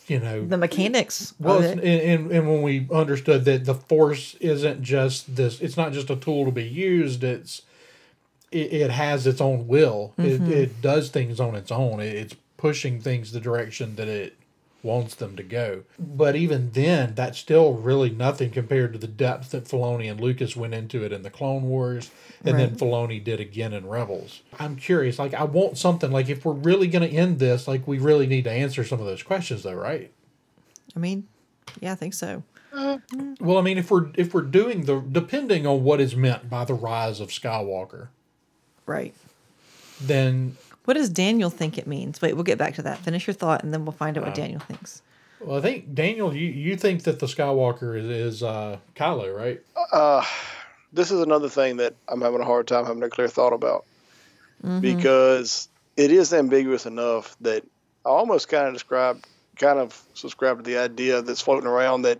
you 0.07 0.19
know 0.19 0.45
The 0.45 0.57
mechanics. 0.57 1.33
well, 1.39 1.61
and, 1.61 1.79
and, 1.79 2.31
and 2.31 2.47
when 2.47 2.61
we 2.61 2.87
understood 2.91 3.45
that 3.45 3.65
the 3.65 3.75
force 3.75 4.35
isn't 4.35 4.81
just 4.81 5.35
this, 5.35 5.61
it's 5.61 5.77
not 5.77 5.93
just 5.93 6.09
a 6.09 6.15
tool 6.15 6.45
to 6.45 6.51
be 6.51 6.63
used. 6.63 7.23
It's 7.23 7.61
it, 8.51 8.73
it 8.73 8.91
has 8.91 9.25
its 9.27 9.41
own 9.41 9.67
will. 9.67 10.13
It, 10.17 10.41
mm-hmm. 10.41 10.51
it 10.51 10.81
does 10.81 11.09
things 11.09 11.39
on 11.39 11.55
its 11.55 11.71
own. 11.71 11.99
It, 11.99 12.15
it's 12.15 12.35
pushing 12.57 13.01
things 13.01 13.31
the 13.31 13.39
direction 13.39 13.95
that 13.95 14.07
it 14.07 14.35
wants 14.83 15.15
them 15.15 15.35
to 15.37 15.43
go. 15.43 15.83
But 15.97 16.35
even 16.35 16.71
then, 16.71 17.15
that's 17.15 17.39
still 17.39 17.73
really 17.73 18.09
nothing 18.09 18.51
compared 18.51 18.93
to 18.93 18.99
the 18.99 19.07
depth 19.07 19.51
that 19.51 19.63
Filoni 19.65 20.11
and 20.11 20.19
Lucas 20.19 20.55
went 20.55 20.73
into 20.73 21.03
it 21.03 21.11
in 21.13 21.23
the 21.23 21.29
Clone 21.29 21.63
Wars, 21.63 22.11
and 22.45 22.59
then 22.59 22.69
Right. 22.71 22.77
Filoni 22.77 23.23
did 23.23 23.39
again 23.39 23.71
in 23.73 23.87
Rebels. 23.87 24.41
I'm 24.59 24.75
curious. 24.75 25.17
Like, 25.17 25.33
I 25.33 25.45
want 25.45 25.77
something. 25.77 26.11
Like, 26.11 26.29
if 26.29 26.43
we're 26.45 26.51
really 26.53 26.87
going 26.87 27.09
to 27.09 27.15
end 27.15 27.39
this, 27.39 27.67
like, 27.67 27.87
we 27.87 27.97
really 27.97 28.27
need 28.27 28.43
to 28.43 28.51
answer 28.51 28.83
some 28.83 28.99
of 28.99 29.05
those 29.05 29.23
questions, 29.23 29.63
though, 29.63 29.73
right? 29.73 30.11
I 30.95 30.99
mean, 30.99 31.27
yeah, 31.79 31.93
I 31.93 31.95
think 31.95 32.13
so. 32.13 32.43
Uh, 32.73 32.97
well, 33.39 33.57
I 33.57 33.61
mean, 33.61 33.77
if 33.77 33.89
we're 33.91 34.09
if 34.15 34.33
we're 34.33 34.41
doing 34.41 34.85
the 34.85 34.99
depending 34.99 35.65
on 35.67 35.83
what 35.83 36.01
is 36.01 36.15
meant 36.15 36.49
by 36.49 36.65
the 36.65 36.73
rise 36.73 37.19
of 37.19 37.29
Skywalker, 37.29 38.07
Right. 38.87 39.13
then 40.01 40.57
What 40.85 40.95
does 40.95 41.09
Daniel 41.09 41.49
think 41.49 41.77
it 41.77 41.87
means? 41.87 42.21
Wait, 42.21 42.33
we'll 42.33 42.43
get 42.43 42.57
back 42.57 42.75
to 42.75 42.81
that. 42.83 42.97
Finish 42.99 43.25
your 43.27 43.33
thought, 43.33 43.63
and 43.63 43.73
then 43.73 43.85
we'll 43.85 43.93
find 43.93 44.17
out 44.17 44.25
what 44.25 44.35
Daniel 44.35 44.59
thinks. 44.59 45.01
well, 45.39 45.57
I 45.57 45.61
think 45.61 45.93
Daniel, 45.93 46.35
you, 46.35 46.47
you 46.49 46.75
think 46.75 47.03
that 47.03 47.19
the 47.19 47.25
Skywalker 47.25 47.97
is, 47.97 48.05
is 48.05 48.43
uh, 48.43 48.77
Kylo, 48.95 49.35
right? 49.35 49.61
Uh, 49.91 50.23
this 50.91 51.09
is 51.11 51.21
another 51.21 51.49
thing 51.49 51.77
that 51.77 51.93
I'm 52.07 52.21
having 52.21 52.41
a 52.41 52.45
hard 52.45 52.67
time 52.67 52.85
having 52.85 53.03
a 53.03 53.09
clear 53.09 53.27
thought 53.27 53.53
about 53.53 53.85
because 54.81 55.67
it 55.97 56.11
is 56.11 56.33
ambiguous 56.33 56.85
enough 56.85 57.35
that 57.41 57.63
I 58.05 58.09
almost 58.09 58.47
kind 58.49 58.67
of 58.67 58.73
describe, 58.73 59.23
kind 59.57 59.79
of 59.79 60.01
subscribe 60.13 60.57
to 60.57 60.63
the 60.63 60.77
idea 60.77 61.21
that's 61.21 61.41
floating 61.41 61.67
around 61.67 62.03
that 62.03 62.19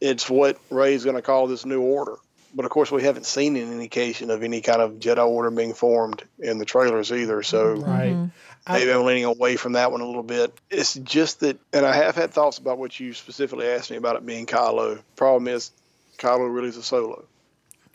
it's 0.00 0.30
what 0.30 0.58
Rey's 0.70 1.04
going 1.04 1.16
to 1.16 1.22
call 1.22 1.46
this 1.46 1.64
new 1.66 1.80
order. 1.82 2.16
But 2.54 2.64
of 2.64 2.70
course, 2.70 2.90
we 2.90 3.02
haven't 3.02 3.26
seen 3.26 3.56
an 3.56 3.72
indication 3.72 4.30
of 4.30 4.42
any 4.42 4.60
kind 4.60 4.80
of 4.80 4.92
Jedi 4.92 5.26
order 5.26 5.50
being 5.50 5.74
formed 5.74 6.22
in 6.38 6.58
the 6.58 6.64
trailers 6.64 7.12
either. 7.12 7.42
So 7.42 7.74
Right. 7.74 8.16
I- 8.66 8.78
maybe 8.78 8.90
I'm 8.92 9.04
leaning 9.04 9.24
away 9.24 9.56
from 9.56 9.72
that 9.72 9.92
one 9.92 10.00
a 10.00 10.06
little 10.06 10.22
bit. 10.22 10.52
It's 10.70 10.94
just 10.94 11.40
that, 11.40 11.58
and 11.72 11.86
I 11.86 11.94
have 11.94 12.16
had 12.16 12.32
thoughts 12.32 12.58
about 12.58 12.78
what 12.78 12.98
you 12.98 13.14
specifically 13.14 13.66
asked 13.66 13.90
me 13.90 13.96
about 13.96 14.16
it 14.16 14.26
being 14.26 14.46
Kylo. 14.46 15.00
Problem 15.16 15.48
is, 15.48 15.70
Kylo 16.18 16.52
really 16.52 16.68
is 16.68 16.76
a 16.76 16.82
solo. 16.82 17.24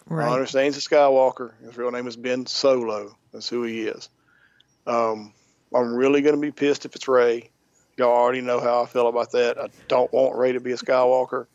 I 0.09 0.13
Right. 0.13 0.31
understand 0.31 0.65
he's 0.73 0.85
a 0.85 0.89
Skywalker. 0.89 1.51
His 1.63 1.77
real 1.77 1.91
name 1.91 2.07
is 2.07 2.15
Ben 2.15 2.45
Solo. 2.45 3.15
That's 3.31 3.49
who 3.49 3.63
he 3.63 3.87
is. 3.87 4.09
Um, 4.85 5.33
I'm 5.73 5.93
really 5.95 6.21
going 6.21 6.35
to 6.35 6.41
be 6.41 6.51
pissed 6.51 6.85
if 6.85 6.95
it's 6.95 7.07
Rey. 7.07 7.49
Y'all 7.97 8.11
already 8.11 8.41
know 8.41 8.59
how 8.59 8.83
I 8.83 8.85
feel 8.85 9.07
about 9.07 9.31
that. 9.31 9.57
I 9.59 9.69
don't 9.87 10.11
want 10.11 10.35
Rey 10.35 10.51
to 10.53 10.59
be 10.59 10.71
a 10.71 10.77
Skywalker. 10.77 11.45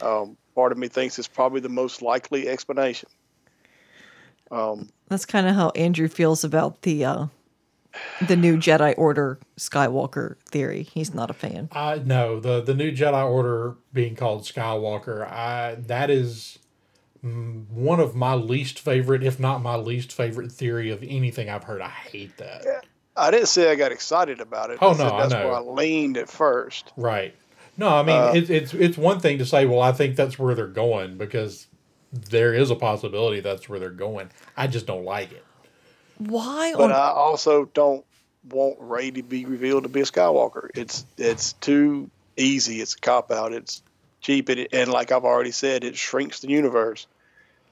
Um, 0.00 0.36
part 0.60 0.72
of 0.72 0.76
me 0.78 0.88
thinks 0.88 1.18
it's 1.18 1.26
probably 1.26 1.60
the 1.60 1.70
most 1.70 2.02
likely 2.02 2.46
explanation. 2.46 3.08
Um, 4.50 4.90
That's 5.08 5.24
kind 5.24 5.48
of 5.48 5.54
how 5.54 5.70
Andrew 5.70 6.06
feels 6.06 6.44
about 6.44 6.82
the 6.82 7.02
uh, 7.02 7.26
the 8.28 8.36
new 8.36 8.58
Jedi 8.58 8.92
Order 8.98 9.38
Skywalker 9.58 10.36
theory. 10.44 10.82
He's 10.82 11.14
not 11.14 11.30
a 11.30 11.32
fan. 11.32 11.70
I 11.72 12.02
no 12.04 12.38
the 12.40 12.60
the 12.60 12.74
new 12.74 12.92
Jedi 12.92 13.26
Order 13.26 13.76
being 13.94 14.16
called 14.16 14.42
Skywalker. 14.42 15.26
I 15.26 15.76
that 15.86 16.10
is 16.10 16.58
mm, 17.24 17.66
one 17.70 17.98
of 17.98 18.14
my 18.14 18.34
least 18.34 18.78
favorite, 18.78 19.22
if 19.22 19.40
not 19.40 19.62
my 19.62 19.76
least 19.76 20.12
favorite 20.12 20.52
theory 20.52 20.90
of 20.90 21.02
anything 21.02 21.48
I've 21.48 21.64
heard. 21.64 21.80
I 21.80 21.88
hate 21.88 22.36
that. 22.36 22.84
I 23.16 23.30
didn't 23.30 23.48
say 23.48 23.70
I 23.70 23.76
got 23.76 23.92
excited 23.92 24.42
about 24.42 24.68
it. 24.68 24.78
Oh, 24.82 24.90
I 24.90 24.92
said 24.92 25.06
no, 25.06 25.14
I 25.14 25.20
that's 25.22 25.32
know. 25.32 25.46
where 25.46 25.56
I 25.56 25.60
leaned 25.60 26.18
at 26.18 26.28
first. 26.28 26.92
Right. 26.98 27.34
No, 27.80 27.88
I 27.88 28.02
mean 28.02 28.14
Uh, 28.14 28.32
it's 28.34 28.50
it's 28.50 28.74
it's 28.74 28.98
one 28.98 29.20
thing 29.20 29.38
to 29.38 29.46
say, 29.46 29.64
well, 29.64 29.80
I 29.80 29.92
think 29.92 30.14
that's 30.14 30.38
where 30.38 30.54
they're 30.54 30.66
going 30.66 31.16
because 31.16 31.66
there 32.12 32.52
is 32.52 32.70
a 32.70 32.74
possibility 32.74 33.40
that's 33.40 33.70
where 33.70 33.78
they're 33.78 33.88
going. 33.88 34.30
I 34.54 34.66
just 34.66 34.86
don't 34.86 35.06
like 35.06 35.32
it. 35.32 35.42
Why 36.18 36.74
But 36.76 36.90
on 36.90 36.92
I 36.92 37.08
also 37.08 37.64
don't 37.72 38.04
want 38.50 38.76
Rey 38.80 39.10
to 39.12 39.22
be 39.22 39.46
revealed 39.46 39.84
to 39.84 39.88
be 39.88 40.00
a 40.00 40.04
Skywalker. 40.04 40.68
It's 40.74 41.06
it's 41.16 41.54
too 41.54 42.10
easy. 42.36 42.82
It's 42.82 42.94
a 42.94 42.98
cop 42.98 43.30
out. 43.30 43.54
It's 43.54 43.82
cheap, 44.20 44.50
and, 44.50 44.68
and 44.74 44.90
like 44.90 45.10
I've 45.10 45.24
already 45.24 45.52
said, 45.52 45.82
it 45.82 45.96
shrinks 45.96 46.40
the 46.40 46.50
universe. 46.50 47.06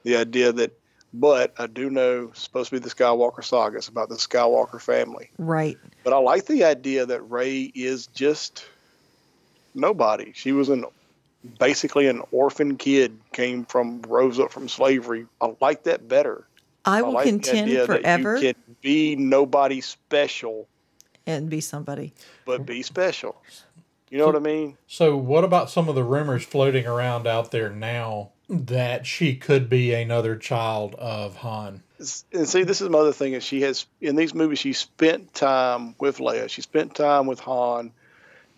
The 0.01 0.15
idea 0.15 0.51
that, 0.53 0.71
but 1.13 1.53
I 1.59 1.67
do 1.67 1.91
know 1.91 2.29
it's 2.31 2.41
supposed 2.41 2.71
to 2.71 2.77
be 2.77 2.79
the 2.79 2.89
Skywalker 2.89 3.43
saga. 3.43 3.77
It's 3.77 3.89
about 3.89 4.09
the 4.09 4.15
Skywalker 4.15 4.81
family. 4.81 5.29
right? 5.37 5.77
But 6.03 6.13
I 6.13 6.17
like 6.17 6.47
the 6.47 6.63
idea 6.63 7.05
that 7.05 7.21
Rey 7.29 7.71
is 7.75 8.07
just 8.07 8.65
nobody. 9.79 10.31
She 10.33 10.51
was 10.51 10.69
an 10.69 10.85
basically 11.57 12.07
an 12.07 12.21
orphan 12.31 12.77
kid, 12.77 13.17
came 13.31 13.65
from 13.65 14.01
rose 14.03 14.39
up 14.39 14.51
from 14.51 14.67
slavery. 14.67 15.25
I 15.41 15.55
like 15.61 15.83
that 15.83 16.07
better. 16.07 16.45
I 16.85 17.01
will 17.01 17.13
like 17.13 17.25
the 17.25 17.31
contend 17.31 17.69
idea 17.69 17.87
that 17.87 18.01
forever 18.01 18.37
you 18.37 18.53
can 18.53 18.75
be 18.81 19.15
nobody 19.15 19.81
special, 19.81 20.67
and 21.25 21.49
be 21.49 21.61
somebody. 21.61 22.13
but 22.45 22.65
be 22.65 22.81
special. 22.81 23.41
You 24.09 24.17
know 24.17 24.25
what 24.25 24.35
I 24.35 24.39
mean? 24.39 24.77
So, 24.87 25.15
what 25.15 25.43
about 25.43 25.69
some 25.69 25.87
of 25.87 25.95
the 25.95 26.03
rumors 26.03 26.43
floating 26.43 26.87
around 26.87 27.27
out 27.27 27.51
there 27.51 27.69
now 27.69 28.31
that 28.49 29.05
she 29.05 29.35
could 29.35 29.69
be 29.69 29.93
another 29.93 30.35
child 30.35 30.95
of 30.95 31.37
Han? 31.37 31.83
And 31.99 32.47
see, 32.47 32.63
this 32.63 32.81
is 32.81 32.87
another 32.87 33.11
thing 33.13 33.33
is 33.33 33.43
she 33.43 33.61
has 33.61 33.85
in 34.01 34.15
these 34.15 34.33
movies 34.33 34.57
she 34.57 34.73
spent 34.73 35.33
time 35.35 35.95
with 35.99 36.17
Leia. 36.17 36.49
She 36.49 36.61
spent 36.61 36.95
time 36.95 37.27
with 37.27 37.39
Han, 37.41 37.91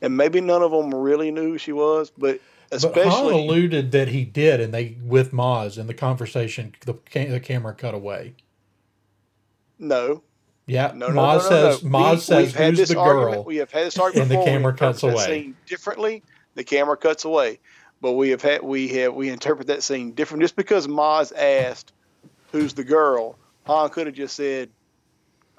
and 0.01 0.17
maybe 0.17 0.41
none 0.41 0.61
of 0.61 0.71
them 0.71 0.93
really 0.93 1.31
knew 1.31 1.51
who 1.51 1.57
she 1.57 1.71
was, 1.71 2.11
but 2.17 2.39
But 2.69 2.95
Han 3.07 3.33
alluded 3.33 3.91
that 3.91 4.07
he 4.09 4.23
did, 4.25 4.59
and 4.61 4.73
they 4.73 4.97
with 5.03 5.31
Maz 5.31 5.77
in 5.77 5.87
the 5.87 5.93
conversation, 5.93 6.73
the, 6.85 6.93
the 7.13 7.39
camera 7.39 7.73
cut 7.73 7.93
away. 7.93 8.33
no, 9.79 10.23
Yeah, 10.67 10.91
no, 10.95 11.07
no, 11.07 11.13
no, 11.13 11.21
Maz 11.21 11.37
no, 11.43 11.49
says 11.49 11.83
no. 11.83 11.89
Maz 11.89 12.11
We- 12.13 12.17
says 12.19 12.53
who's 12.53 12.89
the 12.89 12.99
argument- 12.99 13.31
girl. 13.35 13.43
We 13.43 13.57
have 13.57 13.71
had 13.71 13.85
this 13.87 13.97
argument 13.99 14.31
and 14.31 14.41
the 14.41 14.45
camera 14.45 14.73
cuts 14.73 15.03
away. 15.03 15.25
scene 15.25 15.55
differently. 15.67 16.23
The 16.55 16.63
camera 16.63 16.97
cuts 16.97 17.25
away, 17.25 17.59
but 18.01 18.13
we 18.13 18.29
have 18.29 18.41
had 18.41 18.61
we 18.63 18.87
have 18.89 19.13
we 19.15 19.29
interpret 19.29 19.67
that 19.67 19.83
scene 19.83 20.11
different. 20.11 20.41
Just 20.41 20.55
because 20.55 20.87
Maz 20.87 21.31
asked, 21.35 21.93
"Who's 22.51 22.73
the 22.73 22.83
girl?" 22.83 23.37
Han 23.65 23.89
could 23.89 24.07
have 24.07 24.15
just 24.15 24.35
said, 24.35 24.69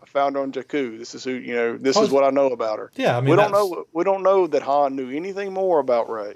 "I 0.02 0.06
found 0.06 0.36
her 0.36 0.42
on 0.42 0.52
Jakku. 0.52 0.98
This 0.98 1.14
is 1.14 1.24
who 1.24 1.32
you 1.32 1.54
know. 1.54 1.76
This 1.76 1.96
Oh, 1.96 2.02
is 2.02 2.10
what 2.10 2.24
I 2.24 2.30
know 2.30 2.48
about 2.48 2.78
her." 2.78 2.90
Yeah, 2.96 3.16
I 3.16 3.20
mean 3.20 3.30
we 3.30 3.36
don't 3.36 3.52
that's- 3.52 3.70
know. 3.70 3.84
We 3.92 4.04
don't 4.04 4.22
know 4.22 4.46
that 4.48 4.62
Han 4.62 4.96
knew 4.96 5.10
anything 5.10 5.52
more 5.52 5.78
about 5.78 6.10
Rey. 6.10 6.34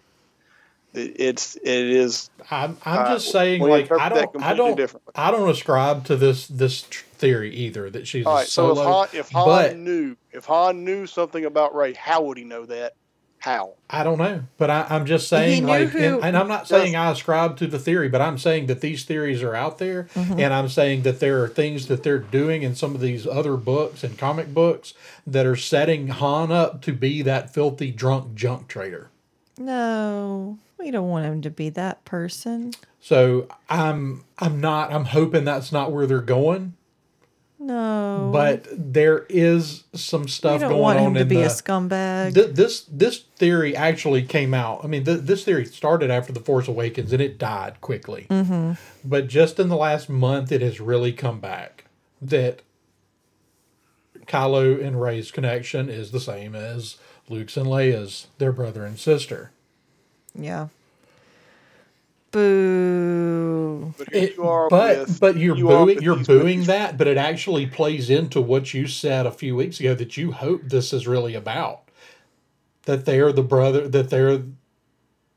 It, 0.95 1.17
it's 1.21 1.57
it 1.57 1.67
is 1.67 2.31
I'm, 2.51 2.77
I'm 2.85 3.01
Uh, 3.07 3.09
just 3.15 3.31
saying, 3.31 3.61
like 3.63 3.91
I 3.93 4.09
don't, 4.09 4.43
I 4.43 4.55
don't. 4.55 4.81
I 5.15 5.31
don't 5.31 5.49
ascribe 5.51 6.05
to 6.07 6.17
this 6.17 6.47
this 6.47 6.83
theory 6.83 7.55
either 7.55 7.91
that 7.91 8.07
she's 8.07 8.25
all 8.27 8.33
a 8.33 8.37
right. 8.37 8.47
So 8.47 8.75
solo. 8.75 8.81
if 8.81 8.87
Han 8.87 9.21
if 9.21 9.31
Han 9.33 9.47
but 9.47 9.77
knew 9.77 10.17
if 10.33 10.45
Han 10.47 10.85
knew 10.85 11.07
something 11.07 11.45
about 11.45 11.75
Rey, 11.75 11.93
how 11.95 12.23
would 12.23 12.39
he 12.39 12.45
know 12.45 12.65
that? 12.67 12.95
How? 13.47 13.75
I 13.89 14.03
don't 14.03 14.19
know, 14.19 14.43
but 14.59 14.71
I, 14.71 14.87
I'm 14.91 15.07
just 15.07 15.29
saying, 15.29 15.67
like, 15.67 15.91
who- 15.91 15.99
and, 16.01 16.25
and 16.25 16.37
I'm 16.37 16.49
not 16.49 16.63
Does- 16.63 16.69
saying 16.71 16.97
I 16.97 17.13
ascribe 17.13 17.57
to 17.59 17.69
the 17.69 17.79
theory, 17.79 18.09
but 18.09 18.21
I'm 18.21 18.39
saying 18.39 18.67
that 18.67 18.81
these 18.81 19.05
theories 19.05 19.41
are 19.41 19.55
out 19.55 19.79
there, 19.79 20.09
Mm-hmm. 20.15 20.41
and 20.41 20.53
I'm 20.53 20.69
saying 20.69 21.03
that 21.03 21.21
there 21.21 21.45
are 21.45 21.49
things 21.49 21.87
that 21.87 22.03
they're 22.03 22.19
doing 22.19 22.65
in 22.65 22.75
some 22.75 22.97
of 22.97 23.01
these 23.01 23.25
other 23.25 23.57
books 23.57 24.03
and 24.03 24.19
comic 24.19 24.53
books 24.53 24.95
that 25.29 25.47
are 25.47 25.55
setting 25.55 26.09
Han 26.09 26.51
up 26.51 26.83
to 26.83 26.93
be 26.93 27.23
that 27.23 27.55
filthy 27.55 27.93
drunk 27.93 28.35
junk 28.35 28.67
trader. 28.67 29.11
No, 29.59 30.59
we 30.79 30.91
don't 30.91 31.09
want 31.09 31.25
him 31.27 31.41
to 31.43 31.51
be 31.51 31.69
that 31.71 32.05
person. 32.05 32.73
So 33.01 33.47
I'm 33.71 34.25
I'm 34.41 34.61
not 34.61 34.93
I'm 34.93 35.05
hoping 35.07 35.45
that's 35.45 35.71
not 35.71 35.93
where 35.93 36.07
they're 36.07 36.21
going, 36.21 36.75
No, 37.67 38.31
but 38.33 38.67
there 38.71 39.27
is 39.29 39.83
some 39.93 40.23
we 40.23 40.29
stuff 40.29 40.61
don't 40.61 40.71
going 40.71 40.81
want 40.83 40.99
him 41.01 41.07
on 41.07 41.15
to 41.15 41.25
be 41.25 41.37
the, 41.37 41.43
a 41.43 41.49
scumbag. 41.49 42.35
Th- 42.35 42.55
this 42.55 42.83
this 42.83 43.25
theory 43.37 43.75
actually 43.75 44.23
came 44.23 44.55
out. 44.55 44.85
I 44.85 44.87
mean, 44.87 45.05
th- 45.05 45.23
this 45.23 45.43
theory 45.45 45.65
started 45.65 46.09
after 46.09 46.33
the 46.33 46.39
Force 46.39 46.69
Awakens 46.69 47.13
and 47.13 47.21
it 47.21 47.39
died 47.39 47.81
quickly. 47.81 48.29
Mm-hmm. 48.31 48.75
But 49.05 49.27
just 49.27 49.59
in 49.59 49.69
the 49.69 49.77
last 49.77 50.09
month, 50.09 50.53
it 50.53 50.63
has 50.63 50.81
really 50.81 51.13
come 51.13 51.41
back 51.41 51.87
that 52.23 52.63
Kylo 54.27 54.81
and 54.85 55.01
Rey's 55.03 55.33
connection 55.33 55.89
is 55.89 56.13
the 56.13 56.21
same 56.21 56.55
as 56.55 56.99
Luke's 57.29 57.57
and 57.57 57.67
Leia's, 57.67 58.29
their 58.39 58.53
brother 58.53 58.85
and 58.85 58.99
sister. 58.99 59.51
yeah. 60.35 60.69
Boo. 62.33 63.76
But 64.17 64.23
It- 64.31 64.37
you 64.37 64.45
are 64.45 64.69
but 64.69 64.99
with- 64.99 65.21
but 65.21 65.37
you're 65.37 65.57
you 65.57 65.67
booing 65.67 66.03
you're 66.03 66.17
booing 66.17 66.43
movies. 66.59 66.67
that, 66.67 66.97
but 66.99 67.07
it 67.07 67.17
actually 67.17 67.67
plays 67.67 68.09
into 68.11 68.41
what 68.41 68.73
you 68.75 68.87
said 68.87 69.27
a 69.27 69.31
few 69.31 69.55
weeks 69.57 69.79
ago 69.81 69.95
that 69.95 70.17
you 70.17 70.33
hope 70.33 70.63
this 70.65 70.93
is 70.93 71.07
really 71.07 71.35
about. 71.35 71.81
That 72.85 73.05
they're 73.05 73.33
the 73.33 73.43
brother, 73.43 73.89
that 73.89 74.11
they're 74.11 74.43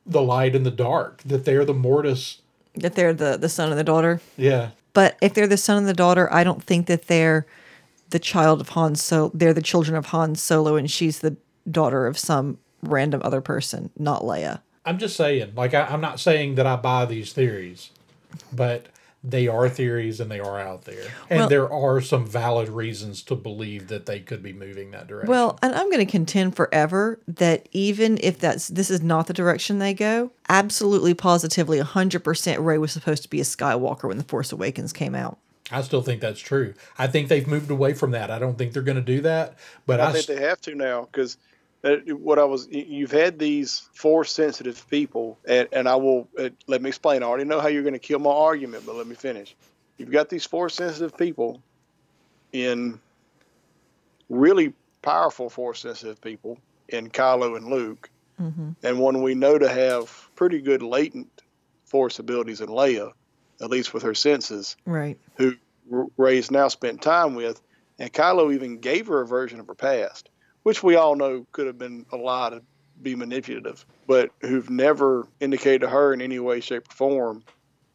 the 0.06 0.22
light 0.22 0.56
and 0.56 0.66
the 0.66 0.72
dark, 0.72 1.22
that 1.26 1.46
they're 1.46 1.66
the 1.66 1.74
mortis. 1.74 2.42
That 2.76 2.96
they're 2.96 3.14
the 3.14 3.38
the 3.38 3.50
son 3.50 3.70
and 3.70 3.78
the 3.80 3.84
daughter. 3.84 4.22
Yeah, 4.38 4.70
But 4.94 5.18
if 5.22 5.34
they're 5.34 5.48
the 5.48 5.58
son 5.58 5.78
and 5.78 5.88
the 5.88 5.94
daughter, 5.94 6.32
I 6.34 6.44
don't 6.44 6.64
think 6.64 6.88
that 6.88 7.08
they're 7.08 7.46
the 8.10 8.20
child 8.20 8.60
of 8.62 8.70
Han 8.70 8.96
Solo. 8.96 9.32
They're 9.34 9.54
the 9.54 9.62
children 9.62 9.96
of 9.96 10.08
Han 10.08 10.36
Solo, 10.36 10.76
and 10.76 10.90
she's 10.90 11.20
the 11.20 11.36
daughter 11.70 12.08
of 12.08 12.18
some 12.18 12.58
random 12.82 13.22
other 13.24 13.42
person, 13.42 13.92
not 14.00 14.24
Leia. 14.24 14.62
I'm 14.86 14.98
just 14.98 15.16
saying, 15.16 15.52
like, 15.56 15.74
I, 15.76 15.86
I'm 15.86 16.02
not 16.02 16.20
saying 16.20 16.56
that 16.56 16.66
I 16.66 16.76
buy 16.76 17.06
these 17.06 17.34
theories, 17.34 17.92
but 18.52 18.88
they 19.22 19.50
are 19.50 19.68
theories 19.68 20.22
and 20.22 20.32
they 20.32 20.40
are 20.40 20.58
out 20.58 20.86
there. 20.86 21.04
And 21.30 21.40
Well- 21.40 21.50
there 21.50 21.74
are 21.74 22.00
some 22.00 22.26
valid 22.26 22.70
reasons 22.70 23.22
to 23.24 23.36
believe 23.36 23.90
that 23.90 24.06
they 24.06 24.22
could 24.22 24.42
be 24.42 24.54
moving 24.54 24.92
that 24.92 25.08
direction. 25.08 25.30
Well, 25.30 25.60
and 25.62 25.76
I'm 25.76 25.88
going 25.92 26.06
to 26.06 26.10
contend 26.10 26.56
forever 26.56 27.20
that 27.28 27.68
even 27.74 28.18
if 28.24 28.40
that's 28.40 28.70
this 28.70 28.90
is 28.90 29.02
not 29.02 29.28
the 29.28 29.34
direction 29.34 29.80
they 29.80 29.94
go, 29.94 30.32
absolutely 30.48 31.14
positively 31.14 31.80
100% 31.80 32.64
Rey 32.66 32.78
was 32.78 32.94
supposed 32.94 33.24
to 33.24 33.30
be 33.30 33.42
a 33.42 33.44
Skywalker 33.44 34.06
when 34.08 34.18
The 34.18 34.24
Force 34.24 34.54
Awakens 34.54 34.94
came 34.94 35.16
out. 35.16 35.38
I 35.72 35.82
still 35.82 36.02
think 36.02 36.22
that's 36.22 36.40
true. 36.40 36.74
I 36.98 37.08
think 37.08 37.28
they've 37.28 37.46
moved 37.46 37.70
away 37.70 37.94
from 37.94 38.12
that. 38.12 38.32
I 38.32 38.40
don't 38.40 38.58
think 38.58 38.72
they're 38.74 38.82
going 38.82 38.96
to 38.96 39.02
do 39.04 39.20
that. 39.22 39.56
But 39.86 40.00
I, 40.00 40.06
I 40.08 40.12
think 40.14 40.20
s- 40.20 40.26
they 40.28 40.42
have 40.42 40.62
to 40.62 40.74
now 40.76 41.10
because 41.12 41.38
what 41.82 42.40
I 42.40 42.44
was, 42.44 42.68
you've 42.70 43.12
had 43.12 43.40
these 43.40 43.88
force 43.94 44.32
sensitive 44.32 44.86
people, 44.90 45.38
and, 45.48 45.68
and 45.72 45.88
I 45.88 45.96
will 45.96 46.28
uh, 46.38 46.50
let 46.68 46.82
me 46.82 46.90
explain. 46.90 47.24
I 47.24 47.28
already 47.28 47.46
know 47.46 47.60
how 47.60 47.68
you're 47.68 47.84
going 47.84 47.94
to 47.94 48.00
kill 48.00 48.20
my 48.20 48.32
argument, 48.32 48.86
but 48.86 48.96
let 48.96 49.08
me 49.08 49.16
finish. 49.16 49.56
You've 49.98 50.12
got 50.12 50.30
these 50.30 50.46
force 50.46 50.76
sensitive 50.76 51.18
people 51.18 51.62
in 52.52 53.00
really 54.30 54.74
powerful 55.02 55.50
force 55.50 55.80
sensitive 55.82 56.22
people 56.22 56.58
in 56.90 57.10
Kylo 57.10 57.56
and 57.58 57.68
Luke, 57.68 58.10
and 58.84 59.00
one 59.00 59.22
we 59.22 59.36
know 59.36 59.58
to 59.58 59.70
have 59.70 60.30
pretty 60.36 60.60
good 60.62 60.82
latent 60.82 61.30
force 61.86 62.20
abilities 62.20 62.62
in 62.62 62.68
Leia, 62.68 63.12
at 63.62 63.70
least 63.70 63.94
with 63.94 64.04
her 64.04 64.16
senses 64.16 64.76
Right. 64.86 65.18
who 65.38 65.54
Rey's 66.18 66.52
now 66.52 66.68
spent 66.68 67.02
time 67.02 67.36
with, 67.36 67.62
and 67.98 68.12
Kylo 68.14 68.54
even 68.54 68.78
gave 68.80 69.08
her 69.08 69.22
a 69.22 69.28
version 69.28 69.60
of 69.60 69.68
her 69.68 69.76
past, 69.76 70.30
which 70.64 70.84
we 70.84 70.96
all 70.96 71.16
know 71.16 71.46
could 71.52 71.68
have 71.68 71.78
been 71.78 72.06
a 72.12 72.18
lie 72.18 72.50
to 72.50 72.62
be 73.02 73.16
manipulative, 73.16 73.86
but 74.08 74.30
who've 74.42 74.70
never 74.70 75.28
indicated 75.40 75.82
to 75.82 75.90
her 75.90 76.14
in 76.14 76.22
any 76.22 76.40
way, 76.40 76.60
shape, 76.60 76.90
or 76.90 76.94
form 76.94 77.44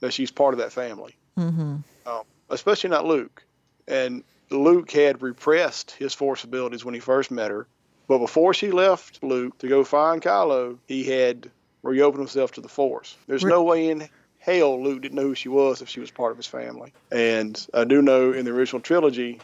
that 0.01 0.13
she's 0.13 0.31
part 0.31 0.55
of 0.55 0.59
that 0.59 0.73
family. 0.73 1.15
Mm-hmm. 1.39 1.77
Um, 2.07 2.23
especially 2.51 2.91
not 2.91 3.07
Luke. 3.07 3.43
And 3.87 4.25
Luke 4.51 4.91
had 4.91 5.23
repressed 5.23 5.91
his 5.93 6.15
force 6.15 6.45
abilities 6.45 6.85
when 6.85 6.95
he 6.95 7.01
first 7.01 7.31
met 7.31 7.51
her, 7.51 7.67
but 8.07 8.19
before 8.19 8.55
she 8.55 8.71
left 8.71 9.23
Luke 9.23 9.59
to 9.59 9.69
go 9.69 9.85
find 9.85 10.23
Kylo, 10.23 10.79
he 10.87 11.05
had 11.05 11.51
reopened 11.83 12.21
himself 12.21 12.53
to 12.53 12.61
the 12.61 12.69
Force. 12.69 13.17
There's 13.27 13.45
Re- 13.45 13.51
no 13.51 13.63
way 13.63 13.89
in 13.91 14.09
hell 14.39 14.83
Luke 14.83 15.03
didn't 15.03 15.17
know 15.17 15.23
who 15.23 15.35
she 15.35 15.49
was 15.49 15.81
if 15.81 15.89
she 15.89 16.01
was 16.01 16.11
part 16.11 16.33
of 16.33 16.37
his 16.37 16.47
family. 16.47 16.93
And 17.11 17.67
I 17.73 17.85
do 17.85 18.03
know 18.03 18.33
in 18.33 18.45
the 18.45 18.51
original 18.51 18.81
trilogy, 18.81 19.41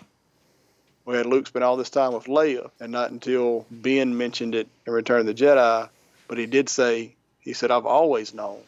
we 1.04 1.16
had 1.16 1.26
Luke 1.26 1.46
spend 1.46 1.64
all 1.64 1.76
this 1.76 1.90
time 1.90 2.12
with 2.12 2.24
Leia, 2.24 2.70
and 2.80 2.92
not 2.92 3.10
until 3.10 3.66
Ben 3.70 4.16
mentioned 4.16 4.54
it 4.54 4.68
in 4.86 4.92
Return 4.92 5.20
of 5.20 5.26
the 5.26 5.34
Jedi, 5.34 5.88
but 6.28 6.38
he 6.38 6.46
did 6.46 6.68
say, 6.68 7.14
he 7.40 7.52
said, 7.52 7.70
I've 7.70 7.86
always 7.86 8.34
known. 8.34 8.60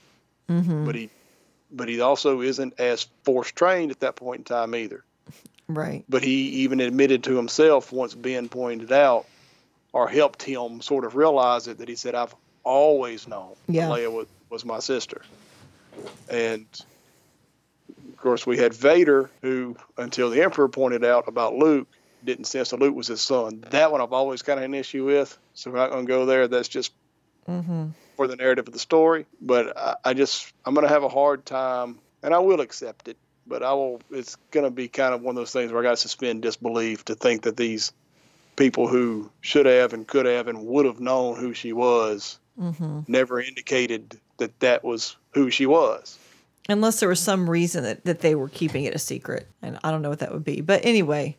Mm-hmm. 0.48 0.84
But 0.86 0.94
he 0.94 1.10
but 1.74 1.88
he 1.88 2.00
also 2.00 2.42
isn't 2.42 2.78
as 2.78 3.06
force 3.24 3.50
trained 3.50 3.90
at 3.90 4.00
that 4.00 4.14
point 4.16 4.40
in 4.40 4.44
time 4.44 4.74
either 4.74 5.02
Right. 5.68 6.04
but 6.06 6.22
he 6.22 6.48
even 6.64 6.80
admitted 6.80 7.24
to 7.24 7.36
himself 7.36 7.90
once 7.92 8.14
Ben 8.14 8.50
pointed 8.50 8.92
out 8.92 9.24
or 9.94 10.06
helped 10.06 10.42
him 10.42 10.82
sort 10.82 11.06
of 11.06 11.14
realize 11.16 11.68
it 11.68 11.78
that 11.78 11.88
he 11.88 11.94
said, 11.94 12.14
I've 12.14 12.34
always 12.62 13.26
known 13.26 13.54
Yeah. 13.68 13.88
Leia 13.88 14.12
was, 14.12 14.26
was 14.50 14.64
my 14.66 14.80
sister. 14.80 15.22
And 16.28 16.66
of 18.10 18.16
course, 18.18 18.46
we 18.46 18.58
had 18.58 18.74
Vader, 18.74 19.30
who, 19.40 19.76
until 19.96 20.28
the 20.28 20.42
Emperor 20.42 20.68
pointed 20.68 21.04
out 21.04 21.26
about 21.26 21.54
Luke, 21.54 21.88
didn't 22.24 22.44
sense 22.44 22.70
that 22.70 22.80
Luke 22.80 22.94
was 22.94 23.06
his 23.08 23.20
son. 23.20 23.64
That 23.70 23.90
one 23.92 24.00
I've 24.00 24.12
always 24.12 24.42
kind 24.42 24.58
of 24.58 24.64
an 24.64 24.74
issue 24.74 25.04
with, 25.04 25.36
so 25.54 25.70
we're 25.70 25.78
not 25.78 25.90
going 25.90 26.06
to 26.06 26.08
go 26.10 26.26
there. 26.26 26.48
That's 26.48 26.68
just 26.68 26.92
Mm-hmm. 27.48 27.88
for 28.16 28.28
the 28.28 28.36
narrative 28.36 28.68
of 28.68 28.72
the 28.72 28.78
story. 28.78 29.26
But 29.40 29.76
I, 29.76 29.96
I 30.04 30.14
just 30.14 30.52
I'm 30.64 30.74
gonna 30.74 30.86
have 30.88 31.02
a 31.02 31.08
hard 31.08 31.44
time, 31.44 31.98
and 32.22 32.32
I 32.32 32.38
will 32.38 32.60
accept 32.60 33.08
it. 33.08 33.16
But 33.48 33.64
I 33.64 33.72
will. 33.72 34.00
It's 34.12 34.36
gonna 34.52 34.70
be 34.70 34.86
kind 34.86 35.12
of 35.12 35.22
one 35.22 35.32
of 35.32 35.40
those 35.40 35.50
things 35.52 35.72
where 35.72 35.80
I 35.80 35.84
got 35.84 35.90
to 35.90 35.96
suspend 35.96 36.42
disbelief 36.42 37.04
to 37.06 37.16
think 37.16 37.42
that 37.42 37.56
these 37.56 37.92
people 38.54 38.86
who 38.86 39.28
should 39.40 39.66
have 39.66 39.92
and 39.92 40.06
could 40.06 40.26
have 40.26 40.46
and 40.46 40.64
would 40.66 40.86
have 40.86 41.00
known 41.00 41.36
who 41.36 41.52
she 41.52 41.72
was 41.72 42.38
Mm-hmm. 42.60 43.00
never 43.08 43.40
indicated 43.40 44.20
that 44.36 44.60
that 44.60 44.84
was 44.84 45.16
who 45.32 45.50
she 45.50 45.64
was. 45.66 46.18
Unless 46.68 47.00
there 47.00 47.08
was 47.08 47.18
some 47.18 47.48
reason 47.50 47.82
that, 47.82 48.04
that 48.04 48.20
they 48.20 48.34
were 48.36 48.48
keeping 48.50 48.84
it 48.84 48.94
a 48.94 48.98
secret. 48.98 49.48
And 49.62 49.78
I 49.82 49.90
don't 49.90 50.02
know 50.02 50.10
what 50.10 50.18
that 50.20 50.32
would 50.32 50.44
be. 50.44 50.60
But 50.60 50.84
anyway, 50.84 51.36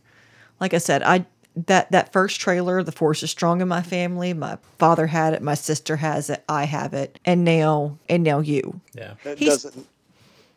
like 0.64 0.74
I 0.74 0.78
said, 0.78 1.04
I 1.04 1.26
that 1.68 1.92
that 1.92 2.14
first 2.14 2.40
trailer, 2.40 2.82
The 2.84 2.94
Force 2.94 3.22
is 3.22 3.30
Strong 3.30 3.60
in 3.60 3.68
my 3.68 3.82
family. 3.84 4.34
My 4.34 4.58
father 4.80 5.08
had 5.08 5.34
it, 5.34 5.42
my 5.42 5.56
sister 5.56 5.98
has 5.98 6.30
it, 6.30 6.42
I 6.48 6.64
have 6.64 6.94
it, 6.94 7.20
and 7.26 7.44
now 7.44 7.98
and 8.08 8.24
now 8.24 8.40
you. 8.40 8.80
yeah. 8.94 9.16
That 9.26 9.38
He's- 9.38 9.62
doesn't. 9.64 9.86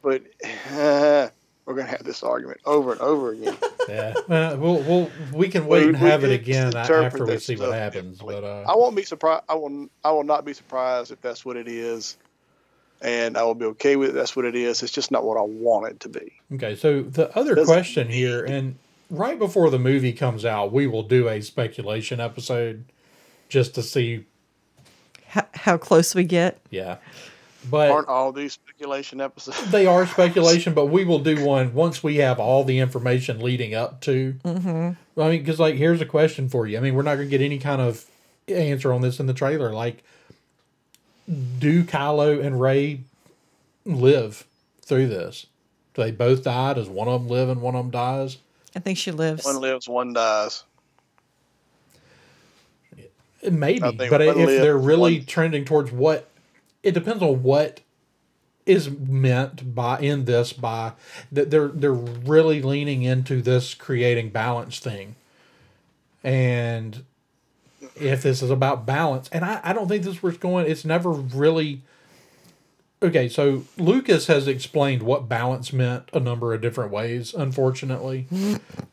But 0.03 0.23
we're 0.73 1.31
gonna 1.67 1.83
have 1.89 2.05
this 2.05 2.23
argument 2.23 2.61
over 2.65 2.93
and 2.93 3.01
over 3.01 3.33
again. 3.33 3.57
Yeah. 3.89 4.15
Uh, 4.29 4.57
we'll, 4.59 4.83
we'll, 4.83 5.11
we 5.33 5.49
can 5.49 5.65
wait 5.69 5.83
We- 5.85 5.89
and 5.91 5.97
have 5.99 6.25
it 6.25 6.33
again 6.33 6.67
interpret 6.69 7.05
after 7.05 7.25
we 7.25 7.31
that 7.35 7.43
see 7.43 7.55
what 7.55 7.73
happens. 7.73 8.19
differently. 8.19 8.41
But, 8.41 8.69
I 8.69 8.73
uh, 8.73 8.77
won't 8.77 8.97
be 8.97 9.05
surprised. 9.05 9.45
I 9.49 9.55
will. 9.55 9.89
I 10.05 10.11
will 10.11 10.25
not 10.25 10.45
be 10.45 10.55
surprised 10.55 11.13
if 11.13 11.21
that's 11.21 11.45
what 11.45 11.57
it 11.57 11.69
is, 11.69 12.17
and 13.01 13.37
I 13.37 13.45
will 13.45 13.55
be 13.55 13.67
okay 13.67 13.95
with 13.95 14.11
it. 14.11 14.13
That's 14.15 14.35
what 14.35 14.45
it 14.45 14.57
is. 14.57 14.83
It's 14.83 14.91
just 14.93 15.13
not 15.13 15.23
what 15.25 15.37
I 15.39 15.43
want 15.43 15.87
it 15.87 16.01
to 16.01 16.09
be. 16.09 16.33
okay. 16.55 16.75
So 16.75 17.03
the 17.03 17.37
other 17.39 17.55
Doesn't 17.55 17.73
question 17.73 18.09
here, 18.09 18.45
and 18.45 18.75
right 19.11 19.39
before 19.39 19.71
the 19.71 19.79
movie 19.79 20.13
comes 20.13 20.45
out, 20.45 20.73
we 20.73 20.87
will 20.87 21.03
do 21.03 21.29
a 21.29 21.41
speculation 21.41 22.21
episode 22.21 22.85
just 23.49 23.75
to 23.75 23.83
see. 23.83 24.25
How, 25.29 25.47
how 25.55 25.77
close 25.77 26.15
we 26.15 26.25
get. 26.25 26.61
Yeah. 26.71 26.97
But. 27.69 27.91
Aren't 27.91 28.09
all 28.09 28.33
these 28.33 28.53
speculation 28.53 29.21
episodes? 29.21 29.71
they 29.71 29.87
are 29.87 30.07
speculation, 30.07 30.75
but 30.75 30.87
we 30.87 31.05
will 31.05 31.19
do 31.19 31.45
one 31.45 31.75
once 31.75 32.03
we 32.03 32.17
have 32.17 32.39
all 32.39 32.65
the 32.65 32.79
information 32.79 33.41
leading 33.41 33.75
up 33.75 34.01
to. 34.03 34.35
Mm-hmm. 34.45 35.21
I 35.21 35.29
mean, 35.31 35.41
because 35.41 35.59
like, 35.59 35.75
here's 35.75 36.01
a 36.01 36.07
question 36.07 36.49
for 36.49 36.67
you. 36.67 36.77
I 36.77 36.81
mean, 36.81 36.95
we're 36.95 37.03
not 37.03 37.17
going 37.17 37.29
to 37.29 37.31
get 37.31 37.45
any 37.45 37.59
kind 37.59 37.81
of 37.81 38.05
answer 38.49 38.93
on 38.93 39.01
this 39.01 39.19
in 39.19 39.27
the 39.27 39.35
trailer. 39.35 39.73
Like, 39.73 40.05
do 41.59 41.83
Kylo 41.83 42.45
and 42.45 42.61
Rey 42.61 43.01
live 43.85 44.47
through 44.83 45.09
this? 45.09 45.47
Do 45.95 46.03
they 46.03 46.13
both 46.13 46.45
die? 46.45 46.75
Does 46.75 46.89
one 46.89 47.09
of 47.09 47.23
them 47.23 47.31
live 47.31 47.49
and 47.49 47.61
one 47.61 47.75
of 47.75 47.85
them 47.85 47.91
dies? 47.91 48.39
I 48.77 48.79
think 48.79 48.99
she 48.99 49.11
lives. 49.11 49.45
One 49.45 49.61
lives, 49.61 49.89
one 49.89 50.13
dies. 50.13 50.63
Maybe, 53.43 53.81
but 53.81 54.21
if 54.21 54.37
lives, 54.37 54.61
they're 54.61 54.77
really 54.77 55.19
one- 55.19 55.27
trending 55.27 55.65
towards 55.65 55.91
what, 55.91 56.29
it 56.83 56.93
depends 56.93 57.23
on 57.23 57.43
what 57.43 57.81
is 58.67 58.91
meant 58.91 59.75
by 59.75 59.99
in 60.01 60.25
this 60.25 60.53
by 60.53 60.93
that 61.31 61.51
they're 61.53 61.69
they're 61.69 61.93
really 61.93 62.61
leaning 62.61 63.03
into 63.03 63.41
this 63.41 63.75
creating 63.75 64.31
balance 64.31 64.81
thing, 64.81 65.15
and 66.25 67.05
if 67.95 68.25
this 68.25 68.43
is 68.43 68.51
about 68.51 68.85
balance, 68.85 69.29
and 69.33 69.45
I, 69.45 69.61
I 69.63 69.73
don't 69.73 69.87
think 69.89 70.03
this 70.03 70.23
was 70.23 70.37
going. 70.37 70.71
It's 70.71 70.85
never 70.85 71.11
really. 71.11 71.83
Okay, 73.03 73.29
so 73.29 73.65
Lucas 73.77 74.27
has 74.27 74.49
explained 74.49 75.03
what 75.03 75.29
balance 75.29 75.73
meant 75.73 76.09
a 76.15 76.21
number 76.21 76.55
of 76.55 76.63
different 76.63 76.91
ways, 76.91 77.35
unfortunately, 77.35 78.27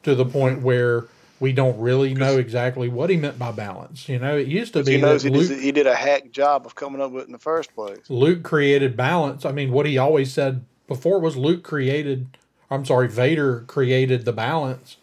to 0.04 0.14
the 0.14 0.26
point 0.26 0.62
where 0.62 1.06
we 1.40 1.54
don't 1.54 1.80
really 1.80 2.14
know 2.14 2.38
exactly 2.38 2.90
what 2.90 3.10
he 3.10 3.18
meant 3.18 3.40
by 3.40 3.52
balance. 3.52 4.10
You 4.10 4.20
know, 4.20 4.38
it 4.38 4.48
used 4.48 4.74
to 4.74 4.84
be 4.84 4.94
He 4.94 5.02
knows 5.02 5.26
Luke, 5.26 5.48
did, 5.48 5.60
he 5.62 5.72
did 5.72 5.88
a 5.88 5.96
hack 5.96 6.32
job 6.32 6.66
of 6.66 6.76
coming 6.76 7.02
up 7.02 7.12
with 7.12 7.24
it 7.24 7.26
in 7.28 7.32
the 7.32 7.40
first 7.40 7.74
place. 7.74 8.10
Luke 8.10 8.44
created 8.44 8.98
balance. 8.98 9.46
I 9.46 9.52
mean, 9.52 9.72
what 9.72 9.86
he 9.86 9.98
always 9.98 10.34
said 10.34 10.66
before 10.88 11.20
was 11.20 11.38
Luke 11.38 11.64
created, 11.64 12.38
I'm 12.70 12.86
sorry, 12.86 13.08
Vader 13.08 13.62
created 13.68 14.26
the 14.26 14.34
balance 14.34 14.98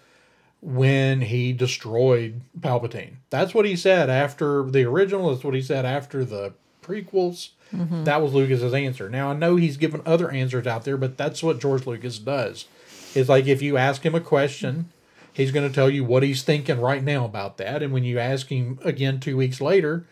when 0.62 1.22
he 1.22 1.52
destroyed 1.54 2.42
Palpatine. 2.58 3.16
That's 3.30 3.54
what 3.54 3.64
he 3.64 3.76
said 3.76 4.10
after 4.10 4.62
the 4.64 4.84
original. 4.84 5.30
That's 5.30 5.44
what 5.44 5.54
he 5.54 5.62
said 5.62 5.86
after 5.86 6.24
the 6.24 6.52
prequels. 6.82 7.50
Mm-hmm. 7.74 8.04
That 8.04 8.22
was 8.22 8.32
Lucas's 8.32 8.74
answer. 8.74 9.08
Now 9.08 9.30
I 9.30 9.34
know 9.34 9.56
he's 9.56 9.76
given 9.76 10.02
other 10.04 10.30
answers 10.30 10.66
out 10.66 10.84
there, 10.84 10.96
but 10.96 11.16
that's 11.16 11.42
what 11.42 11.60
George 11.60 11.86
Lucas 11.86 12.18
does. 12.18 12.66
Is 13.14 13.28
like 13.28 13.46
if 13.46 13.62
you 13.62 13.76
ask 13.76 14.04
him 14.04 14.14
a 14.14 14.20
question, 14.20 14.90
he's 15.32 15.52
going 15.52 15.68
to 15.68 15.74
tell 15.74 15.90
you 15.90 16.04
what 16.04 16.22
he's 16.22 16.42
thinking 16.42 16.80
right 16.80 17.02
now 17.02 17.24
about 17.24 17.56
that, 17.58 17.82
and 17.82 17.92
when 17.92 18.04
you 18.04 18.18
ask 18.18 18.48
him 18.48 18.78
again 18.84 19.20
two 19.20 19.36
weeks 19.36 19.60
later, 19.60 20.06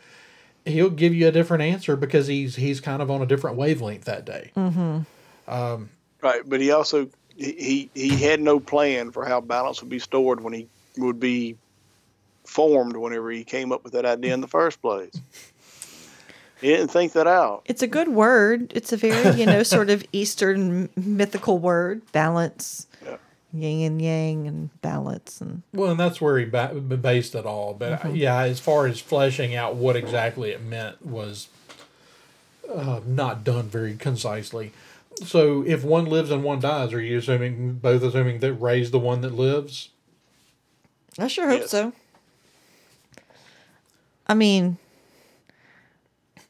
he'll 0.65 0.91
give 0.91 1.15
you 1.15 1.29
a 1.29 1.33
different 1.33 1.63
answer 1.63 1.97
because 1.97 2.27
he's 2.27 2.57
he's 2.57 2.81
kind 2.81 3.03
of 3.03 3.11
on 3.11 3.23
a 3.23 3.27
different 3.27 3.57
wavelength 3.57 4.05
that 4.05 4.25
day. 4.25 4.53
Mm-hmm. 4.57 5.01
Um, 5.53 5.91
right, 6.23 6.43
but 6.47 6.61
he 6.61 6.71
also 6.71 7.09
he, 7.37 7.91
he 7.95 8.09
he 8.09 8.23
had 8.23 8.41
no 8.41 8.61
plan 8.61 9.11
for 9.13 9.25
how 9.25 9.41
balance 9.41 9.81
would 9.81 9.91
be 9.91 9.99
stored 9.99 10.41
when 10.41 10.53
he 10.53 10.69
would 10.97 11.21
be 11.21 11.57
formed 12.45 12.97
whenever 12.97 13.31
he 13.31 13.45
came 13.45 13.73
up 13.73 13.85
with 13.85 13.93
that 13.93 14.05
idea 14.05 14.35
in 14.35 14.41
the 14.41 14.49
first 14.49 14.81
place. 14.81 15.13
He 16.61 16.69
didn't 16.69 16.89
think 16.89 17.13
that 17.13 17.27
out. 17.27 17.63
It's 17.67 17.83
a 17.83 17.87
good 17.87 18.09
word. 18.09 18.73
It's 18.75 18.93
a 18.93 18.97
very, 18.97 19.37
you 19.39 19.47
know, 19.47 19.63
sort 19.75 19.91
of 19.91 20.05
Eastern 20.13 20.89
mythical 20.97 21.59
word, 21.59 22.03
balance. 22.13 22.87
Yeah. 23.05 23.17
yin 23.53 23.87
and 23.93 24.03
yang 24.03 24.47
and 24.49 24.81
balance 24.83 25.41
and 25.41 25.63
Well, 25.73 25.91
and 25.93 25.99
that's 26.01 26.21
where 26.21 26.39
he 26.39 26.45
ba- 26.45 26.75
based 26.75 27.35
it 27.35 27.47
all. 27.47 27.75
But 27.75 28.05
uh, 28.05 28.09
yeah, 28.09 28.41
as 28.43 28.59
far 28.61 28.87
as 28.87 29.01
fleshing 29.01 29.55
out 29.55 29.77
what 29.77 29.95
exactly 29.97 30.51
it 30.51 30.63
meant 30.63 31.05
was 31.07 31.49
uh, 32.73 33.01
not 33.07 33.45
done 33.45 33.69
very 33.69 33.95
concisely. 33.97 34.73
So, 35.25 35.65
if 35.67 35.83
one 35.85 36.05
lives 36.07 36.31
and 36.31 36.45
one 36.45 36.61
dies, 36.61 36.93
are 36.93 37.01
you 37.01 37.19
assuming 37.19 37.75
both 37.75 38.03
assuming 38.03 38.39
that 38.41 38.53
Rey's 38.55 38.91
the 38.91 38.99
one 39.01 39.21
that 39.23 39.33
lives? 39.35 39.89
I 41.19 41.27
sure 41.29 41.49
hope 41.49 41.61
Yes. 41.63 41.71
so. 41.71 41.93
I 44.27 44.35
mean, 44.35 44.77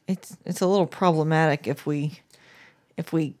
it's 0.09 0.35
it's 0.43 0.59
a 0.59 0.65
little 0.67 0.87
problematic 0.87 1.67
if 1.67 1.85
we 1.85 2.19
if 2.97 3.13
we 3.13 3.35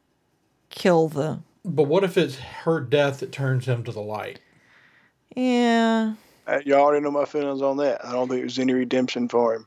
kill 0.69 1.07
the 1.09 1.39
But 1.65 1.83
what 1.83 2.03
if 2.03 2.15
it's 2.17 2.37
her 2.37 2.79
death 2.79 3.19
that 3.21 3.31
turns 3.31 3.65
him 3.65 3.83
to 3.83 3.91
the 3.91 4.01
light? 4.01 4.39
yeah 5.35 6.13
Uh, 6.47 6.59
You 6.65 6.75
already 6.75 7.03
know 7.03 7.11
my 7.11 7.25
feelings 7.25 7.61
on 7.61 7.77
that. 7.77 8.05
I 8.05 8.11
don't 8.11 8.27
think 8.29 8.41
there's 8.41 8.59
any 8.59 8.73
redemption 8.73 9.27
for 9.27 9.55
him. 9.55 9.65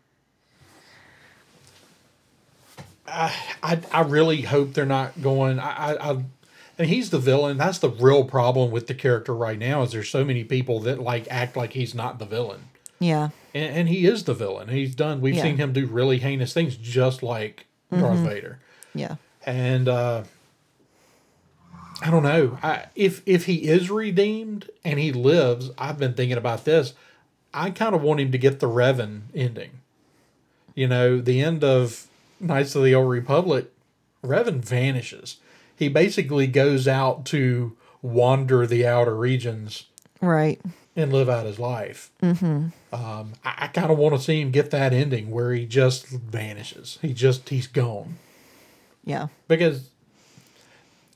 I, 3.06 3.80
I 3.92 4.00
really 4.02 4.42
hope 4.42 4.72
they're 4.72 4.86
not 4.86 5.20
going. 5.20 5.58
I, 5.58 5.92
I, 5.92 6.10
I, 6.12 6.24
and 6.78 6.88
he's 6.88 7.10
the 7.10 7.18
villain. 7.18 7.58
That's 7.58 7.78
the 7.78 7.90
real 7.90 8.24
problem 8.24 8.70
with 8.70 8.86
the 8.86 8.94
character 8.94 9.34
right 9.34 9.58
now. 9.58 9.82
Is 9.82 9.92
there's 9.92 10.08
so 10.08 10.24
many 10.24 10.44
people 10.44 10.80
that 10.80 10.98
like 11.00 11.26
act 11.30 11.56
like 11.56 11.72
he's 11.74 11.94
not 11.94 12.18
the 12.18 12.24
villain, 12.24 12.68
yeah 13.00 13.30
and, 13.54 13.74
and 13.76 13.88
he 13.88 14.06
is 14.06 14.24
the 14.24 14.34
villain. 14.34 14.68
He's 14.68 14.94
done. 14.94 15.20
We've 15.20 15.34
Yeah. 15.34 15.42
seen 15.42 15.56
him 15.56 15.72
do 15.72 15.86
really 15.86 16.18
heinous 16.18 16.52
things, 16.52 16.76
just 16.76 17.22
like 17.22 17.66
Darth 17.90 18.20
Vader. 18.20 18.58
yeah 18.94 19.16
And 19.46 19.88
uh, 19.88 20.24
I 22.00 22.10
don't 22.10 22.22
know. 22.22 22.58
I, 22.62 22.86
if 22.96 23.22
if 23.26 23.46
he 23.46 23.68
is 23.68 23.90
redeemed 23.90 24.68
and 24.84 24.98
he 24.98 25.12
lives, 25.12 25.70
I've 25.78 25.98
been 25.98 26.14
thinking 26.14 26.38
about 26.38 26.64
this. 26.64 26.94
I 27.54 27.70
kind 27.70 27.94
of 27.94 28.02
want 28.02 28.20
him 28.20 28.32
to 28.32 28.38
get 28.38 28.60
the 28.60 28.68
Revan 28.68 29.22
ending. 29.34 29.70
You 30.74 30.88
know, 30.88 31.20
the 31.20 31.40
end 31.42 31.62
of 31.62 32.06
Knights 32.40 32.74
of 32.74 32.82
the 32.82 32.94
Old 32.94 33.10
Republic, 33.10 33.70
Revan 34.24 34.60
vanishes. 34.64 35.36
He 35.76 35.88
basically 35.88 36.46
goes 36.46 36.88
out 36.88 37.24
to 37.26 37.76
wander 38.00 38.66
the 38.66 38.84
outer 38.86 39.14
regions 39.16 39.84
right 40.20 40.60
and 40.94 41.12
live 41.12 41.28
out 41.28 41.46
his 41.46 41.58
life. 41.58 42.10
Mm-hmm. 42.22 42.94
Um, 42.94 43.32
I, 43.44 43.54
I 43.58 43.66
kind 43.68 43.90
of 43.90 43.98
want 43.98 44.14
to 44.14 44.20
see 44.20 44.40
him 44.40 44.50
get 44.50 44.70
that 44.72 44.92
ending 44.92 45.30
where 45.30 45.52
he 45.52 45.66
just 45.66 46.06
vanishes. 46.06 46.98
He 47.02 47.12
just 47.12 47.48
he's 47.48 47.66
gone 47.66 48.18
yeah 49.04 49.28
because 49.48 49.88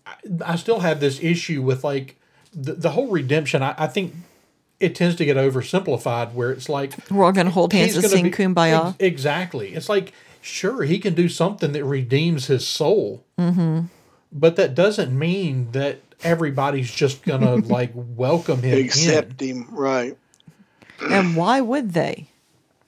I, 0.06 0.14
I 0.44 0.56
still 0.56 0.80
have 0.80 1.00
this 1.00 1.22
issue 1.22 1.62
with 1.62 1.84
like 1.84 2.16
the, 2.52 2.74
the 2.74 2.90
whole 2.90 3.08
redemption. 3.08 3.62
I, 3.62 3.74
I 3.78 3.86
think 3.86 4.14
it 4.80 4.94
tends 4.94 5.16
to 5.16 5.24
get 5.24 5.36
oversimplified 5.36 6.32
where 6.32 6.50
it's 6.50 6.68
like 6.68 6.94
we're 7.10 7.24
all 7.24 7.32
gonna 7.32 7.50
hold 7.50 7.72
hands 7.72 7.96
and 7.96 8.06
sing 8.06 8.24
be- 8.24 8.30
kumbaya 8.30 8.88
ex- 8.88 8.96
exactly. 9.00 9.74
It's 9.74 9.88
like 9.88 10.12
sure 10.40 10.82
he 10.82 10.98
can 10.98 11.14
do 11.14 11.28
something 11.28 11.72
that 11.72 11.84
redeems 11.84 12.46
his 12.46 12.66
soul, 12.66 13.24
mm-hmm. 13.38 13.86
but 14.32 14.56
that 14.56 14.74
doesn't 14.74 15.16
mean 15.16 15.72
that 15.72 16.00
everybody's 16.22 16.90
just 16.90 17.22
gonna 17.24 17.56
like 17.76 17.92
welcome 17.94 18.62
him 18.62 18.78
in. 18.78 18.84
Accept 18.86 19.40
him, 19.40 19.68
right? 19.70 20.16
and 21.10 21.36
why 21.36 21.60
would 21.60 21.92
they 21.92 22.28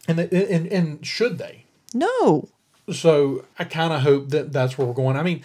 and, 0.07 0.18
and 0.18 0.66
and 0.66 1.07
should 1.07 1.37
they? 1.39 1.64
no 1.93 2.49
So 2.91 3.45
I 3.59 3.64
kind 3.64 3.93
of 3.93 4.01
hope 4.01 4.31
that 4.31 4.53
that's 4.53 4.79
where 4.79 4.87
we're 4.87 4.95
going. 4.95 5.16
I 5.16 5.22
mean, 5.22 5.43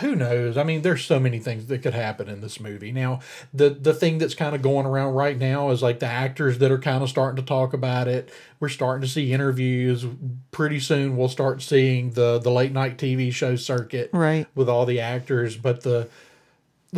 who 0.00 0.14
knows? 0.16 0.56
I 0.58 0.64
mean, 0.64 0.82
there's 0.82 1.04
so 1.04 1.18
many 1.20 1.38
things 1.38 1.66
that 1.66 1.78
could 1.82 1.94
happen 1.94 2.28
in 2.28 2.40
this 2.40 2.58
movie. 2.60 2.90
Now, 2.92 3.20
the 3.54 3.70
the 3.70 3.94
thing 3.94 4.18
that's 4.18 4.34
kind 4.34 4.54
of 4.54 4.60
going 4.60 4.84
around 4.86 5.14
right 5.14 5.38
now 5.38 5.70
is 5.70 5.82
like 5.82 6.00
the 6.00 6.06
actors 6.06 6.58
that 6.58 6.70
are 6.72 6.78
kind 6.78 7.02
of 7.02 7.08
starting 7.08 7.36
to 7.42 7.46
talk 7.48 7.72
about 7.72 8.06
it. 8.08 8.28
We're 8.60 8.68
starting 8.70 9.02
to 9.02 9.08
see 9.08 9.32
interviews. 9.32 10.04
Pretty 10.50 10.80
soon, 10.80 11.16
we'll 11.16 11.28
start 11.28 11.62
seeing 11.62 12.10
the 12.10 12.38
the 12.38 12.50
late 12.50 12.72
night 12.72 12.98
TV 12.98 13.32
show 13.32 13.56
circuit 13.56 14.10
Right. 14.12 14.46
with 14.54 14.68
all 14.68 14.84
the 14.84 15.00
actors. 15.00 15.56
But 15.56 15.82
the 15.82 16.08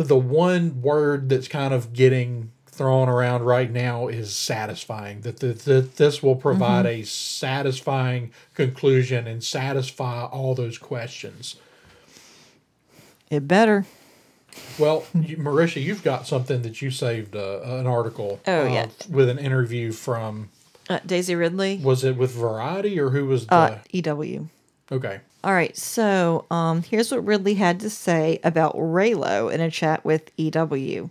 the 0.03 0.17
one 0.17 0.81
word 0.81 1.29
that's 1.29 1.47
kind 1.47 1.73
of 1.73 1.93
getting 1.93 2.51
thrown 2.67 3.09
around 3.09 3.41
right 3.43 3.71
now 3.71 4.07
is 4.07 4.35
satisfying. 4.35 5.21
That, 5.21 5.39
that, 5.39 5.59
that 5.65 5.95
this 5.95 6.21
will 6.21 6.35
provide 6.35 6.85
a 6.85 7.03
satisfying 7.03 8.31
conclusion 8.53 9.25
and 9.25 9.43
satisfy 9.43 10.25
all 10.25 10.53
those 10.53 10.77
questions. 10.77 11.55
It 13.29 13.47
better. 13.47 13.85
Well 14.79 15.05
you, 15.13 15.37
marisha 15.37 15.81
you've 15.83 16.03
got 16.03 16.25
something 16.27 16.61
that 16.63 16.81
you 16.81 16.89
saved 16.89 17.35
uh, 17.35 17.61
an 17.63 17.85
article 17.85 18.39
Oh, 18.47 18.65
uh, 18.65 18.69
yeah. 18.69 18.87
with 19.09 19.29
an 19.29 19.37
interview 19.37 19.91
from 19.91 20.49
uh, 20.89 20.99
daisy 21.05 21.35
ridley? 21.35 21.77
Was 21.83 22.03
it 22.03 22.17
with 22.17 22.31
variety 22.31 22.99
or 22.99 23.09
who 23.09 23.25
was 23.25 23.45
the 23.47 23.53
uh 23.53 23.79
ew 23.91 24.49
okay 24.91 25.19
All 25.43 25.53
right, 25.53 25.77
so 25.77 26.45
um, 26.49 26.81
here's 26.81 27.11
what 27.11 27.25
Ridley 27.25 27.53
had 27.53 27.79
to 27.81 27.89
say 27.89 28.39
about 28.43 28.75
Reylo 28.75 29.53
in 29.53 29.61
a 29.61 29.69
chat 29.69 30.03
with 30.03 30.31
EW. 30.35 31.09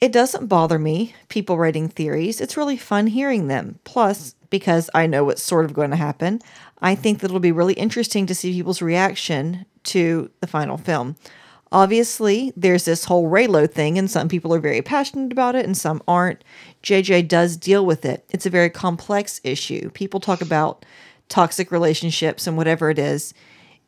It 0.00 0.12
doesn't 0.12 0.46
bother 0.46 0.78
me, 0.78 1.14
people 1.28 1.58
writing 1.58 1.88
theories. 1.88 2.40
It's 2.40 2.56
really 2.56 2.76
fun 2.76 3.08
hearing 3.08 3.48
them. 3.48 3.78
Plus, 3.84 4.34
because 4.48 4.90
I 4.94 5.06
know 5.06 5.24
what's 5.24 5.42
sort 5.42 5.64
of 5.64 5.74
going 5.74 5.90
to 5.90 5.96
happen, 5.96 6.40
I 6.80 6.94
think 6.94 7.18
that 7.18 7.26
it'll 7.26 7.40
be 7.40 7.52
really 7.52 7.74
interesting 7.74 8.26
to 8.26 8.34
see 8.34 8.52
people's 8.52 8.82
reaction 8.82 9.66
to 9.84 10.30
the 10.40 10.46
final 10.46 10.76
film. 10.76 11.16
Obviously, 11.72 12.52
there's 12.56 12.84
this 12.84 13.06
whole 13.06 13.28
Reylo 13.28 13.68
thing, 13.68 13.98
and 13.98 14.08
some 14.08 14.28
people 14.28 14.54
are 14.54 14.60
very 14.60 14.82
passionate 14.82 15.32
about 15.32 15.56
it 15.56 15.64
and 15.64 15.76
some 15.76 16.00
aren't. 16.06 16.44
JJ 16.84 17.26
does 17.26 17.56
deal 17.56 17.84
with 17.84 18.04
it. 18.04 18.24
It's 18.30 18.46
a 18.46 18.50
very 18.50 18.70
complex 18.70 19.40
issue. 19.42 19.90
People 19.90 20.20
talk 20.20 20.40
about 20.40 20.84
toxic 21.28 21.70
relationships 21.72 22.46
and 22.46 22.56
whatever 22.56 22.90
it 22.90 22.98
is. 22.98 23.34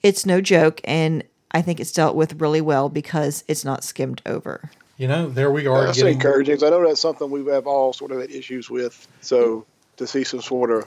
It's 0.02 0.24
no 0.26 0.40
joke, 0.40 0.80
and 0.84 1.24
I 1.52 1.62
think 1.62 1.80
it's 1.80 1.92
dealt 1.92 2.16
with 2.16 2.40
really 2.40 2.60
well 2.60 2.88
because 2.88 3.44
it's 3.48 3.64
not 3.64 3.84
skimmed 3.84 4.22
over. 4.26 4.70
you 4.98 5.06
know 5.08 5.28
there 5.28 5.50
we 5.50 5.66
are 5.66 5.84
That's 5.86 5.98
getting 5.98 6.14
encouraging. 6.14 6.56
'cause 6.56 6.62
I 6.62 6.70
know 6.70 6.86
that's 6.86 7.00
something 7.00 7.30
we 7.30 7.44
have 7.52 7.66
all 7.66 7.92
sort 7.92 8.12
of 8.12 8.20
had 8.20 8.30
issues 8.30 8.70
with. 8.70 9.06
So 9.20 9.66
to 9.98 10.06
see 10.06 10.24
some 10.24 10.40
sort 10.40 10.70
of 10.70 10.84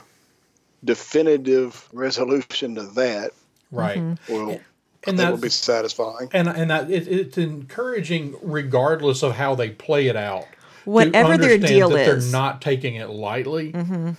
definitive 0.84 1.88
resolution 1.92 2.74
to 2.76 2.82
that 2.82 3.30
right 3.70 3.98
mm-hmm. 3.98 4.32
will, 4.32 4.50
I 4.52 4.60
And 5.06 5.16
think 5.18 5.30
will 5.30 5.36
be 5.38 5.48
satisfying. 5.48 6.28
and 6.32 6.48
and 6.48 6.70
that 6.70 6.90
it, 6.90 7.06
it's 7.08 7.38
encouraging 7.38 8.34
regardless 8.42 9.22
of 9.22 9.32
how 9.36 9.54
they 9.54 9.70
play 9.70 10.08
it 10.08 10.16
out 10.16 10.42
to 10.84 10.90
Whatever 10.90 11.36
their 11.38 11.52
understand 11.52 11.66
deal 11.66 11.88
that 11.90 12.08
is. 12.08 12.30
they're 12.32 12.40
not 12.40 12.60
taking 12.62 12.96
it 12.96 13.10
lightly 13.10 13.72
mm-hmm. 13.72 14.10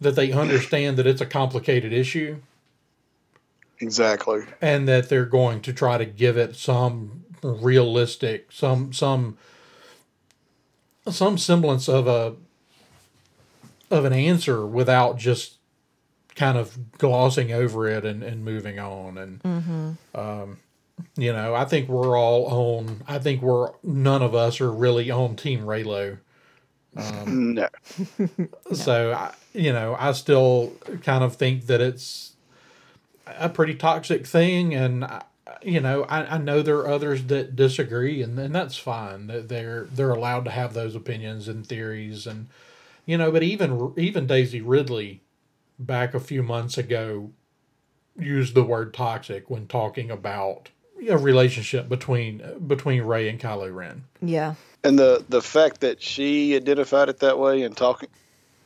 That 0.00 0.16
they 0.16 0.32
understand 0.32 0.96
that 0.96 1.06
it's 1.06 1.20
a 1.20 1.26
complicated 1.26 1.92
issue 1.92 2.38
Exactly. 3.80 4.42
and 4.60 4.86
that 4.88 5.08
they're 5.08 5.26
going 5.26 5.60
to 5.62 5.72
try 5.72 5.98
to 5.98 6.04
give 6.06 6.36
it 6.36 6.56
some 6.56 7.24
realistic 7.42 8.50
some 8.52 8.92
some 8.92 9.36
some 11.10 11.38
semblance 11.38 11.88
of 11.88 12.06
a 12.06 12.34
of 13.90 14.04
an 14.04 14.12
answer 14.12 14.66
without 14.66 15.16
just 15.18 15.56
kind 16.34 16.56
of 16.58 16.92
glossing 16.98 17.52
over 17.52 17.88
it 17.88 18.04
and, 18.04 18.22
and 18.22 18.44
moving 18.44 18.78
on 18.78 19.18
and 19.18 19.96
um, 20.14 20.58
you 21.16 21.32
know 21.32 21.54
i 21.54 21.64
think 21.64 21.88
we're 21.88 22.16
all 22.18 22.44
on 22.46 23.02
i 23.08 23.18
think 23.18 23.40
we're 23.42 23.70
none 23.82 24.22
of 24.22 24.34
us 24.34 24.60
are 24.60 24.70
really 24.70 25.10
on 25.10 25.34
team 25.36 25.60
reylo 25.60 26.18
No. 27.26 27.68
so 28.74 29.12
I, 29.12 29.32
you 29.52 29.72
know 29.72 29.96
i 29.98 30.12
still 30.12 30.72
kind 31.02 31.24
of 31.24 31.36
think 31.36 31.66
that 31.66 31.80
it's 31.80 32.34
a 33.26 33.48
pretty 33.48 33.74
toxic 33.74 34.26
thing 34.26 34.74
and 34.74 35.04
I, 35.04 35.22
you 35.62 35.80
know 35.80 36.04
I, 36.04 36.34
I 36.34 36.38
know 36.38 36.62
there 36.62 36.78
are 36.78 36.88
others 36.88 37.24
that 37.24 37.56
disagree 37.56 38.22
and, 38.22 38.38
and 38.38 38.54
that's 38.54 38.76
fine 38.76 39.26
That 39.26 39.48
they're 39.48 39.88
they're 39.92 40.10
allowed 40.10 40.44
to 40.46 40.50
have 40.50 40.74
those 40.74 40.94
opinions 40.94 41.48
and 41.48 41.66
theories 41.66 42.26
and 42.26 42.48
you 43.06 43.18
know 43.18 43.30
but 43.30 43.42
even 43.42 43.92
even 43.96 44.26
daisy 44.26 44.60
ridley 44.60 45.22
back 45.78 46.14
a 46.14 46.20
few 46.20 46.42
months 46.42 46.78
ago 46.78 47.30
used 48.18 48.54
the 48.54 48.62
word 48.62 48.92
toxic 48.92 49.48
when 49.48 49.66
talking 49.66 50.10
about 50.10 50.70
a 51.08 51.16
relationship 51.16 51.88
between 51.88 52.42
between 52.66 53.02
rey 53.02 53.28
and 53.28 53.40
kylo 53.40 53.74
ren 53.74 54.04
Yeah. 54.20 54.54
And 54.84 54.98
the 54.98 55.24
the 55.28 55.42
fact 55.42 55.80
that 55.80 56.02
she 56.02 56.56
identified 56.56 57.08
it 57.08 57.20
that 57.20 57.38
way 57.38 57.62
and 57.62 57.76
talking 57.76 58.08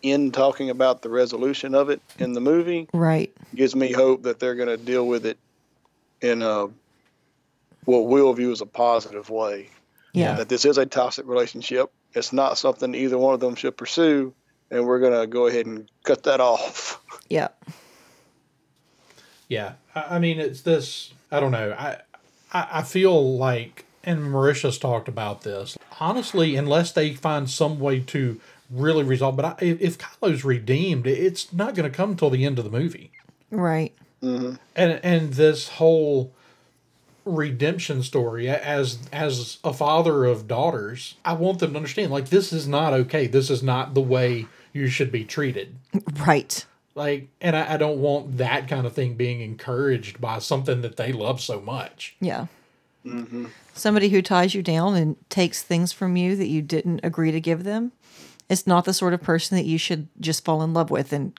in 0.05 0.31
talking 0.33 0.69
about 0.69 1.01
the 1.03 1.09
resolution 1.09 1.75
of 1.75 1.89
it 1.89 2.01
in 2.19 2.35
the 2.35 2.41
movie 2.41 2.87
Right. 2.93 3.35
gives 3.55 3.75
me 3.75 3.91
hope 3.91 4.23
that 4.25 4.39
they're 4.39 4.55
going 4.55 4.69
to 4.69 4.77
deal 4.77 5.07
with 5.07 5.25
it 5.25 5.39
in 6.21 6.43
a 6.43 6.67
what 7.87 8.07
we'll 8.07 8.33
view 8.35 8.53
as 8.53 8.61
a 8.61 8.67
positive 8.67 9.31
way. 9.31 9.71
Yeah. 10.13 10.35
That 10.35 10.49
this 10.49 10.65
is 10.65 10.79
a 10.79 10.87
toxic 10.87 11.27
relationship. 11.27 11.91
It's 12.13 12.33
not 12.33 12.59
something 12.59 12.95
either 12.95 13.19
one 13.19 13.35
of 13.35 13.41
them 13.41 13.55
should 13.57 13.77
pursue, 13.77 14.33
and 14.71 14.87
we're 14.87 15.01
going 15.01 15.19
to 15.21 15.27
go 15.27 15.47
ahead 15.47 15.67
and 15.67 15.91
cut 16.05 16.23
that 16.25 16.41
off. 16.41 17.01
Yeah. 17.31 17.49
Yeah, 19.49 19.73
I, 19.95 20.17
I 20.17 20.19
mean, 20.19 20.39
it's 20.39 20.61
this. 20.61 21.13
I 21.31 21.41
don't 21.41 21.53
know. 21.53 21.73
I, 21.73 21.99
I 22.53 22.69
I 22.81 22.83
feel 22.83 23.37
like 23.37 23.85
and 24.03 24.21
Marisha 24.21 24.79
talked 24.79 25.09
about 25.09 25.43
this. 25.43 25.77
Honestly, 26.01 26.57
unless 26.57 26.93
they 26.93 27.15
find 27.15 27.49
some 27.49 27.79
way 27.81 28.01
to 28.01 28.41
really 28.71 29.05
resolve, 29.05 29.37
but 29.37 29.45
I, 29.45 29.55
if 29.61 29.81
if 29.81 29.99
Kylo's 29.99 30.45
redeemed, 30.45 31.07
it's 31.07 31.53
not 31.53 31.75
going 31.75 31.91
to 31.91 31.97
come 31.97 32.11
until 32.13 32.31
the 32.31 32.45
end 32.45 32.59
of 32.59 32.65
the 32.65 32.71
movie. 32.71 33.11
Right. 33.51 33.93
Mm-hmm. 34.23 34.55
and 34.75 35.01
and 35.05 35.33
this 35.35 35.69
whole 35.69 36.33
redemption 37.27 38.03
story 38.03 38.49
as 38.49 38.99
as 39.13 39.59
a 39.65 39.73
father 39.73 40.25
of 40.27 40.47
daughters 40.47 41.15
i 41.25 41.33
want 41.33 41.59
them 41.59 41.73
to 41.73 41.77
understand 41.77 42.11
like 42.13 42.29
this 42.29 42.53
is 42.53 42.69
not 42.69 42.93
okay 42.93 43.27
this 43.27 43.49
is 43.51 43.63
not 43.63 43.95
the 43.95 44.01
way 44.01 44.47
you 44.75 44.89
should 44.89 45.11
be 45.11 45.25
treated 45.25 45.77
Right. 46.27 46.65
like 46.95 47.29
and 47.41 47.57
i, 47.57 47.75
I 47.75 47.77
don't 47.79 47.99
want 48.01 48.37
that 48.39 48.69
kind 48.69 48.87
of 48.87 48.93
thing 48.95 49.15
being 49.15 49.41
encouraged 49.41 50.21
by 50.21 50.39
something 50.39 50.83
that 50.83 50.97
they 50.97 51.13
love 51.13 51.41
so 51.41 51.61
much 51.61 52.15
Yeah. 52.21 52.47
Mm-hmm. 53.07 53.47
Somebody 53.75 54.09
who 54.09 54.23
ties 54.23 54.55
you 54.55 54.63
down 54.63 54.95
and 54.95 55.17
takes 55.29 55.63
things 55.63 55.93
from 55.93 56.17
you 56.17 56.35
that 56.37 56.47
you 56.47 56.63
didn't 56.63 57.01
agree 57.03 57.31
to 57.33 57.41
give 57.41 57.65
them 57.65 57.93
is 58.49 58.67
not 58.67 58.85
the 58.85 58.95
sort 58.95 59.15
of 59.15 59.23
person 59.23 59.57
that 59.57 59.65
you 59.65 59.79
should 59.79 60.09
just 60.21 60.45
fall 60.45 60.63
in 60.63 60.75
love 60.75 60.91
with 60.91 61.13
and 61.13 61.39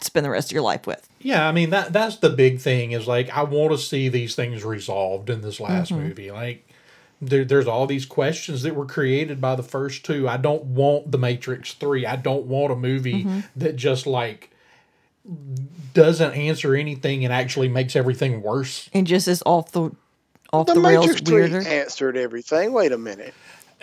spend 0.00 0.26
the 0.26 0.30
rest 0.30 0.48
of 0.50 0.52
your 0.52 0.62
life 0.62 0.86
with. 0.86 1.08
yeah 1.20 1.46
i 1.46 1.52
mean 1.52 1.70
that 1.70 1.92
that's 1.92 2.16
the 2.16 2.30
big 2.30 2.60
thing 2.60 2.92
is 2.92 3.06
like 3.06 3.30
i 3.30 3.42
want 3.42 3.70
to 3.70 3.78
see 3.78 4.08
these 4.08 4.34
things 4.34 4.64
resolved 4.64 5.30
in 5.30 5.42
this 5.42 5.60
last 5.60 5.92
mm-hmm. 5.92 6.08
movie 6.08 6.30
like 6.30 6.66
there, 7.22 7.44
there's 7.44 7.66
all 7.66 7.86
these 7.86 8.06
questions 8.06 8.62
that 8.62 8.74
were 8.74 8.86
created 8.86 9.40
by 9.40 9.54
the 9.54 9.62
first 9.62 10.04
two 10.04 10.28
i 10.28 10.36
don't 10.36 10.64
want 10.64 11.12
the 11.12 11.18
matrix 11.18 11.72
3 11.74 12.04
i 12.04 12.16
don't 12.16 12.46
want 12.46 12.72
a 12.72 12.76
movie 12.76 13.24
mm-hmm. 13.24 13.40
that 13.54 13.76
just 13.76 14.06
like 14.06 14.50
doesn't 15.94 16.32
answer 16.32 16.74
anything 16.74 17.24
and 17.24 17.32
actually 17.32 17.68
makes 17.68 17.94
everything 17.94 18.42
worse 18.42 18.88
And 18.92 19.06
just 19.06 19.28
is 19.28 19.42
off 19.46 19.72
the 19.72 19.90
off 20.52 20.66
The, 20.66 20.74
the, 20.74 20.80
rails 20.80 21.06
Matrix 21.06 21.28
3 21.28 21.34
weirder. 21.34 21.68
answered 21.68 22.16
everything. 22.16 22.72
Wait 22.72 22.92
a 22.92 22.98
minute. 22.98 23.34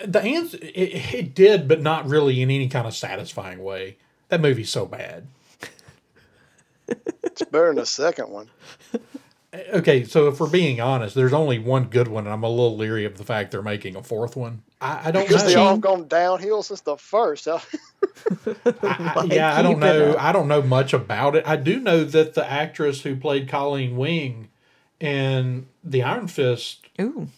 The 0.06 0.20
answer 0.22 0.58
it, 0.62 1.14
it 1.14 1.34
did 1.34 1.66
but 1.68 1.80
not 1.80 2.08
really 2.08 2.40
in 2.42 2.50
any 2.50 2.68
kind 2.68 2.86
of 2.86 2.94
satisfying 2.94 3.62
way 3.62 3.96
that 4.28 4.40
movie's 4.40 4.70
so 4.70 4.86
bad 4.86 5.26
It's 7.22 7.42
better 7.44 7.66
than 7.68 7.76
the 7.76 7.86
second 7.86 8.30
one. 8.30 8.48
okay 9.72 10.04
so 10.04 10.28
if 10.28 10.38
we're 10.40 10.48
being 10.50 10.80
honest 10.80 11.14
there's 11.14 11.32
only 11.32 11.58
one 11.58 11.84
good 11.84 12.06
one 12.08 12.24
and 12.26 12.32
i'm 12.34 12.42
a 12.42 12.48
little 12.48 12.76
leery 12.76 13.04
of 13.06 13.16
the 13.16 13.24
fact 13.24 13.50
they're 13.50 13.62
making 13.62 13.96
a 13.96 14.02
fourth 14.02 14.36
one 14.36 14.62
i, 14.80 15.08
I 15.08 15.10
don't 15.10 15.26
Because 15.26 15.42
know 15.44 15.48
they 15.48 15.54
all 15.56 15.78
gone 15.78 16.06
downhill 16.06 16.62
since 16.62 16.82
the 16.82 16.96
first. 16.96 17.48
I, 17.48 17.60
I- 18.84 19.24
yeah, 19.30 19.56
I 19.56 19.62
don't 19.62 19.78
know. 19.80 20.14
I 20.18 20.32
don't 20.32 20.48
know 20.48 20.62
much 20.62 20.92
about 20.92 21.34
it. 21.34 21.46
I 21.46 21.56
do 21.56 21.80
know 21.80 22.04
that 22.04 22.34
the 22.34 22.48
actress 22.48 23.02
who 23.02 23.16
played 23.16 23.48
Colleen 23.48 23.96
Wing 23.96 24.48
in 25.00 25.66
The 25.82 26.02
Iron 26.02 26.28
Fist, 26.28 26.86
Ooh. 27.00 27.28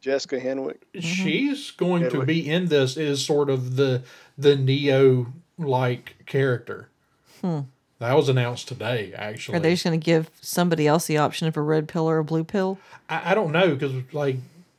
Jessica 0.00 0.40
Henwick. 0.40 0.78
Mm-hmm. 0.94 1.00
she's 1.00 1.70
going 1.70 2.10
to 2.10 2.24
be 2.24 2.48
in 2.48 2.66
this 2.66 2.96
is 2.96 3.24
sort 3.24 3.50
of 3.50 3.76
the 3.76 4.02
the 4.36 4.56
Neo 4.56 5.32
like 5.58 6.16
character. 6.26 6.88
Hmm. 7.40 7.60
That 7.98 8.14
was 8.14 8.28
announced 8.28 8.68
today, 8.68 9.14
actually. 9.16 9.56
Are 9.56 9.60
they 9.60 9.72
just 9.72 9.84
going 9.84 9.98
to 9.98 10.04
give 10.04 10.30
somebody 10.42 10.86
else 10.86 11.06
the 11.06 11.16
option 11.16 11.48
of 11.48 11.56
a 11.56 11.62
red 11.62 11.88
pill 11.88 12.08
or 12.08 12.18
a 12.18 12.24
blue 12.24 12.44
pill? 12.44 12.78
I, 13.08 13.32
I 13.32 13.34
don't 13.34 13.52
know 13.52 13.74
because 13.74 13.92
like 14.12 14.36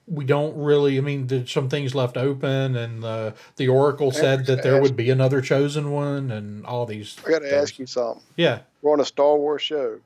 we 0.07 0.23
don't 0.23 0.55
really. 0.55 0.97
I 0.97 1.01
mean, 1.01 1.27
there's 1.27 1.51
some 1.51 1.67
things 1.67 1.93
left 1.93 2.15
open, 2.15 2.75
and 2.75 3.03
the 3.03 3.33
the 3.55 3.67
Oracle 3.67 4.11
said 4.11 4.45
that 4.45 4.63
there 4.63 4.81
would 4.81 4.95
be 4.95 5.09
another 5.09 5.41
chosen 5.41 5.91
one, 5.91 6.31
and 6.31 6.65
all 6.65 6.85
these. 6.85 7.17
I 7.25 7.31
got 7.31 7.39
to 7.39 7.55
ask 7.55 7.77
you 7.79 7.85
something. 7.85 8.23
Yeah, 8.35 8.59
We're 8.81 8.93
on 8.93 8.99
a 9.01 9.05
Star 9.05 9.35
Wars 9.35 9.61
show, 9.61 9.99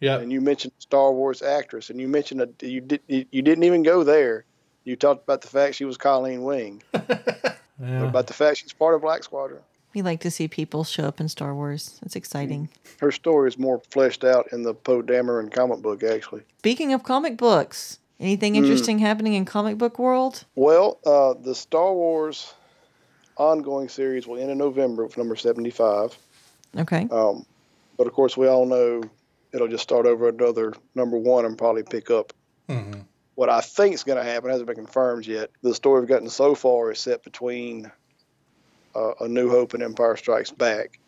yeah. 0.00 0.18
and 0.18 0.32
you 0.32 0.40
mentioned 0.40 0.72
Star 0.78 1.12
Wars 1.12 1.42
actress, 1.42 1.90
and 1.90 2.00
you 2.00 2.08
mentioned 2.08 2.40
a, 2.40 2.66
you 2.66 2.80
did 2.80 3.00
you, 3.06 3.24
you 3.30 3.42
didn't 3.42 3.64
even 3.64 3.82
go 3.82 4.04
there. 4.04 4.44
You 4.84 4.96
talked 4.96 5.24
about 5.24 5.42
the 5.42 5.48
fact 5.48 5.74
she 5.74 5.84
was 5.84 5.96
Colleen 5.96 6.42
Wing, 6.42 6.82
yeah. 6.94 8.04
about 8.04 8.26
the 8.26 8.32
fact 8.32 8.58
she's 8.58 8.72
part 8.72 8.94
of 8.94 9.02
Black 9.02 9.22
Squadron. 9.22 9.60
We 9.94 10.02
like 10.02 10.20
to 10.20 10.30
see 10.30 10.48
people 10.48 10.84
show 10.84 11.04
up 11.04 11.20
in 11.20 11.28
Star 11.28 11.54
Wars. 11.54 11.98
It's 12.02 12.14
exciting. 12.16 12.68
Her 13.00 13.10
story 13.10 13.48
is 13.48 13.58
more 13.58 13.80
fleshed 13.90 14.22
out 14.22 14.52
in 14.52 14.62
the 14.62 14.74
Poe 14.74 15.02
Dameron 15.02 15.50
comic 15.50 15.80
book, 15.80 16.02
actually. 16.02 16.42
Speaking 16.58 16.92
of 16.92 17.02
comic 17.02 17.36
books, 17.36 17.98
anything 18.20 18.56
interesting 18.56 18.98
happening 18.98 19.32
in 19.32 19.44
comic 19.44 19.78
book 19.78 19.98
world? 19.98 20.44
Well, 20.54 20.98
uh, 21.06 21.34
the 21.42 21.54
Star 21.54 21.92
Wars 21.92 22.52
ongoing 23.36 23.88
series 23.88 24.26
will 24.26 24.38
end 24.38 24.50
in 24.50 24.58
November 24.58 25.04
with 25.04 25.16
number 25.16 25.36
75. 25.36 26.16
Okay. 26.76 27.08
Um, 27.10 27.46
but 27.96 28.06
of 28.06 28.12
course, 28.12 28.36
we 28.36 28.46
all 28.46 28.66
know 28.66 29.02
it'll 29.52 29.68
just 29.68 29.82
start 29.82 30.06
over 30.06 30.28
another 30.28 30.74
number 30.94 31.16
one 31.16 31.44
and 31.44 31.56
probably 31.56 31.82
pick 31.82 32.10
up. 32.10 32.32
Mhm. 32.68 33.04
What 33.34 33.48
I 33.48 33.60
think 33.60 33.94
is 33.94 34.04
going 34.04 34.18
to 34.18 34.24
happen 34.24 34.50
hasn't 34.50 34.66
been 34.66 34.76
confirmed 34.76 35.26
yet. 35.26 35.50
The 35.62 35.74
story 35.74 36.00
we've 36.00 36.08
gotten 36.08 36.28
so 36.28 36.54
far 36.54 36.90
is 36.90 36.98
set 36.98 37.22
between 37.22 37.90
uh, 38.94 39.12
A 39.20 39.28
New 39.28 39.48
Hope 39.48 39.74
and 39.74 39.82
Empire 39.82 40.16
Strikes 40.16 40.50
Back. 40.50 40.98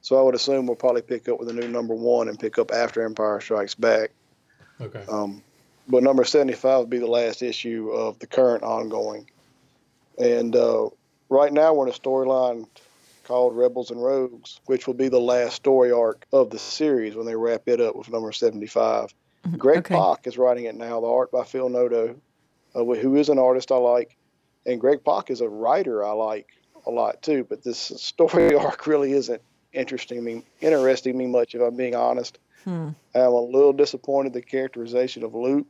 So 0.00 0.18
I 0.18 0.22
would 0.22 0.34
assume 0.34 0.66
we'll 0.66 0.76
probably 0.76 1.02
pick 1.02 1.28
up 1.28 1.40
with 1.40 1.48
a 1.48 1.52
new 1.52 1.66
number 1.68 1.94
one 1.94 2.28
and 2.28 2.38
pick 2.38 2.58
up 2.58 2.70
after 2.72 3.04
Empire 3.04 3.40
Strikes 3.40 3.74
Back. 3.74 4.10
Okay. 4.80 5.04
Um, 5.08 5.42
but 5.88 6.02
number 6.02 6.24
75 6.24 6.80
would 6.80 6.90
be 6.90 6.98
the 6.98 7.06
last 7.06 7.42
issue 7.42 7.90
of 7.90 8.18
the 8.20 8.26
current 8.26 8.62
ongoing. 8.62 9.28
And 10.18 10.54
uh, 10.54 10.90
right 11.28 11.52
now 11.52 11.74
we're 11.74 11.86
in 11.88 11.92
a 11.92 11.96
storyline 11.96 12.66
called 13.24 13.56
Rebels 13.56 13.90
and 13.90 14.02
Rogues, 14.02 14.60
which 14.66 14.86
will 14.86 14.94
be 14.94 15.08
the 15.08 15.20
last 15.20 15.56
story 15.56 15.90
arc 15.92 16.26
of 16.32 16.50
the 16.50 16.58
series 16.58 17.14
when 17.14 17.26
they 17.26 17.36
wrap 17.36 17.62
it 17.66 17.80
up 17.80 17.96
with 17.96 18.10
number 18.10 18.32
75. 18.32 19.12
Greg 19.58 19.78
Okay. 19.78 19.94
Pak 19.96 20.26
is 20.26 20.38
writing 20.38 20.64
it 20.66 20.74
now, 20.76 21.00
the 21.00 21.06
art 21.08 21.32
by 21.32 21.42
Phil 21.44 21.68
Noto, 21.68 22.14
uh, 22.74 22.84
who 22.84 23.16
is 23.16 23.28
an 23.28 23.38
artist 23.38 23.72
I 23.72 23.76
like. 23.76 24.16
And 24.66 24.80
Greg 24.80 25.02
Pak 25.04 25.30
is 25.30 25.40
a 25.40 25.48
writer 25.48 26.04
I 26.04 26.12
like 26.12 26.48
a 26.86 26.90
lot 26.90 27.20
too, 27.22 27.44
but 27.48 27.62
this 27.64 27.78
story 27.96 28.54
arc 28.54 28.86
really 28.86 29.12
isn't 29.12 29.42
interesting 29.72 30.22
me, 30.22 30.44
interesting 30.60 31.16
me 31.18 31.26
much, 31.26 31.54
if 31.54 31.60
I'm 31.62 31.76
being 31.76 31.94
honest. 31.94 32.38
Hmm. 32.64 32.90
I'm 33.14 33.22
a 33.32 33.40
little 33.40 33.72
disappointed 33.72 34.32
the 34.32 34.42
characterization 34.42 35.24
of 35.24 35.34
Luke 35.34 35.66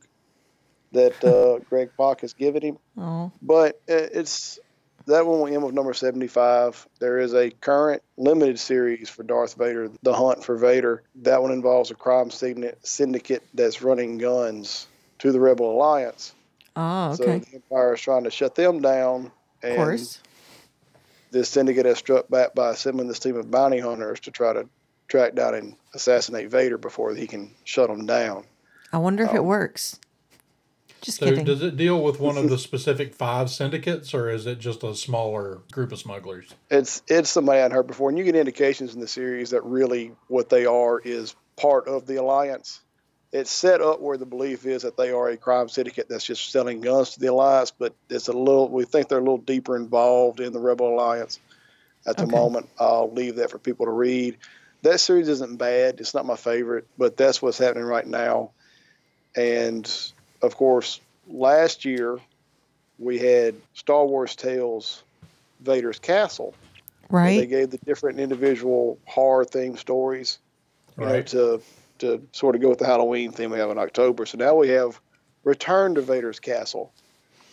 that 0.91 1.23
uh, 1.23 1.57
Greg 1.69 1.89
Pak 1.97 2.21
has 2.21 2.33
given 2.33 2.61
him, 2.61 2.77
Oh. 2.97 3.31
but 3.41 3.81
it's 3.87 4.59
that 5.07 5.25
one 5.25 5.39
will 5.39 5.47
end 5.47 5.63
with 5.63 5.73
number 5.73 5.93
75. 5.93 6.87
There 6.99 7.19
is 7.19 7.33
a 7.33 7.49
current 7.51 8.01
limited 8.17 8.59
series 8.59 9.09
for 9.09 9.23
Darth 9.23 9.55
Vader, 9.55 9.89
The 10.01 10.13
Hunt 10.13 10.43
for 10.43 10.55
Vader. 10.55 11.03
That 11.23 11.41
one 11.41 11.51
involves 11.51 11.91
a 11.91 11.95
crime 11.95 12.29
syndicate 12.31 13.43
that's 13.53 13.81
running 13.81 14.17
guns 14.17 14.87
to 15.19 15.31
the 15.31 15.39
Rebel 15.39 15.71
Alliance. 15.71 16.33
Oh, 16.75 17.13
So 17.15 17.23
the 17.25 17.45
Empire 17.53 17.93
is 17.93 18.01
trying 18.01 18.23
to 18.23 18.31
shut 18.31 18.55
them 18.55 18.81
down. 18.81 19.25
of 19.25 19.31
And 19.61 19.75
course. 19.75 20.19
this 21.31 21.49
syndicate 21.49 21.85
has 21.85 21.97
struck 21.97 22.29
back 22.29 22.55
by 22.55 22.69
assembling 22.71 23.07
this 23.07 23.19
team 23.19 23.35
of 23.35 23.49
bounty 23.51 23.79
hunters 23.79 24.19
to 24.21 24.31
try 24.31 24.53
to 24.53 24.67
track 25.07 25.35
down 25.35 25.53
and 25.53 25.75
assassinate 25.93 26.49
Vader 26.49 26.77
before 26.77 27.13
he 27.13 27.27
can 27.27 27.53
shut 27.63 27.89
them 27.89 28.05
down. 28.05 28.45
I 28.91 28.97
wonder 28.97 29.23
if 29.23 29.33
it 29.33 29.39
um, 29.39 29.45
works. 29.45 29.99
Just 31.03 31.19
So 31.19 31.25
kidding. 31.25 31.43
does 31.43 31.61
it 31.61 31.75
deal 31.75 32.01
with 32.01 32.19
one 32.21 32.37
of 32.37 32.49
the 32.49 32.57
specific 32.57 33.13
five 33.13 33.49
syndicates, 33.49 34.13
or 34.13 34.29
is 34.29 34.47
it 34.47 34.59
just 34.59 34.83
a 34.83 34.95
smaller 34.95 35.59
group 35.71 35.91
of 35.91 35.99
smugglers? 35.99 36.53
It's 36.71 37.01
it's 37.07 37.29
somebody 37.29 37.59
I 37.59 37.63
hadn't 37.63 37.75
heard 37.75 37.87
before, 37.87 38.09
and 38.09 38.17
you 38.17 38.23
get 38.23 38.37
indications 38.37 38.93
in 38.95 39.01
the 39.01 39.07
series 39.07 39.49
that 39.49 39.63
really 39.65 40.13
what 40.29 40.47
they 40.49 40.65
are 40.65 40.99
is 40.99 41.35
part 41.57 41.89
of 41.89 42.07
the 42.07 42.15
alliance. 42.15 42.79
It's 43.33 43.51
set 43.51 43.81
up 43.81 43.99
where 43.99 44.15
the 44.15 44.25
belief 44.25 44.65
is 44.65 44.83
that 44.83 44.95
they 44.95 45.11
are 45.11 45.27
a 45.27 45.35
crime 45.35 45.67
syndicate 45.67 46.07
that's 46.07 46.23
just 46.23 46.51
selling 46.51 46.79
guns 46.79 47.11
to 47.11 47.19
the 47.19 47.27
alliance, 47.27 47.71
but 47.71 47.93
it's 48.09 48.29
a 48.29 48.33
little. 48.33 48.69
We 48.69 48.85
think 48.85 49.09
they're 49.09 49.17
a 49.17 49.21
little 49.21 49.37
deeper 49.37 49.75
involved 49.75 50.39
in 50.39 50.53
the 50.53 50.59
rebel 50.59 50.87
alliance. 50.87 51.39
At 52.07 52.15
the 52.17 52.23
Okay. 52.23 52.31
moment, 52.31 52.69
I'll 52.79 53.11
leave 53.11 53.37
that 53.37 53.51
for 53.51 53.57
people 53.57 53.87
to 53.87 53.91
read. 53.91 54.37
That 54.83 54.99
series 54.99 55.27
isn't 55.27 55.57
bad. 55.57 55.99
It's 55.99 56.13
not 56.13 56.25
my 56.25 56.35
favorite, 56.35 56.87
but 56.97 57.17
that's 57.17 57.41
what's 57.41 57.57
happening 57.57 57.85
right 57.85 58.05
now. 58.07 58.51
And 59.35 59.89
of 60.43 60.55
course, 60.55 60.99
last 61.27 61.83
year 61.85 62.19
we 62.99 63.17
had 63.17 63.55
Star 63.73 64.05
Wars 64.05 64.35
Tales, 64.35 65.01
Vader's 65.61 65.97
Castle 65.99 66.53
Right. 67.09 67.41
They 67.41 67.45
gave 67.45 67.69
the 67.69 67.77
different 67.85 68.19
individual 68.19 68.97
horror 69.05 69.45
themed 69.45 69.77
stories, 69.77 70.39
you 70.97 71.05
know, 71.05 71.11
Right. 71.11 71.27
to 71.27 71.61
to 71.99 72.27
sort 72.31 72.55
of 72.55 72.61
go 72.61 72.69
with 72.69 72.79
the 72.79 72.87
Halloween 72.87 73.31
theme 73.31 73.51
we 73.51 73.59
have 73.59 73.69
in 73.69 73.77
October. 73.77 74.25
So 74.25 74.37
now 74.39 74.55
we 74.55 74.69
have 74.69 74.99
Return 75.43 75.93
to 75.93 76.01
Vader's 76.01 76.39
Castle, 76.39 76.91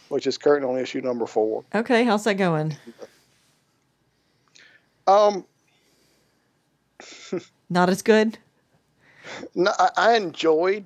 which 0.09 0.26
is 0.26 0.38
currently 0.38 0.70
on 0.70 0.78
issue 0.78 1.03
number 1.03 1.26
four. 1.26 1.62
Okay. 1.74 2.05
How's 2.05 2.24
that 2.24 2.34
going? 2.34 2.74
Um, 5.07 5.45
Not 7.68 7.91
as 7.91 8.01
good? 8.01 8.38
no, 9.55 9.72
I, 9.78 9.91
I 9.97 10.16
enjoyed 10.16 10.84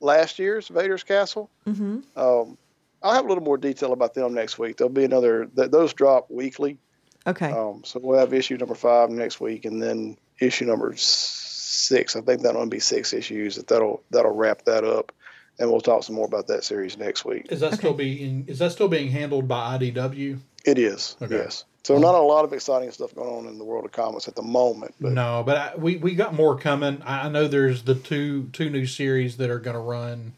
last 0.00 0.38
year's 0.38 0.68
Vader's 0.68 1.02
Castle. 1.04 1.50
Mm-hmm. 1.66 2.00
Um, 2.16 2.58
I'll 3.02 3.14
have 3.14 3.24
a 3.24 3.28
little 3.28 3.44
more 3.44 3.58
detail 3.58 3.92
about 3.92 4.14
them 4.14 4.34
next 4.34 4.58
week. 4.58 4.76
There'll 4.78 4.92
be 4.92 5.04
another. 5.04 5.46
Th- 5.46 5.70
those 5.70 5.92
drop 5.92 6.30
weekly. 6.30 6.78
Okay. 7.26 7.50
Um, 7.50 7.82
so 7.84 8.00
we'll 8.02 8.18
have 8.18 8.32
issue 8.32 8.56
number 8.56 8.74
five 8.74 9.10
next 9.10 9.40
week, 9.40 9.64
and 9.64 9.82
then 9.82 10.16
issue 10.40 10.64
number 10.64 10.94
six. 10.96 12.16
I 12.16 12.20
think 12.20 12.42
that'll 12.42 12.66
be 12.66 12.80
six 12.80 13.12
issues. 13.12 13.56
That 13.56 13.68
that'll 13.68 14.02
that'll 14.10 14.34
wrap 14.34 14.62
that 14.64 14.84
up. 14.84 15.12
and 15.58 15.70
we'll 15.70 15.80
talk 15.80 16.04
some 16.04 16.14
more 16.16 16.26
about 16.26 16.46
that 16.48 16.64
series 16.64 16.98
next 16.98 17.24
week. 17.24 17.46
Is 17.50 17.60
that 17.60 17.74
still 17.74 17.94
being 17.94 18.44
is 18.46 18.58
that 18.58 18.72
still 18.72 18.88
being 18.88 19.10
handled 19.10 19.48
by 19.48 19.78
IDW? 19.78 20.38
It 20.66 20.78
is, 20.78 21.16
Okay. 21.22 21.36
yes. 21.36 21.64
So 21.84 21.96
not 21.98 22.16
a 22.16 22.20
lot 22.20 22.44
of 22.44 22.52
exciting 22.52 22.90
stuff 22.90 23.14
going 23.14 23.28
on 23.28 23.46
in 23.46 23.58
the 23.58 23.64
world 23.64 23.84
of 23.84 23.92
comics 23.92 24.26
at 24.26 24.34
the 24.34 24.42
moment, 24.42 24.92
but 25.00 25.12
No, 25.12 25.44
but 25.46 25.56
I, 25.56 25.76
we 25.76 25.96
we 25.98 26.16
got 26.16 26.34
more 26.34 26.58
coming. 26.58 27.00
I 27.06 27.26
I 27.26 27.28
know 27.28 27.46
there's 27.46 27.84
the 27.84 27.94
two 27.94 28.48
two 28.52 28.68
new 28.70 28.86
series 28.86 29.36
that 29.36 29.50
are 29.50 29.60
going 29.60 29.76
to 29.76 29.80
run. 29.80 30.32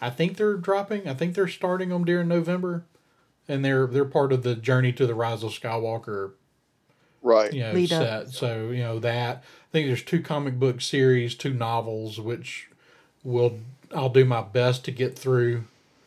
I 0.00 0.08
think 0.08 0.38
they're 0.38 0.54
dropping. 0.54 1.06
I 1.06 1.12
think 1.12 1.34
they're 1.34 1.46
starting 1.46 1.90
them 1.90 2.06
during 2.06 2.28
November, 2.28 2.84
and 3.46 3.62
they're 3.62 3.86
they're 3.86 4.06
part 4.06 4.32
of 4.32 4.44
the 4.44 4.54
Journey 4.54 4.94
to 4.94 5.06
the 5.06 5.14
Rise 5.14 5.42
of 5.42 5.50
Skywalker 5.50 6.32
right. 7.22 7.52
you 7.52 7.60
know 7.60 7.84
set. 7.84 8.30
So 8.30 8.70
you 8.70 8.82
know 8.82 8.98
that 9.00 9.36
I 9.38 9.70
think 9.72 9.88
there's 9.88 10.02
two 10.02 10.22
comic 10.22 10.58
book 10.58 10.80
series, 10.80 11.34
two 11.34 11.52
novels, 11.52 12.18
which 12.18 12.70
will 13.22 13.58
I'll 13.94 14.08
do 14.08 14.24
my 14.24 14.40
best 14.40 14.86
to 14.86 14.90
get 14.90 15.18
through 15.18 15.64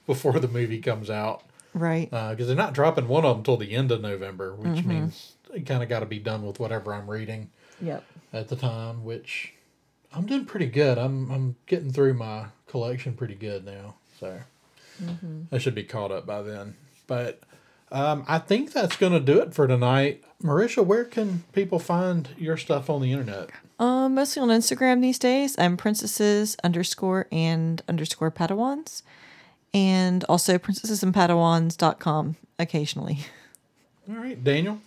before 0.08 0.40
the 0.40 0.48
movie 0.48 0.80
comes 0.80 1.12
out 1.12 1.44
Right. 1.74 2.10
because 2.10 2.48
they're 2.48 2.56
not 2.56 2.74
dropping 2.74 3.08
one 3.08 3.24
of 3.26 3.30
them 3.32 3.38
until 3.40 3.58
the 3.58 3.74
end 3.76 3.92
of 3.92 4.02
November, 4.02 4.56
which 4.56 4.84
means 4.86 5.34
I 5.54 5.60
kind 5.60 5.84
of 5.84 5.90
got 5.90 6.00
to 6.02 6.06
be 6.06 6.20
done 6.20 6.46
with 6.46 6.60
whatever 6.60 6.94
I'm 6.94 7.10
reading 7.10 7.50
Yep. 7.82 8.04
at 8.34 8.48
the 8.48 8.56
time, 8.56 9.04
which 9.04 9.54
I'm 10.14 10.26
doing 10.26 10.46
pretty 10.46 10.66
good. 10.68 10.98
I'm 10.98 11.30
I'm 11.32 11.56
getting 11.68 11.92
through 11.92 12.16
my 12.16 12.46
collection 12.68 13.14
pretty 13.14 13.36
good 13.36 13.66
now, 13.66 13.96
so 14.20 14.40
I 15.52 15.58
should 15.60 15.76
be 15.76 15.84
caught 15.84 16.12
up 16.12 16.26
by 16.26 16.42
then. 16.42 16.76
But 17.06 17.42
um, 17.92 18.26
I 18.28 18.40
think 18.40 18.74
that's 18.74 18.98
going 18.98 19.14
to 19.14 19.20
do 19.20 19.40
it 19.40 19.54
for 19.54 19.68
tonight. 19.68 20.24
Marisha, 20.44 20.86
where 20.86 21.06
can 21.06 21.44
people 21.54 21.80
find 21.80 22.30
your 22.38 22.58
stuff 22.58 22.90
on 22.90 23.02
the 23.02 23.12
internet? 23.12 23.50
Um, 23.80 24.16
mostly 24.16 24.42
on 24.42 24.50
Instagram 24.50 25.02
these 25.02 25.20
days. 25.20 25.56
I'm 25.58 25.78
princesses 25.78 26.58
underscore 26.64 27.28
and 27.32 27.82
underscore 27.88 28.32
padawans. 28.32 29.04
And 29.74 30.24
also 30.26 30.58
princessesandpadawans.com 30.58 32.36
occasionally. 32.58 33.20
All 34.10 34.16
right, 34.16 34.42
Daniel. 34.42 34.80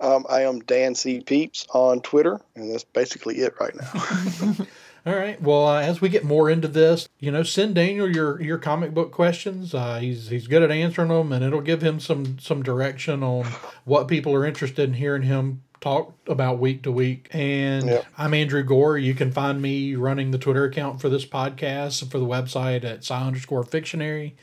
Um, 0.00 0.26
I 0.28 0.42
am 0.42 0.60
Dan 0.60 0.94
C. 0.94 1.20
Peeps 1.20 1.66
on 1.72 2.00
Twitter, 2.00 2.40
and 2.56 2.72
that's 2.72 2.84
basically 2.84 3.36
it 3.36 3.54
right 3.60 3.74
now. 3.74 4.54
All 5.06 5.14
right. 5.14 5.40
Well, 5.40 5.68
uh, 5.68 5.82
as 5.82 6.00
we 6.00 6.08
get 6.08 6.24
more 6.24 6.48
into 6.48 6.66
this, 6.66 7.08
you 7.20 7.30
know, 7.30 7.42
send 7.42 7.74
Daniel 7.74 8.10
your 8.10 8.40
your 8.40 8.58
comic 8.58 8.94
book 8.94 9.12
questions. 9.12 9.74
Uh, 9.74 9.98
he's 9.98 10.28
he's 10.28 10.46
good 10.46 10.62
at 10.62 10.70
answering 10.70 11.08
them, 11.08 11.30
and 11.30 11.44
it'll 11.44 11.60
give 11.60 11.82
him 11.82 12.00
some 12.00 12.38
some 12.38 12.62
direction 12.62 13.22
on 13.22 13.44
what 13.84 14.08
people 14.08 14.34
are 14.34 14.46
interested 14.46 14.88
in 14.88 14.94
hearing 14.94 15.22
him 15.22 15.62
talk 15.84 16.14
about 16.26 16.58
week 16.58 16.82
to 16.82 16.90
week. 16.90 17.28
And 17.30 17.86
Yep. 17.86 18.06
I'm 18.16 18.32
Andrew 18.32 18.62
Gore. 18.62 18.96
You 18.96 19.12
can 19.14 19.30
find 19.30 19.60
me 19.60 19.94
running 19.94 20.30
the 20.30 20.38
Twitter 20.38 20.64
account 20.64 20.98
for 20.98 21.10
this 21.10 21.26
podcast 21.26 22.00
and 22.00 22.10
for 22.10 22.18
the 22.18 22.24
website 22.24 22.84
at 22.84 23.00
sci 23.00 23.14
underscore 23.14 23.64
fictionary. 23.64 24.34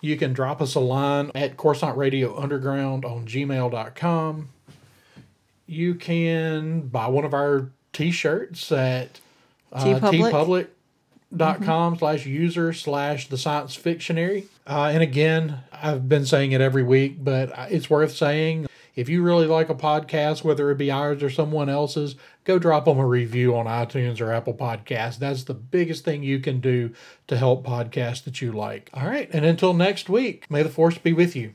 You 0.00 0.16
can 0.16 0.32
drop 0.32 0.60
us 0.60 0.74
a 0.74 0.80
line 0.80 1.30
at 1.36 1.56
Coruscant 1.56 1.96
Radio 1.96 2.36
Underground 2.36 3.04
on 3.04 3.26
gmail.com. 3.26 4.48
You 5.66 5.94
can 5.94 6.80
buy 6.88 7.06
one 7.06 7.24
of 7.24 7.32
our 7.32 7.70
t-shirts 7.92 8.72
at 8.72 9.20
uh, 9.72 9.84
TeePublic. 9.84 10.68
teepublic.com 11.32 11.98
slash 11.98 12.26
user 12.26 12.72
slash 12.72 13.28
the 13.28 13.38
science 13.38 13.76
fictionary. 13.76 14.46
Uh, 14.66 14.90
and 14.92 15.02
again, 15.02 15.58
I've 15.72 16.08
been 16.08 16.26
saying 16.26 16.50
it 16.52 16.60
every 16.60 16.82
week, 16.82 17.22
but 17.22 17.52
it's 17.70 17.88
worth 17.88 18.16
saying. 18.16 18.66
If 18.98 19.08
you 19.08 19.22
really 19.22 19.46
like 19.46 19.70
a 19.70 19.76
podcast, 19.76 20.42
whether 20.42 20.72
it 20.72 20.74
be 20.76 20.90
ours 20.90 21.22
or 21.22 21.30
someone 21.30 21.68
else's, 21.68 22.16
go 22.42 22.58
drop 22.58 22.84
them 22.84 22.98
a 22.98 23.06
review 23.06 23.56
on 23.56 23.66
iTunes 23.66 24.20
or 24.20 24.32
Apple 24.32 24.54
Podcasts. 24.54 25.20
That's 25.20 25.44
the 25.44 25.54
biggest 25.54 26.04
thing 26.04 26.24
you 26.24 26.40
can 26.40 26.58
do 26.58 26.92
to 27.28 27.36
help 27.36 27.64
podcasts 27.64 28.24
that 28.24 28.42
you 28.42 28.50
like. 28.50 28.90
All 28.92 29.06
right. 29.06 29.30
And 29.32 29.44
until 29.44 29.72
next 29.72 30.08
week, 30.08 30.50
may 30.50 30.64
the 30.64 30.68
force 30.68 30.98
be 30.98 31.12
with 31.12 31.36
you. 31.36 31.54